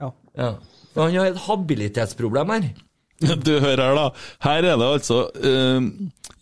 [0.00, 0.10] Ja.
[0.38, 0.50] Ja.
[0.94, 2.68] For han har et habilitetsproblem her.
[3.46, 4.06] Du hører her, da.
[4.44, 5.80] Her er det altså eh,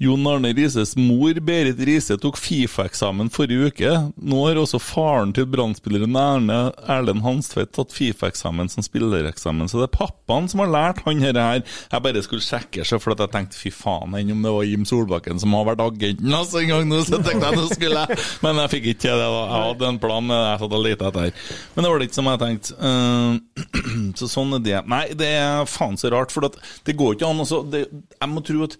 [0.02, 3.92] Jon Arne Rises mor, Berit Riise, tok Fifa-eksamen forrige uke.
[4.20, 6.16] Nå har også faren til Brann-spilleren
[6.52, 11.62] Erlend Hanstvedt tatt Fifa-eksamen som spillereksamen, så det er pappaen som har lært han her.
[11.64, 14.84] Jeg bare skulle sjekke, så for jeg tenkte fy faen, enn om det var Jim
[14.88, 18.20] Solbakken som har vært agenten altså, en gang nå, så tenkte jeg nå skulle jeg
[18.44, 19.42] Men jeg fikk ikke til det, da.
[19.46, 21.48] Jeg hadde en plan, men jeg satt og lette etter.
[21.72, 22.76] Men det var det ikke som jeg tenkte.
[22.90, 23.64] Eh,
[24.20, 24.76] så sånn er det.
[24.92, 28.44] Nei, det er faen så rart, for at det går ikke an å Jeg må
[28.46, 28.78] tro at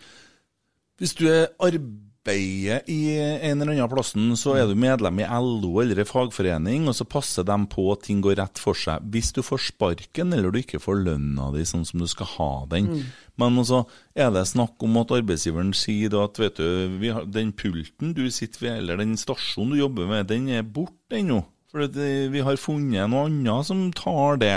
[0.97, 5.75] hvis du er arbeider i en eller annen plassen, så er du medlem i LO
[5.83, 9.05] eller en fagforening, og så passer de på at ting går rett for seg.
[9.13, 12.51] Hvis du får sparken eller du ikke får lønna di sånn som du skal ha
[12.73, 12.89] den.
[12.89, 13.03] Mm.
[13.43, 13.83] Men altså,
[14.17, 18.17] er det snakk om at arbeidsgiveren sier da at vet du, vi har, den pulten
[18.17, 21.43] du sitter ved, eller den stasjonen du jobber med, den er borte ennå.
[21.73, 24.57] For eh, vi har funnet noe annet som tar det.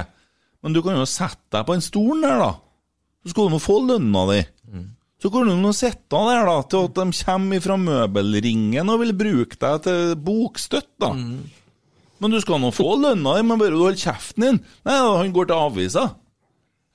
[0.63, 2.51] Men du kan jo sette deg på en stolen der, da.
[3.25, 4.39] Så skal du nå få lønna di.
[5.19, 9.11] Så kan du nå sitte der da, til at de kommer fra møbelringen og vil
[9.19, 11.09] bruke deg til bokstøtt, da.
[12.19, 14.61] Men du skal nå få lønna di, men bare du holder kjeften din.
[14.87, 16.05] Nei, han går til avisa.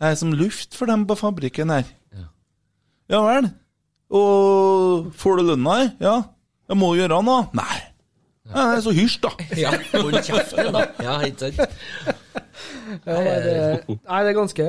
[0.01, 1.85] Jeg er som luft for dem på fabrikken her.
[3.13, 3.51] Ja vel.
[4.15, 5.91] Og får du lønna di?
[6.07, 6.17] Ja.
[6.73, 7.51] Jeg må gjøre noe?
[7.57, 7.77] Nei.
[8.55, 9.31] Nei, så hysj, da.
[9.61, 10.87] Ja, hold kjeften, da.
[11.05, 12.21] Ja, ikke sant?
[13.05, 14.69] Ja, nei, det, nei, det er ganske,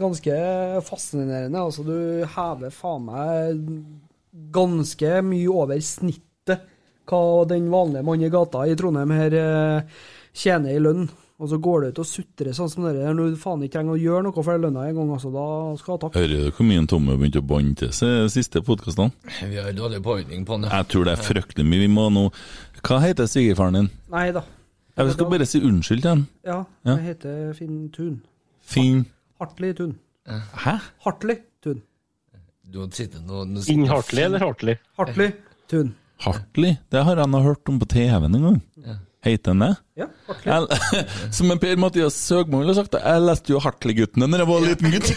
[0.00, 0.40] ganske
[0.88, 1.62] fascinerende.
[1.62, 3.62] Altså, du hever faen meg
[4.54, 6.66] ganske mye over snittet
[7.08, 10.02] hva den vanlige mann i gata i Trondheim her eh,
[10.36, 11.08] tjener i lønn.
[11.38, 13.76] Og så går du ut og sutrer sånn som det der når du faen ikke
[13.76, 15.12] trenger å gjøre noe for lønna engang.
[15.14, 15.44] Altså, da
[15.78, 16.18] skal du ha takk.
[16.18, 19.14] Hører du hvor mye en Tomme har begynt å banne til seg de siste podkastene?
[19.46, 20.66] Vi har dårlig påvirkning på han.
[20.66, 20.80] ja.
[20.82, 21.84] Jeg tror det er fryktelig mye.
[21.86, 22.24] Vi må nå
[22.82, 23.88] Hva heter svigerfaren din?
[24.10, 24.42] Nei da.
[24.98, 26.26] Jeg skal bare si unnskyld til han.
[26.46, 26.96] Ja, Ja.
[26.96, 28.16] jeg heter Finn Tun.
[28.62, 29.04] Finn
[29.40, 29.96] Hartley Tun.
[30.64, 30.74] Hæ?
[31.06, 31.82] Hartli Tun.
[32.72, 34.74] Du hadde sittet nå Inn Hartley eller Hartli?
[34.98, 35.30] Hartli
[35.70, 35.94] Tun.
[36.20, 36.74] Hartli?
[36.92, 38.58] Det har jeg nå hørt om på TV-en en gang.
[39.24, 39.70] Heter han det?
[40.02, 40.76] Ja, Hartli.
[41.38, 44.90] Som en Per-Mathias Søgmo ville sagt det, jeg leste jo Hartli-guttene da jeg var liten
[44.94, 45.10] gutt.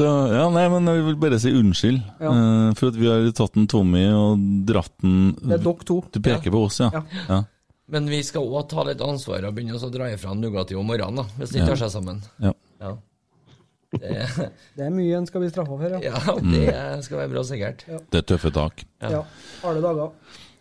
[0.00, 2.30] Så, ja, nei, men jeg vil bare si unnskyld Ja.
[2.32, 5.98] eh, for at vi har tatt en Tommy og dratt den Det er dere to.
[6.14, 6.88] Du peker på oss, ja.
[6.94, 7.02] Ja.
[7.28, 7.40] ja.
[7.90, 11.20] Men vi skal òg ta litt ansvar og begynne å dra ifra Nugatti om morgenen,
[11.20, 12.20] da, hvis det ikke tar seg sammen.
[12.40, 12.52] Ja.
[12.80, 12.92] Ja.
[13.90, 14.26] Det,
[14.78, 15.98] Det er mye en skal bli straffa for, ja.
[16.00, 17.82] ja, det skal være bra sikkert.
[17.90, 18.84] Det er tøffe tak.
[19.02, 19.24] Ja.
[19.64, 20.12] Harde dager.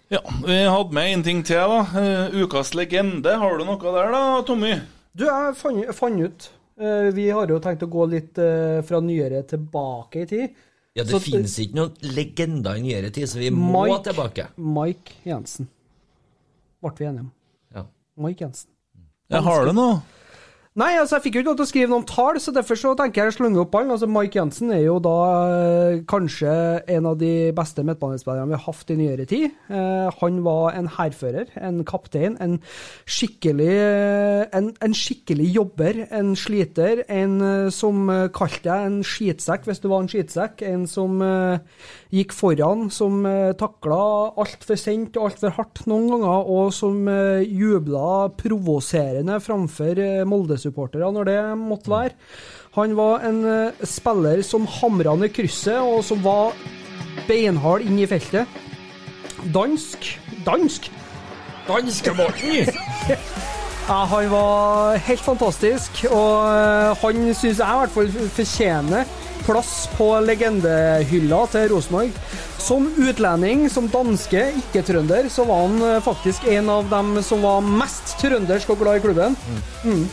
[0.09, 1.83] Ja, Vi hadde med en ting til, da.
[2.01, 3.35] Eh, ukas legende.
[3.37, 4.73] Har du noe der, da, Tommy?
[5.13, 6.49] Du, jeg fant, fant ut
[6.79, 10.49] Vi har jo tenkt å gå litt eh, fra nyere tilbake i tid.
[10.95, 14.47] Ja, det Så- finnes ikke noen legender i nyere tid, så vi må Mike- tilbake.
[14.57, 15.67] Mike Jensen.
[16.81, 17.31] Ble vi enige om.
[17.75, 17.83] Ja.
[18.17, 18.69] Mike Jensen.
[19.29, 20.01] Jeg har det noe?
[20.77, 22.91] Nei, altså jeg fikk jo ikke lov til å skrive noen tall, så derfor så
[22.95, 23.89] tenker jeg å slenge opp han.
[23.89, 25.13] Altså Mike Jensen er jo da
[25.49, 26.51] eh, kanskje
[26.93, 29.55] en av de beste midtbanespillerne vi har hatt i nyere tid.
[29.73, 32.59] Eh, han var en hærfører, en kaptein, en
[33.09, 37.01] skikkelig, eh, en, en skikkelig jobber, en sliter.
[37.09, 38.05] En eh, som
[38.37, 40.61] kalte deg en skitsekk hvis du var en skitsekk.
[40.69, 41.81] En som eh,
[42.13, 43.99] gikk foran, som eh, takla
[44.41, 51.11] altfor sent og altfor hardt noen ganger, og som eh, jubla provoserende framfor eh, Molde-supportere
[51.13, 52.17] når det måtte være.
[52.77, 56.57] Han var en eh, spiller som hamra ned krysset, og som var
[57.29, 58.49] beinhard inn i feltet.
[59.53, 60.15] Dansk
[60.45, 60.91] Dansk!
[61.69, 62.75] Danske-Morten!
[63.89, 69.07] Ja, han var helt fantastisk, og eh, han syns jeg i hvert fall fortjener
[69.49, 72.15] plass på legendehylla til Rosenborg.
[72.61, 77.63] Som utlending, som danske, ikke-trønder, så var han eh, faktisk en av dem som var
[77.65, 79.37] mest trøndersk og glad i klubben.
[79.83, 80.03] Mm.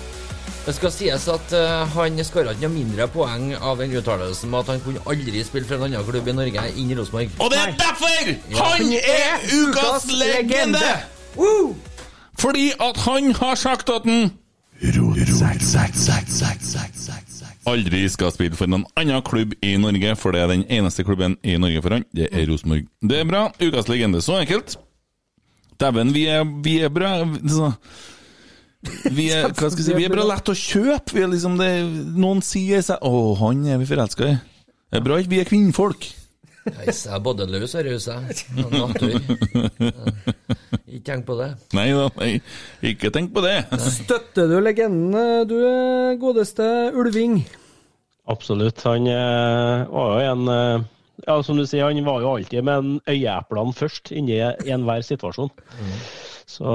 [0.67, 4.65] Det skal sies at uh, han skåra ikke noe mindre poeng av den uttalelsen med
[4.65, 7.37] at han kunne aldri spille for en annen klubb i Norge enn i Rosenborg.
[7.39, 8.65] Og det er derfor Ja.
[8.73, 10.83] han er ukas legende!
[12.41, 14.33] Fordi at han har sagt at han
[17.69, 21.37] aldri skal spille for noen annen klubb i Norge, for det er den eneste klubben
[21.43, 22.07] i Norge for han.
[22.15, 22.89] Det er Rosenborg.
[23.03, 23.47] Det er bra.
[23.61, 24.23] Ukas legende.
[24.25, 24.77] Så enkelt.
[25.81, 26.27] Dæven, vi
[26.65, 27.19] vi er bra
[29.11, 31.17] vi er, hva skal jeg si, vi er bra lett å kjøpe.
[31.17, 31.71] Vi er liksom det,
[32.17, 34.37] noen sier seg Å, han er vi forelska i.
[34.87, 36.07] Det er bra ikke vi er kvinnfolk.
[36.67, 38.37] Jeg er både løs og raus, jeg.
[38.73, 39.21] Natur.
[40.97, 41.49] Ikke tenk på det.
[41.77, 42.31] Nei da, nei.
[42.91, 43.55] ikke tenk på det.
[43.83, 46.67] Støtter du legenden, eh, du eh, godeste
[46.97, 47.41] Ulving?
[48.33, 48.83] Absolutt.
[48.87, 50.87] Han eh, var jo en
[51.27, 54.37] Ja, som du sier, han var jo alltid med en øyeeplene først inni
[54.69, 55.51] enhver situasjon.
[56.47, 56.75] Så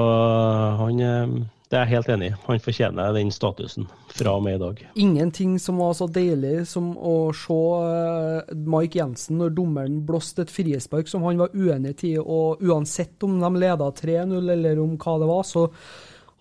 [0.80, 2.32] han Det er jeg helt enig i.
[2.44, 4.80] Han fortjener den statusen fra og med i dag.
[5.00, 10.52] Ingenting som var så deilig som å se eh, Mike Jensen når dommeren blåste et
[10.52, 15.16] frispark som han var uenig i, og uansett om de leda 3-0 eller om hva
[15.22, 15.64] det var, så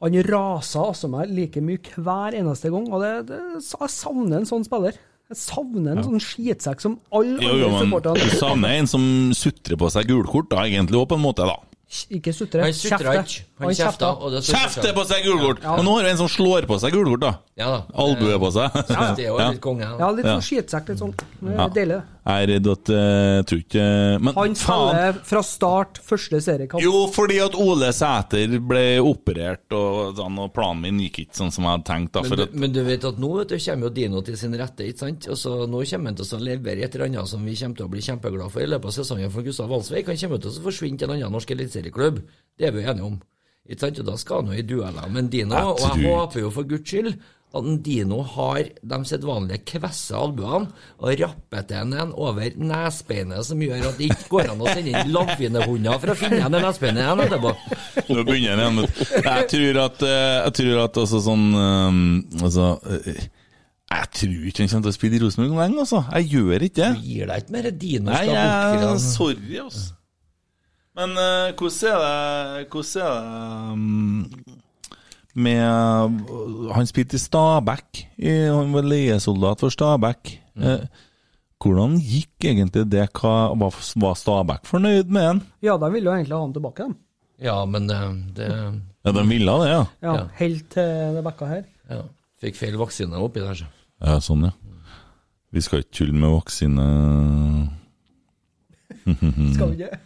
[0.02, 2.92] han rasa altså meg like mye hver eneste gang.
[2.92, 5.00] Og det, det, jeg savner en sånn spiller.
[5.32, 8.20] Jeg savner en sånn skitsekk som alle andre men supporterne.
[8.28, 11.71] du savner en som sutrer på seg gulkort, da, egentlig òg, på en måte, da.
[12.16, 12.62] Ikke sutre.
[12.64, 13.44] Han sutra ikke.
[13.62, 14.12] Han kjefta.
[14.48, 15.60] Kjefter på seg gulkort!
[15.76, 17.34] Og nå har vi en som slår på seg gulkort, da.
[17.60, 17.82] Ja da.
[18.06, 18.80] Albue på seg.
[18.90, 19.90] Ja, det er jo litt konge.
[20.00, 20.38] Ja, litt Ja.
[20.40, 20.90] sånn skitsekk.
[20.94, 21.14] Litt sånn.
[21.52, 21.68] Ja.
[21.68, 22.00] Deilig.
[22.00, 22.18] det.
[22.22, 23.84] Jeg er redd at uh, Tror ikke
[24.22, 24.90] Men Han faen!
[24.94, 26.84] spiller fra start første seriekamp.
[26.86, 31.50] Jo, fordi at Ole Sæter ble operert, og, sånn, og planen min gikk ikke sånn
[31.54, 32.12] som jeg hadde tenkt.
[32.14, 34.22] da Men for du, at, men du vet at nå vet du, kommer jo Dino
[34.28, 35.28] til sin rette, ikke sant?
[35.34, 37.90] Og så Nå kommer han til å levere et eller annet som vi kommer til
[37.90, 40.14] å bli kjempeglad for i løpet av sesongen for Gustav Valsvik.
[40.14, 42.24] Han kommer til å forsvinne til en annen norsk eliteserieklubb.
[42.58, 43.20] Det er vi enige om.
[43.70, 44.00] Ikke sant?
[44.02, 46.68] Og da skal han jo i dueller med Dino, Jeg og jeg håper jo for
[46.68, 47.14] guds skyld
[47.52, 50.70] at Dino har de sedvanlige kvesse albuene
[51.04, 55.12] og rappeter en over nesbeinet som gjør at det ikke går an å sende inn
[55.12, 57.52] lavfinehunder for å finne igjen det nesbeinet igjen etterpå.
[58.08, 58.80] Nå begynner han igjen.
[58.88, 59.04] vet.
[59.28, 62.02] Jeg tror at, eh, jeg tror at altså sånn eh,
[62.42, 63.24] Altså eh,
[63.92, 66.06] Jeg tror ikke han kommer til å spille i Rosenborg lenge, altså.
[66.16, 66.92] Jeg gjør ikke det.
[66.96, 69.90] Du gir deg ikke mer Dino Nei, jeg, sorry, altså.
[70.98, 74.26] Men uh, hvordan er det Hvordan er det um,
[75.34, 75.64] med
[76.76, 78.02] Han spilte i Stabæk.
[78.20, 80.34] Han var leiesoldat for Stabæk.
[80.60, 80.84] Eh,
[81.62, 83.06] hvordan gikk egentlig det?
[83.16, 85.42] Hva, var, var Stabæk fornøyd med han?
[85.64, 86.98] Ja, de ville jo egentlig ha han tilbake, dem.
[87.42, 88.00] Ja, men det,
[88.36, 88.50] det
[89.06, 89.86] Ja, de ville det, ja.
[90.04, 90.26] Ja, Ja.
[90.42, 91.64] Helt til det bekka her.
[91.90, 92.02] ja,
[92.42, 93.70] Fikk feil vaksine oppi der, så.
[94.02, 94.52] Ja, sånn, ja.
[95.52, 96.86] Vi skal ikke tulle med vaksine
[99.56, 99.98] Skal vi ikke?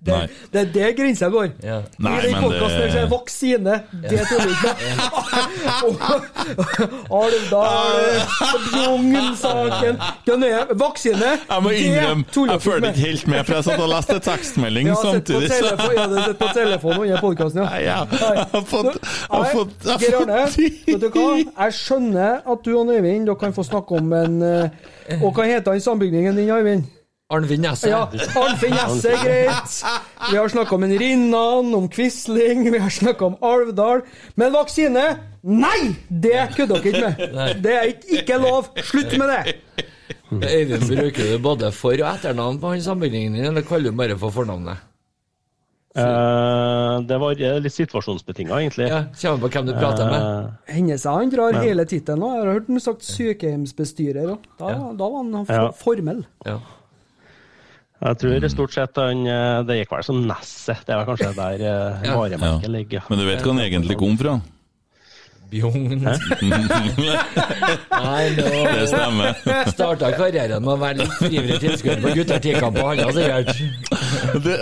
[0.00, 0.26] Det, Nei.
[0.52, 1.50] det er det grensa går.
[1.62, 1.82] Ja.
[2.00, 3.74] Nei, I den podkasten det- er det vaksine.
[4.08, 4.96] Det tuller vi ikke med.
[7.10, 8.20] Alvdal,
[8.72, 9.98] Bjugn-saken
[10.46, 12.88] er Vaksine, Jeg må det innrømme, jeg med.
[12.88, 15.50] ikke helt med, for jeg satt og leste tekstmelding Jeg har sett på samtidig.
[15.50, 17.68] jeg har sett på telefonen under podkasten, ja.
[17.68, 17.98] Nei, ja.
[18.10, 21.26] Jeg har fått, jeg fått, jeg har fått vet du hva?
[21.66, 25.44] Jeg skjønner at du og Øyvind dere kan få snakke om en eh, Og hva
[25.44, 26.84] heter han sambygningen din, Øyvind?
[27.30, 27.88] Arnfinn Nesse.
[27.92, 28.00] Ja,
[28.40, 29.74] Arnfinn Jesse er greit.
[30.32, 34.02] Vi har snakka om en Rinnan, om Quisling, vi har snakka om Alvdal.
[34.34, 35.04] Men vaksine?
[35.46, 35.94] Nei!
[36.10, 37.62] Det kødder dere ikke med.
[37.62, 38.72] Det er ikke, ikke lov.
[38.82, 39.56] Slutt med det.
[40.30, 44.18] Øyvind, bruker du både for- og etternavn på han sammenligningen din, eller kaller du bare
[44.18, 44.86] for fornavnet?
[45.98, 48.86] Eh, det var eh, litt situasjonsbetinga, egentlig.
[48.92, 50.52] Ja, Kommer på hvem du prater med.
[50.70, 52.28] Hennes Hender han drar Men- hele tittelen nå.
[52.36, 54.44] Jeg har hørt han sagt sykehjemsbestyrer òg.
[54.60, 55.70] Da, da var han for, Ja.
[55.72, 56.22] formell.
[56.46, 56.58] Ja.
[58.00, 60.86] Jeg tror stort sett han eh, Det gikk vel som Nesset.
[60.88, 62.72] Det var kanskje der uh, varemerket Ja.
[62.72, 63.04] ligger.
[63.10, 64.38] Men du vet hva han egentlig kom fra?
[65.50, 66.04] Bjugn.
[67.90, 69.40] Nei, nå Det stemmer.
[69.72, 73.50] starta karrieren med å være litt ivrig tilskuer på guttertikamper, han har sikkert.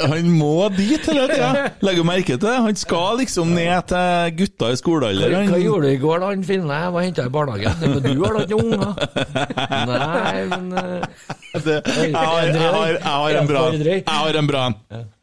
[0.09, 1.51] Han må dit hele tida.
[1.85, 2.55] Legger du merke til det?
[2.69, 5.35] Han skal liksom ned til gutta i skolealder.
[5.37, 6.79] Hva, hva gjorde du i går, da, han Finne?
[6.85, 7.73] Jeg var henta i barnehagen.
[7.83, 8.91] Men du har da ikke unger?
[9.93, 11.05] Nei, men eh,
[11.59, 13.95] Det, jeg, har, jeg, har, jeg har en bra drøy?
[13.99, 14.77] Jeg har en bra en.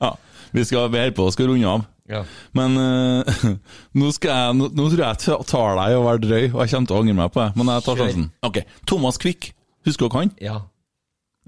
[0.06, 0.12] Ja.
[0.56, 1.84] Vi skal være på å skal runde av.
[2.12, 2.22] Ja.
[2.58, 3.46] Men uh,
[4.00, 6.60] nå, skal jeg, nå, nå tror jeg jeg tar deg i å være drøy, og
[6.62, 7.52] jeg kommer til å angre meg på det.
[7.58, 8.28] Men jeg tar sjansen.
[8.46, 9.54] Ok, Thomas Quick,
[9.88, 10.36] husker dere han?
[10.44, 10.60] Ja.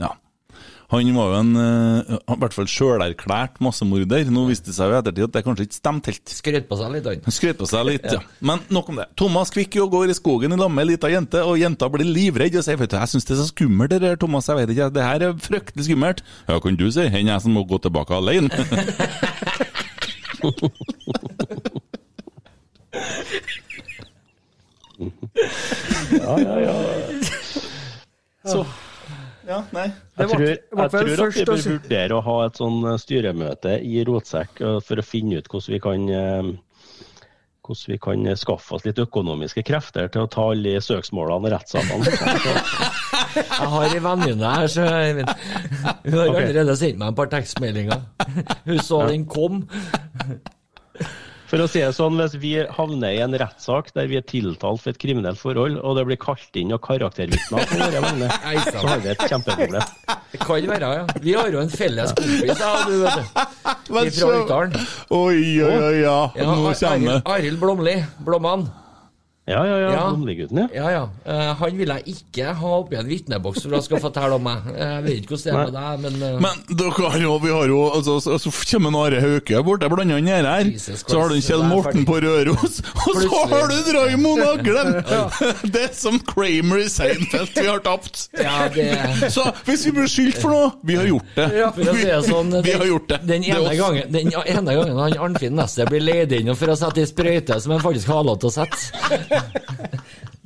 [0.01, 0.15] Ja.
[0.87, 4.29] Han var jo en uh, i hvert fall sjølerklært massemorder.
[4.31, 6.31] Nå viste det seg jo ettertid at det kanskje ikke stemte helt.
[6.31, 7.33] Skrøt på seg litt, han.
[7.37, 8.21] Skrøt på seg litt, ja.
[8.39, 9.09] Men nok om det.
[9.19, 12.55] Thomas Quick går i skogen i lag med ei lita jente, og jenta blir livredd
[12.57, 14.73] og sier vet du, jeg syns det er så skummelt det der, Thomas, jeg vet
[14.73, 16.23] ikke, det her er fryktelig skummelt.
[16.47, 18.47] Ja, kan du si, Enn jeg som må gå tilbake alene.
[26.11, 26.73] Ja, ja, ja.
[28.45, 28.65] Så
[29.47, 29.85] Ja, nei.
[30.17, 32.97] Jeg tror, jeg tror at vi først å bør vurdere å ha et sånn eh,
[32.99, 36.49] styremøte i Rotsekk eh, for å finne ut hvordan vi kan eh,
[37.67, 41.53] hvordan vi kan eh, skaffe oss litt økonomiske krefter til å ta alle søksmålene og
[41.53, 42.13] rettssakene.
[43.37, 45.31] Jeg har ei venninne her, så Eivind.
[46.07, 48.05] Hun har allerede sendt meg et par tekstmeldinger.
[48.65, 49.65] Hun så den kom.
[51.47, 54.81] For å si det sånn, Hvis vi havner i en rettssak der vi er tiltalt
[54.83, 57.63] for et kriminelt forhold, og det blir kalt inn og karaktervitner
[58.67, 59.93] så har vi et kjempeproblem.
[60.33, 61.05] Det kan være, ja.
[61.23, 63.29] Vi har jo en felles kompis, ja, du vet du.
[63.87, 64.75] Fra Utdalen.
[65.15, 66.17] Oi, oi, oi, ja.
[66.35, 67.21] Ja, Nå kommer det.
[67.37, 67.95] Arild Blomli.
[68.27, 68.67] Blomman.
[69.47, 69.91] Ja, ja, ja.
[69.95, 70.07] ja.
[70.37, 70.67] Gutten, ja.
[70.75, 71.03] Ja, ja.
[71.23, 74.65] Uh, han vil jeg ikke ha oppi en vitneboks for å skal fortelle om meg.
[74.75, 76.41] Jeg vet ikke hvordan det er med deg, men, uh...
[76.43, 79.93] Men dere har jo, vi har jo altså, så, så kommer Are Hauke bort, jeg
[79.93, 80.71] blander han nede her.
[80.73, 84.91] Jesus Så har du en Kjell Morten på Røros, og så har du Raymond Aglen!
[85.73, 88.27] Det er som Kramer i Seinfeld, vi har tapt.
[88.35, 91.47] Ja, det- Så hvis vi blir skyldt for noe, vi har gjort det.
[91.77, 93.21] For å si det sånn, vi, vi den- har gjort det.
[93.31, 96.77] Den ene, det gangen, den ene gangen han Arnfinn Nesset blir leid inn for å
[96.83, 99.36] sette i sprøyte som han faktisk har lov til å sette.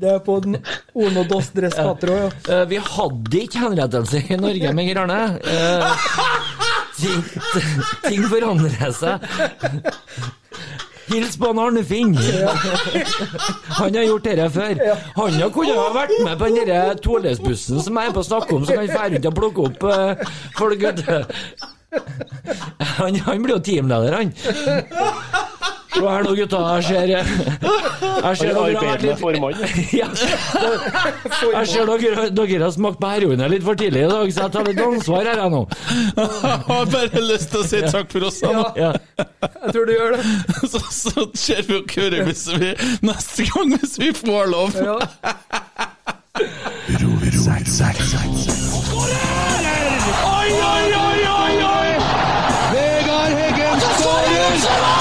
[0.02, 0.58] Det er på den
[0.98, 2.30] Ono dos Dres Patro, ja.
[2.50, 5.20] Uh, Vi hadde ikke henrettelse i Norge, men Arne.
[5.46, 5.92] Uh,
[6.98, 7.22] ting,
[8.08, 9.28] ting forandrer seg.
[11.12, 12.16] Hils på han Arnefinn.
[13.78, 14.82] Han har gjort dette før.
[15.18, 18.30] Han har kunne ha vært med på den der tolesbussen som jeg er på å
[18.32, 20.16] snakke om, så kan dra rundt og plukke opp uh,
[20.58, 20.88] folk.
[23.02, 24.30] Han, han blir jo teamleder, han.
[25.92, 26.60] Se her nå, gutta.
[26.80, 29.58] Jeg ser Jeg ser Han dere har vært litt formann.
[30.00, 30.08] ja.
[31.52, 34.54] Jeg ser dere, dere har smakt på heroin litt for tidlig i dag, så jeg
[34.56, 35.62] tar litt ansvar her, jeg nå.
[36.22, 38.40] Jeg har bare lyst til å si takk for oss.
[38.44, 38.64] jeg, nå.
[38.80, 38.92] Ja.
[39.20, 40.24] Jeg tror du gjør det.
[40.72, 42.72] Så, så ser vi og hører hvis vi
[43.04, 44.78] neste gang hvis vi får lov.
[44.80, 44.98] Ja.
[50.32, 51.92] Oi, oi, oi, oi, oi!
[52.72, 55.01] Vegard Heggen skårer!